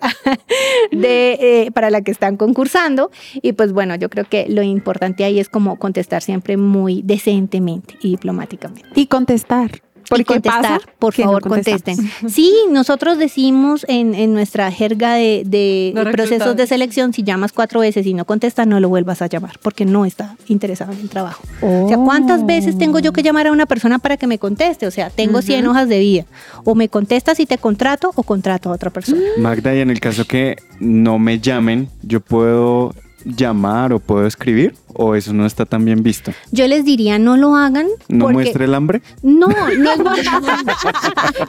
de, 0.93 1.33
eh, 1.41 1.71
para 1.73 1.91
la 1.91 2.03
que 2.03 2.11
están 2.11 2.37
concursando 2.37 3.11
y 3.43 3.53
pues 3.53 3.73
bueno 3.73 3.95
yo 3.95 4.09
creo 4.11 4.25
que 4.29 4.47
lo 4.49 4.63
importante 4.63 5.25
ahí 5.25 5.39
es 5.39 5.49
como 5.49 5.77
contestar 5.79 5.96
siempre 6.03 6.57
muy 6.57 7.03
decentemente 7.03 7.97
y 8.01 8.11
diplomáticamente 8.11 8.89
Y 8.95 9.07
contestar. 9.07 9.71
y 9.75 10.09
Porque 10.09 10.25
contestar, 10.25 10.63
pasa 10.63 10.81
por 11.01 11.19
no 11.19 11.25
favor, 11.25 11.43
contesten. 11.43 11.97
Sí, 12.29 12.53
nosotros 12.71 13.19
decimos 13.19 13.85
en, 13.89 14.15
en 14.15 14.33
nuestra 14.33 14.71
jerga 14.71 15.15
de, 15.15 15.43
de 15.45 15.93
procesos 16.13 16.55
de 16.57 16.67
selección, 16.69 17.13
si 17.13 17.25
llamas 17.25 17.53
cuatro 17.53 17.81
veces 17.81 18.07
y 18.07 18.15
no 18.15 18.25
contesta, 18.25 18.65
no 18.67 18.79
lo 18.79 18.89
vuelvas 18.89 19.21
a 19.21 19.27
llamar, 19.27 19.59
porque 19.63 19.85
no 19.85 20.05
está 20.05 20.37
interesado 20.47 20.93
en 20.93 21.01
el 21.01 21.09
trabajo. 21.09 21.43
O 21.61 21.89
sea, 21.89 21.99
¿cuántas 21.99 22.47
veces 22.47 22.79
tengo 22.79 23.01
yo 23.01 23.13
que 23.13 23.23
llamar 23.25 23.49
a 23.49 23.53
una 23.53 23.67
persona 23.67 23.99
para 23.99 24.17
que 24.17 24.29
me 24.29 24.39
conteste? 24.39 24.87
O 24.87 24.93
sea, 24.93 25.11
tengo 25.11 25.43
100 25.43 25.67
hojas 25.67 25.89
de 25.89 25.99
vida. 25.99 26.25
O 26.65 26.75
me 26.77 26.89
contestas 26.89 27.41
y 27.41 27.47
te 27.47 27.59
contrato 27.59 28.13
o 28.15 28.23
contrato 28.23 28.71
a 28.71 28.75
otra 28.75 28.91
persona. 28.91 29.23
Magda, 29.39 29.75
y 29.75 29.81
en 29.81 29.91
el 29.91 29.99
caso 29.99 30.25
que 30.25 30.57
no 30.79 31.19
me 31.19 31.41
llamen, 31.41 31.89
¿yo 32.03 32.21
puedo 32.21 32.95
llamar 33.27 33.93
o 33.93 33.99
puedo 33.99 34.27
escribir? 34.27 34.75
¿O 34.99 35.15
eso 35.15 35.35
no 35.35 35.45
está 35.45 35.67
tan 35.67 35.85
bien 35.85 36.03
visto? 36.03 36.33
Yo 36.53 36.67
les 36.69 36.85
diría, 36.85 37.19
no 37.19 37.37
lo 37.37 37.55
hagan. 37.57 37.87
¿No 38.09 38.25
porque- 38.27 38.33
muestre 38.35 38.65
el 38.65 38.75
hambre? 38.75 39.03
No, 39.23 39.49
no 39.49 39.91
es 39.93 39.99
mostrar, 39.99 40.43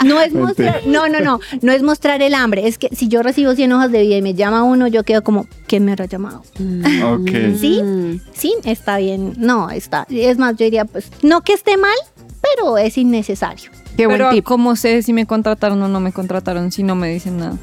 no 0.04 0.20
es 0.22 0.34
mostrar, 0.34 0.82
no, 0.86 1.08
no, 1.08 1.20
no, 1.22 1.40
no 1.62 1.72
es 1.72 1.82
mostrar 1.84 2.22
el 2.22 2.34
hambre. 2.34 2.68
Es 2.68 2.78
que 2.78 2.90
si 2.94 3.08
yo 3.08 3.24
recibo 3.24 3.54
100 3.56 3.72
hojas 3.72 3.92
de 3.92 4.02
vida 4.02 4.18
y 4.18 4.22
me 4.22 4.34
llama 4.34 4.64
uno, 4.64 4.88
yo 4.88 5.04
quedo 5.04 5.24
como, 5.24 5.46
¿quién 5.68 5.86
me 5.86 5.92
habrá 5.94 6.06
llamado? 6.06 6.44
Ok. 7.06 7.30
¿Sí? 7.60 7.82
Mm. 7.82 8.20
Sí, 8.34 8.54
está 8.66 8.98
bien. 8.98 9.34
No, 9.38 9.70
está. 9.70 10.06
Es 10.10 10.38
más, 10.38 10.56
yo 10.58 10.66
diría, 10.66 10.86
pues, 10.86 11.10
no 11.22 11.42
que 11.42 11.54
esté 11.54 11.78
mal, 11.78 11.96
pero 12.42 12.78
es 12.78 12.98
innecesario. 12.98 13.72
Qué 13.96 14.06
buen 14.08 14.18
Pero 14.18 14.30
tip. 14.32 14.44
¿cómo 14.44 14.76
sé 14.76 15.02
si 15.04 15.14
me 15.14 15.26
contrataron 15.26 15.82
o 15.82 15.88
no 15.88 16.00
me 16.00 16.12
contrataron 16.12 16.72
si 16.72 16.84
no 16.84 16.96
me 16.96 17.10
dicen 17.12 17.38
nada? 17.38 17.58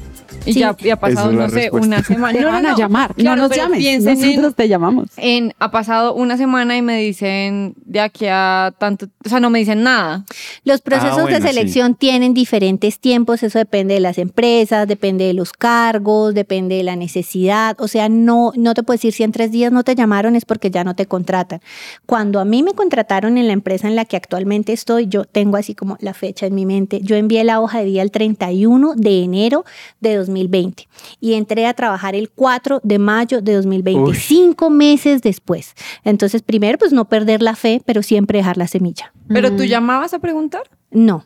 Y 0.45 0.53
Sí. 0.53 0.59
ya, 0.59 0.75
ya 0.79 0.93
ha 0.93 0.99
pasado, 0.99 1.31
es 1.31 1.37
no 1.37 1.49
sé, 1.49 1.55
respuesta. 1.55 1.87
una 1.87 2.03
semana. 2.03 2.39
No, 2.39 2.45
no, 2.47 2.51
van 2.53 2.65
a 2.65 2.71
no. 2.71 2.77
llamar. 2.77 3.15
Claro, 3.15 3.35
no 3.35 3.41
nos 3.43 3.49
pero 3.51 3.63
llames. 3.63 3.79
piensen 3.79 4.21
en- 4.23 4.29
Nosotros 4.29 4.55
te 4.55 4.67
llamamos. 4.67 5.07
En, 5.17 5.53
ha 5.59 5.71
pasado 5.71 6.13
una 6.13 6.37
semana 6.37 6.77
y 6.77 6.81
me 6.81 6.97
dicen 7.01 7.73
de 7.85 7.99
aquí 7.99 8.25
a 8.29 8.73
tanto, 8.77 9.07
o 9.25 9.29
sea, 9.29 9.39
no 9.39 9.49
me 9.49 9.59
dicen 9.59 9.83
nada. 9.83 10.25
Los 10.63 10.81
procesos 10.81 11.17
Ah, 11.19 11.21
bueno, 11.23 11.39
de 11.39 11.47
selección 11.47 11.95
tienen 11.95 12.33
diferentes 12.33 12.99
tiempos, 12.99 13.43
eso 13.43 13.57
depende 13.59 13.93
de 13.95 13.99
las 13.99 14.17
empresas, 14.17 14.87
depende 14.87 15.25
de 15.25 15.33
los 15.33 15.51
cargos, 15.53 16.33
depende 16.33 16.75
de 16.75 16.83
la 16.83 16.95
necesidad, 16.95 17.75
o 17.79 17.87
sea, 17.87 18.09
no, 18.09 18.51
no 18.55 18.73
te 18.73 18.83
puedo 18.83 18.95
decir 18.95 19.13
si 19.13 19.23
en 19.23 19.31
tres 19.31 19.51
días 19.51 19.71
no 19.71 19.83
te 19.83 19.95
llamaron 19.95 20.35
es 20.35 20.45
porque 20.45 20.71
ya 20.71 20.83
no 20.83 20.95
te 20.95 21.05
contratan. 21.05 21.61
Cuando 22.05 22.39
a 22.39 22.45
mí 22.45 22.63
me 22.63 22.73
contrataron 22.73 23.37
en 23.37 23.47
la 23.47 23.53
empresa 23.53 23.87
en 23.87 23.95
la 23.95 24.05
que 24.05 24.17
actualmente 24.17 24.73
estoy, 24.73 25.07
yo 25.07 25.25
tengo 25.25 25.57
así 25.57 25.75
como 25.75 25.97
la 25.99 26.13
fecha 26.13 26.45
en 26.45 26.55
mi 26.55 26.65
mente, 26.65 27.01
yo 27.01 27.15
envié 27.15 27.43
la 27.43 27.59
hoja 27.61 27.79
de 27.79 27.85
vida 27.85 28.01
el 28.01 28.11
31 28.11 28.93
de 28.95 29.23
enero 29.23 29.65
de 30.01 30.14
de 30.15 30.25
2020 30.25 30.87
y 31.19 31.33
entré 31.33 31.67
a 31.67 31.73
trabajar 31.73 32.15
el 32.15 32.29
4 32.29 32.81
de 32.83 32.99
mayo 32.99 33.41
de 33.41 33.53
2020, 33.55 34.11
Uy. 34.11 34.15
cinco 34.15 34.69
meses 34.69 35.21
después. 35.21 35.73
Entonces, 36.03 36.41
primero, 36.41 36.77
pues 36.77 36.93
no 36.93 37.05
perder 37.05 37.41
la 37.41 37.55
fe, 37.55 37.81
pero 37.85 38.01
siempre 38.03 38.39
dejar 38.39 38.57
la 38.57 38.67
semilla. 38.67 39.13
¿Pero 39.27 39.51
Mm. 39.51 39.57
tú 39.57 39.63
llamabas 39.65 40.13
a 40.13 40.19
preguntar? 40.19 40.63
No. 40.91 41.25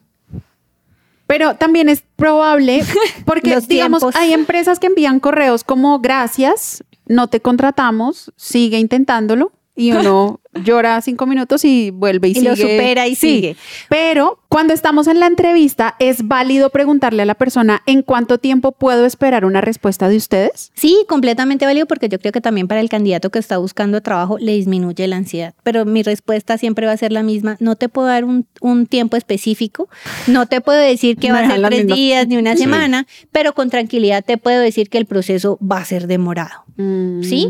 Pero 1.28 1.56
también 1.56 1.90
es 1.90 2.04
probable, 2.16 2.82
porque 3.26 3.56
digamos, 3.68 4.00
tiempos. 4.02 4.16
hay 4.16 4.34
empresas 4.34 4.80
que 4.80 4.88
envían 4.88 5.20
correos 5.20 5.64
como 5.64 6.00
gracias, 6.00 6.84
no 7.06 7.28
te 7.28 7.40
contratamos, 7.40 8.32
sigue 8.36 8.80
intentándolo. 8.80 9.52
Y 9.76 9.94
uno 9.94 10.42
llora 10.66 11.00
cinco 11.02 11.26
minutos 11.26 11.64
y 11.64 11.92
vuelve 11.92 12.28
y, 12.28 12.32
Y 12.32 12.36
sigue. 12.36 12.50
lo 12.50 12.56
supera 12.58 13.08
y 13.08 13.16
Sí. 13.16 13.36
sigue. 13.36 13.56
Pero 13.88 14.40
cuando 14.50 14.74
estamos 14.74 15.06
en 15.08 15.20
la 15.20 15.28
entrevista, 15.28 15.96
¿es 16.00 16.28
válido 16.28 16.72
preguntarle 16.72 17.22
a 17.22 17.26
la 17.26 17.36
persona 17.36 17.84
en 17.86 18.02
cuánto 18.02 18.40
tiempo 18.40 18.72
puedo 18.72 19.06
esperar 19.06 19.46
una 19.46 19.62
respuesta 19.62 20.10
de 20.10 20.18
ustedes? 20.18 20.72
Sí, 20.74 21.06
completamente 21.08 21.66
válido 21.66 21.86
porque 21.86 22.10
yo 22.10 22.18
creo 22.20 22.32
que 22.32 22.42
también 22.42 22.68
para 22.68 22.82
el 22.82 22.90
candidato 22.90 23.30
que 23.30 23.38
está 23.38 23.60
buscando 23.60 24.02
trabajo 24.02 24.40
le 24.40 24.54
disminuye 24.54 25.08
la 25.08 25.18
ansiedad. 25.18 25.54
Pero 25.62 25.86
mi 25.86 26.02
respuesta 26.02 26.58
siempre 26.58 26.88
va 26.88 26.94
a 26.94 26.98
ser 26.98 27.12
la 27.12 27.22
misma. 27.22 27.58
No 27.60 27.76
te 27.76 27.90
puedo 27.90 28.08
dar 28.08 28.26
un, 28.26 28.48
un 28.60 28.88
tiempo 28.88 29.18
específico, 29.18 29.88
no 30.26 30.48
te 30.48 30.62
puedo 30.62 30.80
decir 30.80 31.18
que 31.18 31.32
va 31.32 31.42
a 31.42 31.48
ser 31.48 31.62
tres 31.62 31.82
mismas. 31.86 31.96
días 31.98 32.28
ni 32.28 32.38
una 32.38 32.54
Sí. 32.56 32.64
semana, 32.64 33.06
pero 33.32 33.54
con 33.54 33.70
tranquilidad 33.70 34.26
te 34.26 34.40
puedo 34.40 34.60
decir 34.60 34.90
que 34.90 34.98
el 34.98 35.06
proceso 35.06 35.60
va 35.62 35.78
a 35.78 35.86
ser 35.86 36.08
demorado. 36.08 36.64
¿Sí? 37.22 37.46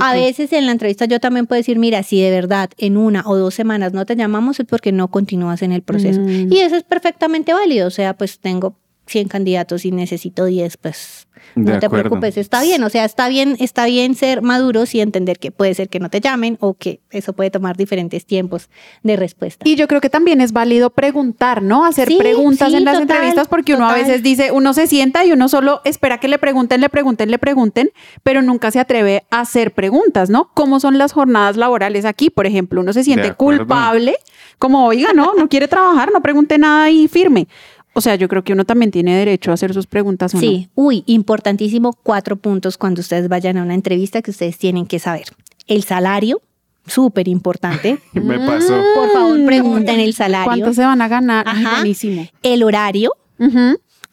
A 0.00 0.14
veces 0.14 0.54
en 0.54 0.64
la 0.64 0.72
entrevista 0.72 1.04
yo 1.04 1.20
también 1.20 1.46
puedo 1.46 1.58
decir, 1.58 1.78
mira, 1.78 2.02
si 2.02 2.18
de 2.22 2.30
verdad 2.30 2.70
en 2.78 2.96
una 2.96 3.22
o 3.26 3.36
dos 3.36 3.52
semanas 3.54 3.92
no 3.92 4.06
te 4.06 4.16
llamamos 4.16 4.58
es 4.58 4.64
porque 4.64 4.90
no 4.90 5.08
continúas 5.08 5.60
en 5.60 5.72
el 5.72 5.82
proceso. 5.82 6.22
Mm. 6.22 6.39
Y 6.48 6.60
eso 6.60 6.76
es 6.76 6.84
perfectamente 6.84 7.52
válido. 7.52 7.86
O 7.86 7.90
sea, 7.90 8.14
pues 8.14 8.38
tengo 8.38 8.76
100 9.10 9.28
candidatos 9.28 9.84
y 9.84 9.90
necesito 9.90 10.44
10, 10.44 10.76
pues 10.76 11.26
De 11.56 11.72
no 11.72 11.78
te 11.80 11.86
acuerdo. 11.86 12.10
preocupes, 12.10 12.36
está 12.36 12.62
bien. 12.62 12.82
O 12.84 12.90
sea, 12.90 13.04
está 13.04 13.28
bien, 13.28 13.56
está 13.58 13.86
bien 13.86 14.14
ser 14.14 14.40
maduros 14.40 14.94
y 14.94 15.00
entender 15.00 15.38
que 15.40 15.50
puede 15.50 15.74
ser 15.74 15.88
que 15.88 15.98
no 15.98 16.10
te 16.10 16.20
llamen 16.20 16.56
o 16.60 16.74
que 16.74 17.00
eso 17.10 17.32
puede 17.32 17.50
tomar 17.50 17.76
diferentes 17.76 18.24
tiempos 18.24 18.70
de 19.02 19.16
respuesta. 19.16 19.68
Y 19.68 19.74
yo 19.74 19.88
creo 19.88 20.00
que 20.00 20.10
también 20.10 20.40
es 20.40 20.52
válido 20.52 20.90
preguntar, 20.90 21.60
¿no? 21.60 21.84
Hacer 21.84 22.06
Sí, 22.08 22.18
preguntas 22.18 22.70
sí, 22.70 22.76
en 22.76 22.84
las 22.84 23.00
total, 23.00 23.16
entrevistas 23.16 23.48
porque 23.48 23.74
uno 23.74 23.88
a 23.88 23.94
veces 23.94 24.22
dice, 24.22 24.52
uno 24.52 24.74
se 24.74 24.86
sienta 24.86 25.24
y 25.24 25.32
uno 25.32 25.48
solo 25.48 25.80
espera 25.84 26.18
que 26.20 26.28
le 26.28 26.38
pregunten, 26.38 26.80
le 26.80 26.88
pregunten, 26.88 27.30
le 27.32 27.38
pregunten, 27.38 27.90
pero 28.22 28.42
nunca 28.42 28.70
se 28.70 28.78
atreve 28.78 29.24
a 29.30 29.40
hacer 29.40 29.72
preguntas, 29.74 30.30
¿no? 30.30 30.50
¿Cómo 30.54 30.78
son 30.78 30.98
las 30.98 31.12
jornadas 31.12 31.56
laborales 31.56 32.04
aquí? 32.04 32.30
Por 32.30 32.46
ejemplo, 32.46 32.80
uno 32.80 32.92
se 32.92 33.02
siente 33.02 33.32
culpable, 33.34 34.14
como, 34.58 34.86
oiga, 34.86 35.12
no, 35.14 35.34
no 35.34 35.48
quiere 35.48 35.66
trabajar, 35.66 36.10
no 36.12 36.22
pregunte 36.22 36.58
nada 36.58 36.90
y 36.90 37.08
firme. 37.08 37.48
O 37.92 38.00
sea, 38.00 38.14
yo 38.14 38.28
creo 38.28 38.44
que 38.44 38.52
uno 38.52 38.64
también 38.64 38.90
tiene 38.90 39.16
derecho 39.16 39.50
a 39.50 39.54
hacer 39.54 39.74
sus 39.74 39.86
preguntas. 39.86 40.32
¿o 40.34 40.36
no? 40.36 40.40
Sí, 40.40 40.68
uy, 40.74 41.02
importantísimo, 41.06 41.92
cuatro 42.02 42.36
puntos 42.36 42.78
cuando 42.78 43.00
ustedes 43.00 43.28
vayan 43.28 43.58
a 43.58 43.62
una 43.62 43.74
entrevista 43.74 44.22
que 44.22 44.30
ustedes 44.30 44.58
tienen 44.58 44.86
que 44.86 44.98
saber. 44.98 45.24
El 45.66 45.82
salario, 45.82 46.40
súper 46.86 47.28
importante. 47.28 47.98
Me 48.12 48.38
pasó. 48.38 48.80
Por 48.94 49.10
favor, 49.12 49.44
pregunten 49.44 50.00
el 50.00 50.14
salario. 50.14 50.46
¿Cuánto 50.46 50.72
se 50.72 50.82
van 50.84 51.02
a 51.02 51.08
ganar? 51.08 51.46
Ay, 51.48 51.64
Ajá. 51.64 51.76
buenísimo. 51.76 52.26
El 52.42 52.62
horario, 52.62 53.12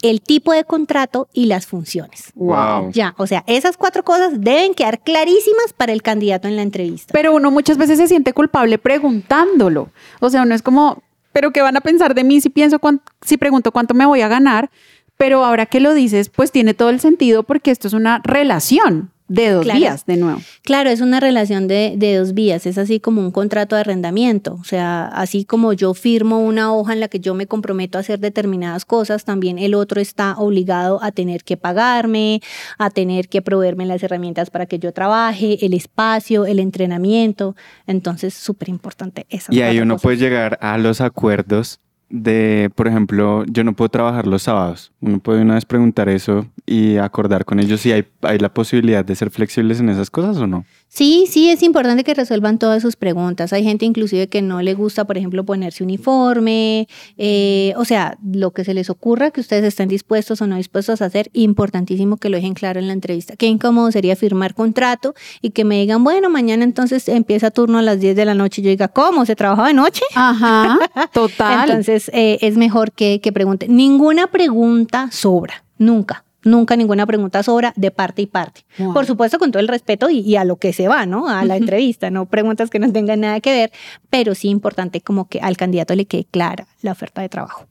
el 0.01 0.21
tipo 0.21 0.53
de 0.53 0.63
contrato 0.63 1.27
y 1.33 1.45
las 1.45 1.65
funciones. 1.65 2.31
Wow. 2.35 2.91
Ya, 2.91 3.15
o 3.17 3.27
sea, 3.27 3.43
esas 3.47 3.77
cuatro 3.77 4.03
cosas 4.03 4.33
deben 4.39 4.73
quedar 4.73 5.01
clarísimas 5.01 5.73
para 5.75 5.91
el 5.91 6.01
candidato 6.01 6.47
en 6.47 6.55
la 6.55 6.61
entrevista. 6.61 7.11
Pero 7.13 7.33
uno 7.33 7.51
muchas 7.51 7.77
veces 7.77 7.97
se 7.97 8.07
siente 8.07 8.33
culpable 8.33 8.77
preguntándolo. 8.77 9.89
O 10.19 10.29
sea, 10.29 10.43
uno 10.43 10.53
es 10.55 10.61
como, 10.61 11.01
pero 11.31 11.51
¿qué 11.51 11.61
van 11.61 11.77
a 11.77 11.81
pensar 11.81 12.15
de 12.15 12.23
mí 12.23 12.41
si 12.41 12.49
pienso 12.49 12.79
si 13.21 13.37
pregunto 13.37 13.71
cuánto 13.71 13.93
me 13.93 14.05
voy 14.05 14.21
a 14.21 14.27
ganar? 14.27 14.69
Pero 15.17 15.43
ahora 15.43 15.65
que 15.65 15.79
lo 15.79 15.93
dices, 15.93 16.29
pues 16.29 16.51
tiene 16.51 16.73
todo 16.73 16.89
el 16.89 16.99
sentido 16.99 17.43
porque 17.43 17.71
esto 17.71 17.87
es 17.87 17.93
una 17.93 18.21
relación 18.23 19.11
de 19.27 19.49
dos 19.51 19.63
Claro. 19.63 19.79
días 19.79 20.05
de 20.05 20.17
nuevo. 20.17 20.39
Claro, 20.63 20.89
es 20.89 21.01
una 21.01 21.19
relación 21.19 21.67
de, 21.67 21.93
de 21.97 22.15
dos 22.17 22.33
vías, 22.33 22.65
es 22.65 22.77
así 22.77 22.99
como 22.99 23.21
un 23.21 23.31
contrato 23.31 23.75
de 23.75 23.81
arrendamiento, 23.81 24.57
o 24.59 24.63
sea, 24.63 25.07
así 25.07 25.43
como 25.45 25.73
yo 25.73 25.93
firmo 25.93 26.39
una 26.39 26.73
hoja 26.73 26.93
en 26.93 26.99
la 26.99 27.07
que 27.07 27.19
yo 27.19 27.33
me 27.33 27.47
comprometo 27.47 27.97
a 27.97 28.01
hacer 28.01 28.19
determinadas 28.19 28.85
cosas, 28.85 29.25
también 29.25 29.59
el 29.59 29.73
otro 29.73 29.99
está 30.01 30.35
obligado 30.37 31.01
a 31.03 31.11
tener 31.11 31.43
que 31.43 31.57
pagarme, 31.57 32.41
a 32.77 32.89
tener 32.89 33.27
que 33.29 33.41
proveerme 33.41 33.85
las 33.85 34.01
herramientas 34.03 34.49
para 34.49 34.65
que 34.65 34.79
yo 34.79 34.93
trabaje, 34.93 35.65
el 35.65 35.73
espacio, 35.73 36.45
el 36.45 36.59
entrenamiento, 36.59 37.55
entonces 37.85 38.33
súper 38.33 38.69
importante 38.69 39.25
eso. 39.29 39.51
Y 39.51 39.61
ahí 39.61 39.79
uno 39.79 39.97
puede 39.97 40.17
llegar 40.17 40.57
a 40.61 40.77
los 40.77 41.01
acuerdos 41.01 41.79
de, 42.09 42.71
por 42.75 42.87
ejemplo, 42.87 43.43
yo 43.45 43.63
no 43.63 43.73
puedo 43.73 43.89
trabajar 43.89 44.27
los 44.27 44.43
sábados. 44.43 44.91
Uno 45.01 45.19
puede 45.19 45.41
una 45.41 45.55
vez 45.55 45.65
preguntar 45.65 46.09
eso 46.09 46.45
y 46.65 46.97
acordar 46.97 47.45
con 47.45 47.59
ellos 47.59 47.81
si 47.81 47.91
hay, 47.91 48.05
hay 48.21 48.39
la 48.39 48.53
posibilidad 48.53 49.03
de 49.03 49.15
ser 49.15 49.29
flexibles 49.29 49.79
en 49.79 49.89
esas 49.89 50.09
cosas 50.09 50.37
o 50.37 50.47
no. 50.47 50.65
Sí, 50.89 51.25
sí, 51.29 51.49
es 51.49 51.63
importante 51.63 52.03
que 52.03 52.13
resuelvan 52.13 52.57
todas 52.57 52.81
sus 52.81 52.95
preguntas. 52.95 53.53
Hay 53.53 53.63
gente 53.63 53.85
inclusive 53.85 54.29
que 54.29 54.41
no 54.41 54.61
le 54.61 54.73
gusta, 54.73 55.05
por 55.05 55.17
ejemplo, 55.17 55.43
ponerse 55.45 55.83
uniforme, 55.83 56.87
eh, 57.17 57.73
o 57.77 57.85
sea, 57.85 58.17
lo 58.23 58.51
que 58.51 58.63
se 58.63 58.73
les 58.73 58.89
ocurra 58.89 59.31
que 59.31 59.41
ustedes 59.41 59.65
estén 59.65 59.89
dispuestos 59.89 60.41
o 60.41 60.47
no 60.47 60.55
dispuestos 60.55 61.01
a 61.01 61.05
hacer, 61.05 61.29
importantísimo 61.33 62.17
que 62.17 62.29
lo 62.29 62.37
dejen 62.37 62.53
claro 62.53 62.79
en 62.79 62.87
la 62.87 62.93
entrevista. 62.93 63.35
Qué 63.35 63.47
incómodo 63.47 63.91
sería 63.91 64.15
firmar 64.15 64.53
contrato 64.53 65.13
y 65.41 65.51
que 65.51 65.65
me 65.65 65.79
digan, 65.79 66.03
bueno, 66.03 66.29
mañana 66.29 66.63
entonces 66.63 67.07
empieza 67.09 67.51
turno 67.51 67.77
a 67.77 67.81
las 67.81 67.99
10 67.99 68.15
de 68.15 68.25
la 68.25 68.33
noche 68.33 68.61
y 68.61 68.65
yo 68.65 68.69
diga, 68.69 68.87
¿cómo? 68.87 69.25
¿Se 69.25 69.35
trabaja 69.35 69.67
de 69.67 69.73
noche? 69.73 70.03
Ajá, 70.15 70.79
total. 71.13 71.69
Entonces, 71.69 72.09
eh, 72.13 72.39
es 72.41 72.57
mejor 72.57 72.93
que, 72.93 73.19
que 73.21 73.31
pregunten. 73.31 73.75
Ninguna 73.75 74.27
pregunta 74.27 75.09
sobra, 75.11 75.63
nunca. 75.77 76.23
Nunca 76.47 76.75
ninguna 76.75 77.05
pregunta 77.05 77.43
sobra 77.43 77.73
de 77.75 77.91
parte 77.91 78.21
y 78.21 78.25
parte. 78.25 78.61
Wow. 78.77 78.93
Por 78.93 79.05
supuesto, 79.05 79.37
con 79.37 79.51
todo 79.51 79.59
el 79.59 79.67
respeto 79.67 80.09
y, 80.09 80.19
y 80.19 80.35
a 80.35 80.43
lo 80.43 80.55
que 80.55 80.73
se 80.73 80.87
va, 80.87 81.05
¿no? 81.05 81.27
A 81.27 81.45
la 81.45 81.57
entrevista, 81.57 82.09
no 82.09 82.25
preguntas 82.25 82.69
que 82.69 82.79
no 82.79 82.91
tengan 82.91 83.21
nada 83.21 83.39
que 83.39 83.51
ver, 83.51 83.71
pero 84.09 84.33
sí 84.33 84.49
importante 84.49 85.01
como 85.01 85.27
que 85.27 85.39
al 85.39 85.57
candidato 85.57 85.95
le 85.95 86.05
quede 86.05 86.25
clara 86.25 86.67
la 86.81 86.91
oferta 86.93 87.21
de 87.21 87.29
trabajo. 87.29 87.67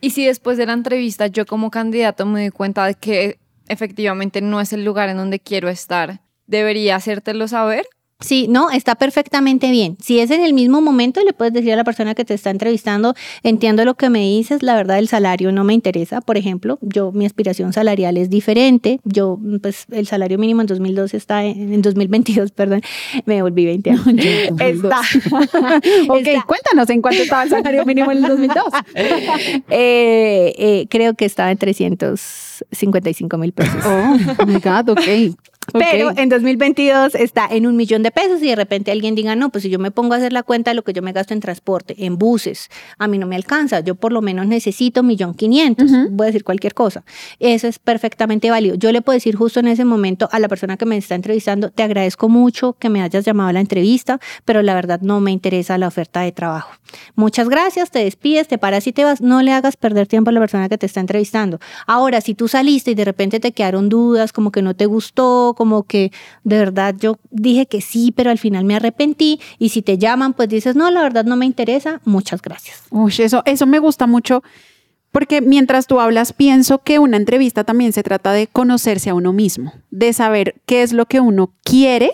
Y 0.00 0.10
si 0.10 0.24
después 0.24 0.56
de 0.56 0.66
la 0.66 0.72
entrevista 0.72 1.26
yo 1.26 1.44
como 1.44 1.70
candidato 1.70 2.24
me 2.24 2.40
doy 2.40 2.50
cuenta 2.50 2.86
de 2.86 2.94
que 2.94 3.38
efectivamente 3.68 4.40
no 4.40 4.60
es 4.60 4.72
el 4.72 4.84
lugar 4.84 5.08
en 5.08 5.16
donde 5.16 5.40
quiero 5.40 5.68
estar, 5.68 6.20
¿debería 6.46 6.96
hacértelo 6.96 7.48
saber? 7.48 7.86
Sí, 8.20 8.46
no, 8.48 8.70
está 8.70 8.94
perfectamente 8.96 9.70
bien. 9.70 9.96
Si 10.00 10.20
es 10.20 10.30
en 10.30 10.42
el 10.44 10.52
mismo 10.52 10.80
momento, 10.80 11.22
le 11.24 11.32
puedes 11.32 11.54
decir 11.54 11.72
a 11.72 11.76
la 11.76 11.84
persona 11.84 12.14
que 12.14 12.24
te 12.24 12.34
está 12.34 12.50
entrevistando, 12.50 13.14
entiendo 13.42 13.84
lo 13.84 13.94
que 13.94 14.10
me 14.10 14.20
dices, 14.20 14.62
la 14.62 14.74
verdad 14.74 14.98
el 14.98 15.08
salario 15.08 15.52
no 15.52 15.64
me 15.64 15.72
interesa, 15.74 16.20
por 16.20 16.36
ejemplo, 16.36 16.78
yo 16.82 17.12
mi 17.12 17.24
aspiración 17.26 17.72
salarial 17.72 18.16
es 18.18 18.28
diferente, 18.30 19.00
yo 19.04 19.38
pues 19.62 19.86
el 19.90 20.06
salario 20.06 20.38
mínimo 20.38 20.60
en 20.60 20.66
2002 20.66 21.14
está 21.14 21.44
en, 21.44 21.72
en 21.72 21.82
2022, 21.82 22.52
perdón, 22.52 22.82
me 23.24 23.40
volví 23.42 23.64
20 23.64 23.90
años. 23.90 24.06
está, 24.06 25.00
ok, 26.08 26.16
está- 26.26 26.44
cuéntanos 26.46 26.90
en 26.90 27.00
cuánto 27.02 27.22
estaba 27.22 27.42
el 27.44 27.50
salario 27.50 27.84
mínimo 27.86 28.10
en 28.12 28.18
el 28.18 28.24
2002. 28.24 28.64
eh, 29.70 30.54
eh, 30.58 30.86
creo 30.90 31.14
que 31.14 31.24
estaba 31.24 31.50
en 31.50 31.58
355 31.58 33.38
mil 33.38 33.52
pesos. 33.52 33.84
Oh, 33.86 34.16
my 34.46 34.54
God, 34.54 34.90
ok. 34.90 35.36
Pero 35.72 36.10
Ok. 36.10 36.18
en 36.18 36.28
2022 36.28 37.14
está 37.14 37.46
en 37.50 37.66
un 37.66 37.76
millón 37.76 38.02
de 38.02 38.10
pesos 38.10 38.42
y 38.42 38.48
de 38.48 38.56
repente 38.56 38.90
alguien 38.90 39.14
diga, 39.14 39.36
no, 39.36 39.50
pues 39.50 39.62
si 39.62 39.70
yo 39.70 39.78
me 39.78 39.90
pongo 39.90 40.14
a 40.14 40.16
hacer 40.18 40.32
la 40.32 40.42
cuenta 40.42 40.70
de 40.70 40.74
lo 40.74 40.82
que 40.82 40.92
yo 40.92 41.02
me 41.02 41.12
gasto 41.12 41.34
en 41.34 41.40
transporte, 41.40 41.94
en 41.98 42.18
buses, 42.18 42.68
a 42.98 43.06
mí 43.08 43.18
no 43.18 43.26
me 43.26 43.36
alcanza, 43.36 43.80
yo 43.80 43.94
por 43.94 44.12
lo 44.12 44.22
menos 44.22 44.46
necesito 44.46 45.02
millón 45.02 45.34
quinientos, 45.34 45.90
voy 46.10 46.24
a 46.24 46.28
decir 46.28 46.44
cualquier 46.44 46.74
cosa. 46.74 47.04
Eso 47.38 47.68
es 47.68 47.78
perfectamente 47.78 48.50
válido. 48.50 48.74
Yo 48.76 48.92
le 48.92 49.02
puedo 49.02 49.16
decir 49.16 49.36
justo 49.36 49.60
en 49.60 49.68
ese 49.68 49.84
momento 49.84 50.28
a 50.32 50.38
la 50.38 50.48
persona 50.48 50.76
que 50.76 50.86
me 50.86 50.96
está 50.96 51.14
entrevistando, 51.14 51.70
te 51.70 51.82
agradezco 51.82 52.28
mucho 52.28 52.74
que 52.78 52.88
me 52.88 53.02
hayas 53.02 53.24
llamado 53.24 53.48
a 53.50 53.52
la 53.52 53.60
entrevista, 53.60 54.20
pero 54.44 54.62
la 54.62 54.74
verdad 54.74 55.00
no 55.02 55.20
me 55.20 55.30
interesa 55.30 55.78
la 55.78 55.88
oferta 55.88 56.20
de 56.20 56.32
trabajo. 56.32 56.72
Muchas 57.14 57.48
gracias, 57.48 57.90
te 57.90 58.00
despides, 58.02 58.48
te 58.48 58.58
paras 58.58 58.86
y 58.86 58.92
te 58.92 59.04
vas, 59.04 59.20
no 59.20 59.42
le 59.42 59.52
hagas 59.52 59.76
perder 59.76 60.06
tiempo 60.06 60.30
a 60.30 60.32
la 60.32 60.40
persona 60.40 60.68
que 60.68 60.78
te 60.78 60.86
está 60.86 61.00
entrevistando. 61.00 61.58
Ahora, 61.86 62.20
si 62.20 62.34
tú 62.34 62.48
saliste 62.48 62.90
y 62.90 62.94
de 62.94 63.04
repente 63.04 63.40
te 63.40 63.52
quedaron 63.52 63.88
dudas, 63.88 64.32
como 64.32 64.50
que 64.50 64.62
no 64.62 64.74
te 64.74 64.86
gustó, 64.86 65.54
como 65.60 65.82
que 65.82 66.10
de 66.42 66.56
verdad 66.56 66.94
yo 66.98 67.18
dije 67.30 67.66
que 67.66 67.82
sí, 67.82 68.14
pero 68.16 68.30
al 68.30 68.38
final 68.38 68.64
me 68.64 68.76
arrepentí, 68.76 69.38
y 69.58 69.68
si 69.68 69.82
te 69.82 69.98
llaman, 69.98 70.32
pues 70.32 70.48
dices, 70.48 70.74
no, 70.74 70.90
la 70.90 71.02
verdad 71.02 71.26
no 71.26 71.36
me 71.36 71.44
interesa, 71.44 72.00
muchas 72.06 72.40
gracias. 72.40 72.84
Uy, 72.88 73.12
eso, 73.18 73.42
eso 73.44 73.66
me 73.66 73.78
gusta 73.78 74.06
mucho 74.06 74.42
porque 75.12 75.42
mientras 75.42 75.86
tú 75.86 76.00
hablas 76.00 76.32
pienso 76.32 76.78
que 76.78 76.98
una 76.98 77.18
entrevista 77.18 77.62
también 77.62 77.92
se 77.92 78.02
trata 78.02 78.32
de 78.32 78.46
conocerse 78.46 79.10
a 79.10 79.14
uno 79.14 79.34
mismo, 79.34 79.74
de 79.90 80.14
saber 80.14 80.54
qué 80.64 80.82
es 80.82 80.94
lo 80.94 81.04
que 81.04 81.20
uno 81.20 81.52
quiere, 81.62 82.12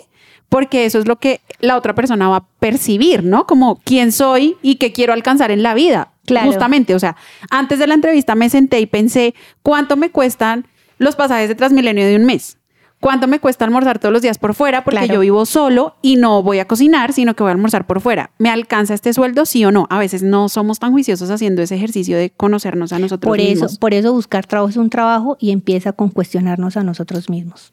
porque 0.49 0.83
eso 0.83 0.99
es 0.99 1.07
lo 1.07 1.15
que 1.15 1.39
la 1.61 1.77
otra 1.77 1.95
persona 1.95 2.27
va 2.27 2.35
a 2.35 2.47
percibir, 2.59 3.23
¿no? 3.23 3.47
Como 3.47 3.79
quién 3.85 4.11
soy 4.11 4.57
y 4.61 4.75
qué 4.75 4.91
quiero 4.91 5.13
alcanzar 5.13 5.51
en 5.51 5.63
la 5.63 5.73
vida. 5.73 6.11
Claro. 6.25 6.47
Justamente, 6.47 6.95
o 6.95 6.99
sea, 6.99 7.15
antes 7.49 7.79
de 7.79 7.87
la 7.87 7.93
entrevista 7.93 8.35
me 8.35 8.49
senté 8.49 8.81
y 8.81 8.87
pensé, 8.87 9.35
¿cuánto 9.63 9.95
me 9.95 10.09
cuestan 10.09 10.67
los 10.97 11.15
pasajes 11.15 11.47
de 11.47 11.55
Transmilenio 11.55 12.05
de 12.05 12.17
un 12.17 12.25
mes? 12.25 12.57
¿Cuánto 12.99 13.27
me 13.27 13.39
cuesta 13.39 13.63
almorzar 13.63 13.99
todos 13.99 14.11
los 14.11 14.21
días 14.23 14.39
por 14.39 14.55
fuera? 14.55 14.83
Porque 14.83 14.97
Claro. 14.99 15.13
yo 15.13 15.19
vivo 15.19 15.45
solo 15.45 15.95
y 16.01 16.15
no 16.15 16.41
voy 16.41 16.57
a 16.59 16.65
cocinar, 16.65 17.13
sino 17.13 17.35
que 17.35 17.43
voy 17.43 17.51
a 17.51 17.53
almorzar 17.53 17.85
por 17.85 18.01
fuera. 18.01 18.31
¿Me 18.39 18.49
alcanza 18.49 18.95
este 18.95 19.13
sueldo, 19.13 19.45
sí 19.45 19.63
o 19.65 19.71
no? 19.71 19.85
A 19.91 19.99
veces 19.99 20.23
no 20.23 20.49
somos 20.49 20.79
tan 20.79 20.91
juiciosos 20.93 21.29
haciendo 21.29 21.61
ese 21.61 21.75
ejercicio 21.75 22.17
de 22.17 22.31
conocernos 22.31 22.93
a 22.93 22.99
nosotros 22.99 23.29
Por 23.29 23.39
eso, 23.39 23.49
mismos. 23.65 23.77
por 23.77 23.93
eso 23.93 24.13
buscar 24.13 24.45
trabajo 24.47 24.69
es 24.69 24.77
un 24.77 24.89
trabajo 24.89 25.37
y 25.39 25.51
empieza 25.51 25.93
con 25.93 26.09
cuestionarnos 26.09 26.75
a 26.75 26.83
nosotros 26.83 27.29
mismos. 27.29 27.71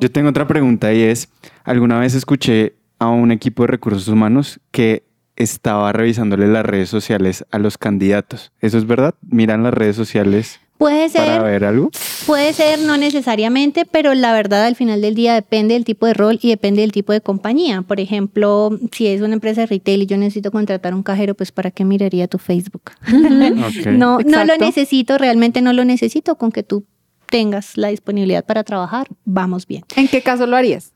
Yo 0.00 0.10
tengo 0.10 0.30
otra 0.30 0.46
pregunta 0.48 0.92
y 0.92 1.02
es, 1.02 1.28
alguna 1.64 1.98
vez 2.00 2.14
escuché 2.14 2.74
a 2.98 3.08
un 3.08 3.30
equipo 3.30 3.62
de 3.62 3.68
recursos 3.68 4.08
humanos 4.08 4.58
que 4.72 5.04
estaba 5.36 5.92
revisándole 5.92 6.48
las 6.48 6.64
redes 6.66 6.88
sociales 6.88 7.44
a 7.50 7.58
los 7.58 7.78
candidatos. 7.78 8.52
¿Eso 8.60 8.78
es 8.78 8.86
verdad? 8.86 9.14
¿Miran 9.20 9.62
las 9.62 9.74
redes 9.74 9.94
sociales 9.94 10.60
Puede 10.78 11.08
para 11.08 11.26
ser, 11.26 11.42
ver 11.42 11.64
algo? 11.64 11.90
puede 12.26 12.52
ser, 12.52 12.80
no 12.80 12.96
necesariamente, 12.98 13.86
pero 13.86 14.14
la 14.14 14.32
verdad 14.32 14.66
al 14.66 14.76
final 14.76 15.00
del 15.00 15.14
día 15.14 15.34
depende 15.34 15.74
del 15.74 15.84
tipo 15.84 16.06
de 16.06 16.12
rol 16.12 16.38
y 16.42 16.50
depende 16.50 16.82
del 16.82 16.92
tipo 16.92 17.12
de 17.12 17.20
compañía. 17.20 17.82
Por 17.82 17.98
ejemplo, 17.98 18.78
si 18.92 19.06
es 19.06 19.22
una 19.22 19.34
empresa 19.34 19.62
de 19.62 19.68
retail 19.68 20.02
y 20.02 20.06
yo 20.06 20.18
necesito 20.18 20.50
contratar 20.50 20.94
un 20.94 21.02
cajero, 21.02 21.34
pues 21.34 21.50
¿para 21.50 21.70
qué 21.70 21.84
miraría 21.84 22.28
tu 22.28 22.38
Facebook? 22.38 22.92
Ok. 23.56 23.86
No, 23.86 24.18
no 24.18 24.44
lo 24.44 24.56
necesito, 24.58 25.18
realmente 25.18 25.62
no 25.62 25.72
lo 25.72 25.84
necesito. 25.84 26.36
Con 26.36 26.52
que 26.52 26.62
tú 26.62 26.84
tengas 27.30 27.76
la 27.76 27.88
disponibilidad 27.88 28.44
para 28.44 28.64
trabajar, 28.64 29.08
vamos 29.24 29.66
bien. 29.66 29.82
¿En 29.96 30.08
qué 30.08 30.22
caso 30.22 30.46
lo 30.46 30.56
harías? 30.56 30.92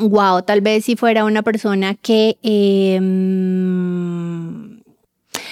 Wow, 0.00 0.42
tal 0.42 0.60
vez 0.60 0.84
si 0.84 0.96
fuera 0.96 1.24
una 1.24 1.42
persona 1.42 1.94
que 1.94 2.36
eh, 2.42 3.00
mm, 3.00 4.80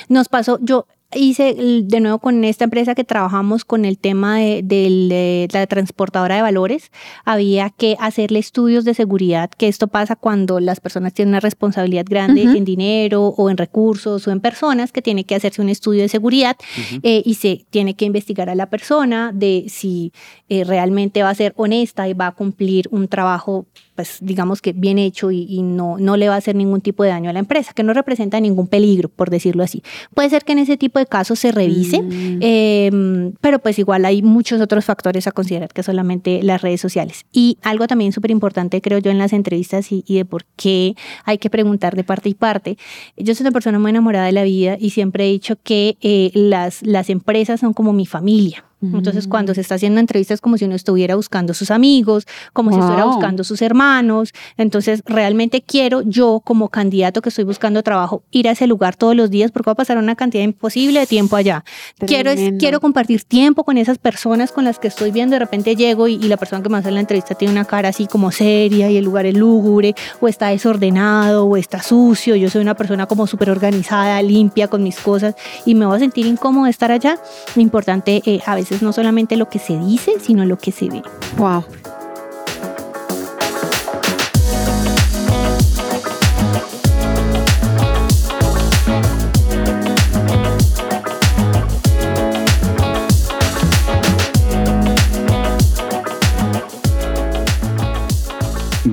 nos 0.08 0.28
pasó, 0.28 0.58
yo 0.60 0.86
hice 1.14 1.54
de 1.54 2.00
nuevo 2.00 2.18
con 2.18 2.44
esta 2.44 2.64
empresa 2.64 2.94
que 2.94 3.04
trabajamos 3.04 3.64
con 3.64 3.84
el 3.84 3.98
tema 3.98 4.38
de, 4.38 5.48
la 5.52 5.66
transportadora 5.66 6.36
de 6.36 6.42
valores, 6.42 6.90
había 7.24 7.70
que 7.70 7.96
hacerle 8.00 8.38
estudios 8.38 8.84
de 8.84 8.94
seguridad, 8.94 9.50
que 9.50 9.68
esto 9.68 9.88
pasa 9.88 10.16
cuando 10.16 10.60
las 10.60 10.80
personas 10.80 11.12
tienen 11.14 11.30
una 11.30 11.40
responsabilidad 11.40 12.04
grande 12.08 12.42
en 12.42 12.64
dinero 12.64 13.28
o 13.36 13.50
en 13.50 13.56
recursos 13.56 14.26
o 14.26 14.30
en 14.30 14.40
personas, 14.40 14.92
que 14.92 15.02
tiene 15.02 15.24
que 15.24 15.34
hacerse 15.34 15.62
un 15.62 15.68
estudio 15.68 16.02
de 16.02 16.08
seguridad 16.08 16.56
eh, 17.02 17.22
y 17.24 17.34
se 17.34 17.64
tiene 17.70 17.94
que 17.94 18.04
investigar 18.04 18.48
a 18.50 18.54
la 18.54 18.66
persona 18.66 19.32
de 19.32 19.66
si 19.68 20.12
eh, 20.48 20.64
realmente 20.64 21.22
va 21.22 21.30
a 21.30 21.34
ser 21.34 21.52
honesta 21.56 22.08
y 22.08 22.14
va 22.14 22.28
a 22.28 22.32
cumplir 22.32 22.88
un 22.90 23.08
trabajo, 23.08 23.66
pues 23.94 24.18
digamos 24.20 24.62
que 24.62 24.72
bien 24.72 24.98
hecho 24.98 25.30
y, 25.30 25.46
y 25.48 25.62
no, 25.62 25.96
no 25.98 26.16
le 26.16 26.28
va 26.28 26.34
a 26.34 26.38
hacer 26.38 26.54
ningún 26.56 26.80
tipo 26.80 27.02
de 27.02 27.10
daño 27.10 27.30
a 27.30 27.32
la 27.32 27.38
empresa, 27.38 27.72
que 27.74 27.82
no 27.82 27.92
representa 27.92 28.40
ningún 28.40 28.66
peligro, 28.66 29.08
por 29.08 29.30
decirlo 29.30 29.62
así. 29.62 29.82
Puede 30.14 30.30
ser 30.30 30.44
que 30.44 30.52
en 30.52 30.58
ese 30.58 30.76
tipo 30.76 30.98
de 30.98 31.06
casos 31.06 31.38
se 31.38 31.52
revise, 31.52 32.02
Mm. 32.02 32.38
eh, 32.40 33.32
pero 33.40 33.58
pues 33.58 33.78
igual 33.78 34.04
hay 34.04 34.22
muchos 34.22 34.60
otros 34.60 34.84
factores 34.84 35.26
a 35.26 35.32
considerar 35.32 35.68
que 35.72 35.82
solamente 35.82 36.42
las 36.42 36.62
redes 36.62 36.80
sociales. 36.80 37.24
Y 37.32 37.58
algo 37.62 37.86
también 37.86 38.12
súper 38.12 38.30
importante 38.30 38.80
creo 38.80 38.98
yo 38.98 39.10
en 39.10 39.18
las 39.18 39.32
entrevistas 39.32 39.92
y, 39.92 40.04
y 40.06 40.16
de 40.16 40.24
por 40.24 40.44
qué 40.56 40.94
hay 41.24 41.38
que 41.38 41.50
preguntar 41.50 41.96
de 41.96 42.04
parte 42.04 42.28
y 42.28 42.34
parte. 42.34 42.78
Yo 43.16 43.34
soy 43.34 43.44
una 43.44 43.52
persona 43.52 43.78
muy 43.78 43.90
enamorada 43.90 44.26
de 44.26 44.32
la 44.32 44.42
vida 44.44 44.76
y 44.78 44.90
siempre 44.90 45.26
he 45.26 45.30
dicho 45.32 45.56
que 45.62 45.96
eh, 46.00 46.30
las, 46.34 46.82
las 46.82 47.10
empresas 47.10 47.60
son 47.60 47.72
como 47.72 47.92
mi 47.92 48.06
familia. 48.06 48.64
Entonces, 48.82 49.28
cuando 49.28 49.54
se 49.54 49.60
está 49.60 49.76
haciendo 49.76 50.00
entrevistas, 50.00 50.34
es 50.36 50.40
como 50.40 50.58
si 50.58 50.64
uno 50.64 50.74
estuviera 50.74 51.14
buscando 51.14 51.54
sus 51.54 51.70
amigos, 51.70 52.26
como 52.52 52.70
si 52.72 52.78
estuviera 52.78 53.04
Wow. 53.04 53.14
buscando 53.14 53.44
sus 53.44 53.62
hermanos. 53.62 54.32
Entonces, 54.56 55.02
realmente 55.06 55.62
quiero 55.62 56.02
yo, 56.02 56.40
como 56.44 56.68
candidato 56.68 57.22
que 57.22 57.28
estoy 57.28 57.44
buscando 57.44 57.82
trabajo, 57.82 58.22
ir 58.32 58.48
a 58.48 58.52
ese 58.52 58.66
lugar 58.66 58.96
todos 58.96 59.14
los 59.14 59.30
días 59.30 59.50
porque 59.52 59.68
va 59.68 59.72
a 59.72 59.76
pasar 59.76 59.98
una 59.98 60.16
cantidad 60.16 60.42
imposible 60.44 61.00
de 61.00 61.06
tiempo 61.06 61.36
allá. 61.36 61.64
Quiero, 62.06 62.32
quiero 62.58 62.80
compartir 62.80 63.22
tiempo 63.24 63.64
con 63.64 63.78
esas 63.78 63.98
personas 63.98 64.50
con 64.52 64.64
las 64.64 64.78
que 64.78 64.88
estoy 64.88 65.10
viendo. 65.12 65.34
De 65.34 65.38
repente 65.40 65.76
llego 65.76 66.08
y, 66.08 66.14
y 66.14 66.24
la 66.28 66.36
persona 66.36 66.62
que 66.62 66.68
me 66.68 66.78
hace 66.78 66.90
la 66.90 67.00
entrevista 67.00 67.34
tiene 67.34 67.52
una 67.52 67.64
cara 67.64 67.90
así 67.90 68.06
como 68.06 68.32
seria 68.32 68.90
y 68.90 68.96
el 68.96 69.04
lugar 69.04 69.26
es 69.26 69.36
lúgubre, 69.36 69.94
o 70.20 70.28
está 70.28 70.48
desordenado, 70.48 71.44
o 71.46 71.56
está 71.56 71.82
sucio. 71.82 72.34
Yo 72.36 72.50
soy 72.50 72.62
una 72.62 72.74
persona 72.74 73.06
como 73.06 73.26
súper 73.26 73.50
organizada, 73.50 74.20
limpia 74.22 74.68
con 74.68 74.82
mis 74.82 74.96
cosas 74.98 75.34
y 75.66 75.74
me 75.74 75.86
voy 75.86 75.96
a 75.96 75.98
sentir 76.00 76.26
incómodo 76.26 76.64
de 76.64 76.70
estar 76.70 76.90
allá. 76.90 77.18
Lo 77.54 77.62
importante 77.62 78.22
eh, 78.24 78.40
a 78.46 78.54
veces 78.54 78.71
no 78.80 78.92
solamente 78.92 79.36
lo 79.36 79.48
que 79.48 79.58
se 79.58 79.76
dice, 79.76 80.12
sino 80.20 80.44
lo 80.44 80.56
que 80.56 80.72
se 80.72 80.88
ve. 80.88 81.02
Wow. 81.36 81.64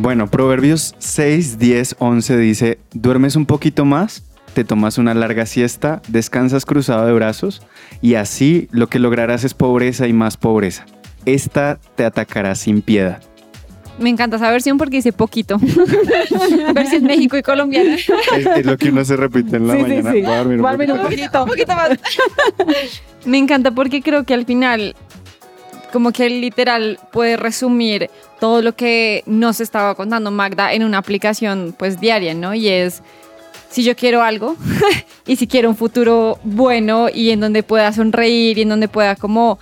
Bueno, 0.10 0.28
Proverbios 0.28 0.96
6, 0.98 1.60
10, 1.60 1.98
11 2.00 2.38
dice, 2.38 2.80
duermes 2.94 3.36
un 3.36 3.46
poquito 3.46 3.86
más, 3.86 4.24
te 4.54 4.64
tomas 4.64 4.98
una 4.98 5.14
larga 5.14 5.46
siesta, 5.46 6.02
descansas 6.08 6.66
cruzado 6.66 7.06
de 7.06 7.14
brazos 7.14 7.62
y 8.02 8.16
así 8.16 8.68
lo 8.72 8.88
que 8.88 9.00
lograrás 9.00 9.44
es 9.44 9.54
pobreza 9.54 10.08
y 10.08 10.14
más 10.14 10.38
pobreza. 10.38 10.86
Esta 11.26 11.80
te 11.96 12.06
atacará 12.06 12.56
sin 12.56 12.82
piedad. 12.82 13.22
Me 14.00 14.10
encanta 14.10 14.38
esa 14.38 14.50
versión 14.50 14.78
porque 14.78 14.96
dice 14.98 15.12
poquito. 15.12 15.58
versión 16.74 17.04
México 17.04 17.38
y 17.38 17.42
colombiana. 17.42 17.96
Es, 17.96 18.10
es 18.58 18.66
lo 18.66 18.78
que 18.78 18.90
uno 18.90 19.04
se 19.04 19.18
repite 19.18 19.58
en 19.58 19.68
la 19.68 19.74
Sí, 19.74 19.80
sí, 19.80 19.86
mañana. 19.88 20.12
sí. 20.14 20.22
Voy 20.22 20.32
a 20.32 20.38
dormir 20.38 20.56
un 20.56 20.62
Voy 20.62 20.70
a 20.70 20.72
dormir 20.72 20.90
poquito 20.90 20.94
un 20.94 21.00
más. 21.00 21.10
poquito. 21.10 21.44
Un 21.44 21.50
poquito 21.50 21.74
más. 21.76 23.02
Me 23.26 23.38
encanta 23.38 23.72
porque 23.72 24.02
creo 24.02 24.24
que 24.24 24.34
al 24.34 24.46
final, 24.46 24.96
como 25.92 26.14
que 26.14 26.30
literal 26.30 26.98
puede 27.12 27.36
resumir 27.36 28.10
todo 28.40 28.62
lo 28.62 28.74
que 28.74 29.24
nos 29.26 29.60
estaba 29.60 29.96
contando 29.96 30.32
Magda 30.32 30.72
en 30.74 30.84
una 30.86 30.98
aplicación 31.00 31.76
pues 31.78 32.00
diaria, 32.00 32.34
¿no? 32.34 32.54
Y 32.54 32.70
es, 32.70 33.04
si 33.70 33.84
yo 33.84 33.96
quiero 33.96 34.22
algo 34.22 34.56
y 35.28 35.36
si 35.36 35.48
quiero 35.48 35.70
un 35.70 35.76
futuro 35.76 36.40
bueno 36.44 37.08
y 37.14 37.30
en 37.30 37.40
donde 37.40 37.64
pueda 37.64 37.92
sonreír 37.94 38.58
y 38.58 38.64
en 38.64 38.70
donde 38.70 38.88
pueda 38.88 39.16
como 39.16 39.60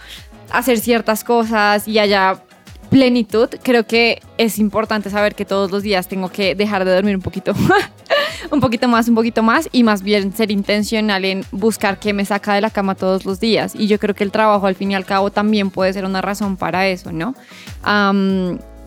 hacer 0.50 0.80
ciertas 0.80 1.24
cosas 1.24 1.88
y 1.88 2.00
haya 2.00 2.42
plenitud, 2.90 3.50
creo 3.64 3.86
que 3.86 4.22
es 4.38 4.60
importante 4.60 5.10
saber 5.10 5.36
que 5.36 5.46
todos 5.46 5.72
los 5.72 5.84
días 5.84 6.08
tengo 6.08 6.30
que 6.30 6.56
dejar 6.56 6.86
de 6.86 6.94
dormir 6.96 7.16
un 7.16 7.22
poquito. 7.22 7.54
un 8.52 8.60
poquito 8.62 8.88
más, 8.88 9.08
un 9.08 9.16
poquito 9.16 9.44
más 9.44 9.68
y 9.72 9.84
más 9.84 10.02
bien 10.02 10.34
ser 10.34 10.52
intencional 10.52 11.26
en 11.26 11.44
buscar 11.52 12.00
qué 12.00 12.14
me 12.14 12.24
saca 12.24 12.54
de 12.54 12.62
la 12.62 12.70
cama 12.70 12.96
todos 12.96 13.26
los 13.26 13.40
días. 13.40 13.74
Y 13.76 13.88
yo 13.88 14.00
creo 14.00 14.16
que 14.16 14.24
el 14.24 14.32
trabajo 14.32 14.68
al 14.68 14.76
fin 14.76 14.92
y 14.92 14.96
al 14.96 15.06
cabo 15.06 15.32
también 15.32 15.70
puede 15.70 15.94
ser 15.94 16.06
una 16.06 16.22
razón 16.22 16.56
para 16.56 16.88
eso, 16.88 17.12
¿no? 17.12 17.36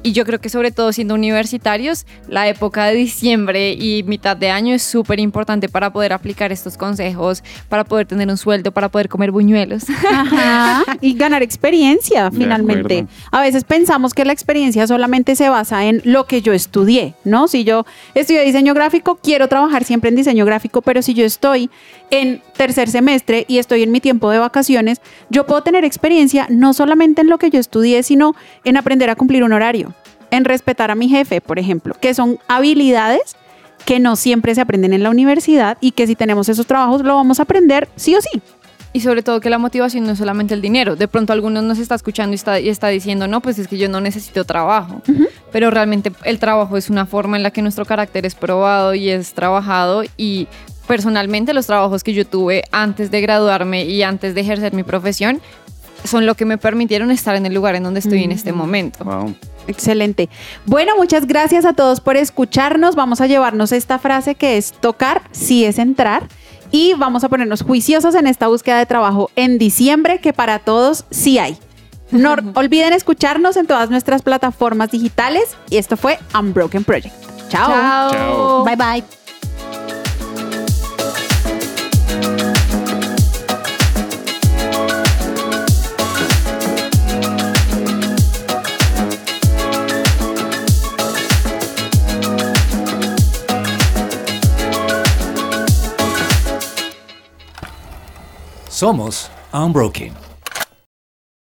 Y 0.02 0.12
yo 0.12 0.24
creo 0.24 0.40
que 0.40 0.48
sobre 0.48 0.70
todo 0.70 0.92
siendo 0.92 1.14
universitarios, 1.14 2.06
la 2.28 2.48
época 2.48 2.86
de 2.86 2.94
diciembre 2.94 3.72
y 3.72 4.02
mitad 4.04 4.36
de 4.36 4.50
año 4.50 4.74
es 4.74 4.82
súper 4.82 5.20
importante 5.20 5.68
para 5.68 5.92
poder 5.92 6.12
aplicar 6.12 6.52
estos 6.52 6.76
consejos, 6.76 7.42
para 7.68 7.84
poder 7.84 8.06
tener 8.06 8.28
un 8.28 8.36
sueldo, 8.36 8.72
para 8.72 8.88
poder 8.88 9.08
comer 9.08 9.30
buñuelos. 9.30 9.84
Ajá, 10.10 10.84
y 11.00 11.14
ganar 11.14 11.42
experiencia 11.42 12.30
finalmente. 12.30 13.06
A 13.30 13.40
veces 13.40 13.64
pensamos 13.64 14.14
que 14.14 14.24
la 14.24 14.32
experiencia 14.32 14.86
solamente 14.86 15.36
se 15.36 15.48
basa 15.48 15.84
en 15.84 16.00
lo 16.04 16.26
que 16.26 16.42
yo 16.42 16.52
estudié, 16.52 17.14
¿no? 17.24 17.48
Si 17.48 17.64
yo 17.64 17.84
estudié 18.14 18.44
diseño 18.44 18.74
gráfico, 18.74 19.18
quiero 19.22 19.48
trabajar 19.48 19.84
siempre 19.84 20.08
en 20.10 20.16
diseño 20.16 20.44
gráfico, 20.44 20.82
pero 20.82 21.02
si 21.02 21.14
yo 21.14 21.24
estoy 21.24 21.70
en 22.10 22.42
tercer 22.56 22.88
semestre 22.90 23.44
y 23.48 23.58
estoy 23.58 23.82
en 23.82 23.92
mi 23.92 24.00
tiempo 24.00 24.30
de 24.30 24.38
vacaciones, 24.38 25.00
yo 25.30 25.46
puedo 25.46 25.62
tener 25.62 25.84
experiencia 25.84 26.46
no 26.50 26.74
solamente 26.74 27.20
en 27.22 27.28
lo 27.28 27.38
que 27.38 27.50
yo 27.50 27.58
estudié, 27.58 28.02
sino 28.02 28.34
en 28.64 28.76
aprender 28.76 29.10
a 29.10 29.16
cumplir 29.16 29.44
un 29.44 29.52
horario, 29.52 29.89
en 30.30 30.44
respetar 30.44 30.90
a 30.90 30.94
mi 30.94 31.08
jefe, 31.08 31.40
por 31.40 31.58
ejemplo, 31.58 31.94
que 32.00 32.14
son 32.14 32.38
habilidades 32.48 33.36
que 33.84 33.98
no 33.98 34.16
siempre 34.16 34.54
se 34.54 34.60
aprenden 34.60 34.92
en 34.92 35.02
la 35.02 35.10
universidad 35.10 35.78
y 35.80 35.92
que 35.92 36.06
si 36.06 36.14
tenemos 36.14 36.48
esos 36.48 36.66
trabajos 36.66 37.02
lo 37.02 37.14
vamos 37.14 37.40
a 37.40 37.44
aprender 37.44 37.88
sí 37.96 38.14
o 38.14 38.20
sí. 38.20 38.42
Y 38.92 39.00
sobre 39.00 39.22
todo 39.22 39.40
que 39.40 39.50
la 39.50 39.58
motivación 39.58 40.04
no 40.04 40.12
es 40.12 40.18
solamente 40.18 40.52
el 40.52 40.60
dinero. 40.60 40.96
De 40.96 41.06
pronto 41.06 41.32
algunos 41.32 41.62
nos 41.62 41.78
está 41.78 41.94
escuchando 41.94 42.32
y 42.32 42.36
está, 42.36 42.58
y 42.58 42.68
está 42.68 42.88
diciendo, 42.88 43.28
no, 43.28 43.40
pues 43.40 43.58
es 43.60 43.68
que 43.68 43.78
yo 43.78 43.88
no 43.88 44.00
necesito 44.00 44.44
trabajo. 44.44 45.00
Pero 45.52 45.70
realmente 45.70 46.12
el 46.24 46.40
trabajo 46.40 46.76
es 46.76 46.90
una 46.90 47.06
forma 47.06 47.36
en 47.36 47.44
la 47.44 47.52
que 47.52 47.62
nuestro 47.62 47.84
carácter 47.84 48.26
es 48.26 48.34
probado 48.34 48.94
y 48.94 49.10
es 49.10 49.32
trabajado. 49.32 50.02
Y 50.16 50.48
personalmente 50.88 51.54
los 51.54 51.66
trabajos 51.66 52.02
que 52.02 52.14
yo 52.14 52.26
tuve 52.26 52.64
antes 52.72 53.12
de 53.12 53.20
graduarme 53.20 53.84
y 53.84 54.02
antes 54.02 54.34
de 54.34 54.40
ejercer 54.40 54.72
mi 54.72 54.82
profesión 54.82 55.40
son 56.04 56.26
lo 56.26 56.34
que 56.34 56.44
me 56.44 56.58
permitieron 56.58 57.10
estar 57.10 57.36
en 57.36 57.46
el 57.46 57.54
lugar 57.54 57.74
en 57.74 57.82
donde 57.82 58.00
estoy 58.00 58.24
en 58.24 58.32
este 58.32 58.52
momento. 58.52 59.04
Wow. 59.04 59.34
Excelente. 59.66 60.28
Bueno, 60.66 60.96
muchas 60.96 61.26
gracias 61.26 61.64
a 61.64 61.72
todos 61.72 62.00
por 62.00 62.16
escucharnos. 62.16 62.94
Vamos 62.94 63.20
a 63.20 63.26
llevarnos 63.26 63.72
esta 63.72 63.98
frase 63.98 64.34
que 64.34 64.56
es 64.56 64.72
tocar, 64.72 65.22
sí 65.32 65.64
es 65.64 65.78
entrar. 65.78 66.26
Y 66.72 66.94
vamos 66.94 67.24
a 67.24 67.28
ponernos 67.28 67.62
juiciosos 67.62 68.14
en 68.14 68.26
esta 68.26 68.46
búsqueda 68.46 68.78
de 68.78 68.86
trabajo 68.86 69.30
en 69.36 69.58
diciembre, 69.58 70.20
que 70.20 70.32
para 70.32 70.60
todos 70.60 71.04
sí 71.10 71.38
hay. 71.38 71.58
No 72.10 72.34
olviden 72.54 72.92
escucharnos 72.92 73.56
en 73.56 73.66
todas 73.66 73.90
nuestras 73.90 74.22
plataformas 74.22 74.90
digitales. 74.90 75.56
Y 75.68 75.76
esto 75.76 75.96
fue 75.96 76.18
Unbroken 76.38 76.84
Project. 76.84 77.14
Chao. 77.48 77.68
Chao. 78.12 78.64
Bye 78.64 78.76
bye. 78.76 79.19
Somos 98.80 99.28
Unbroken. 99.52 100.29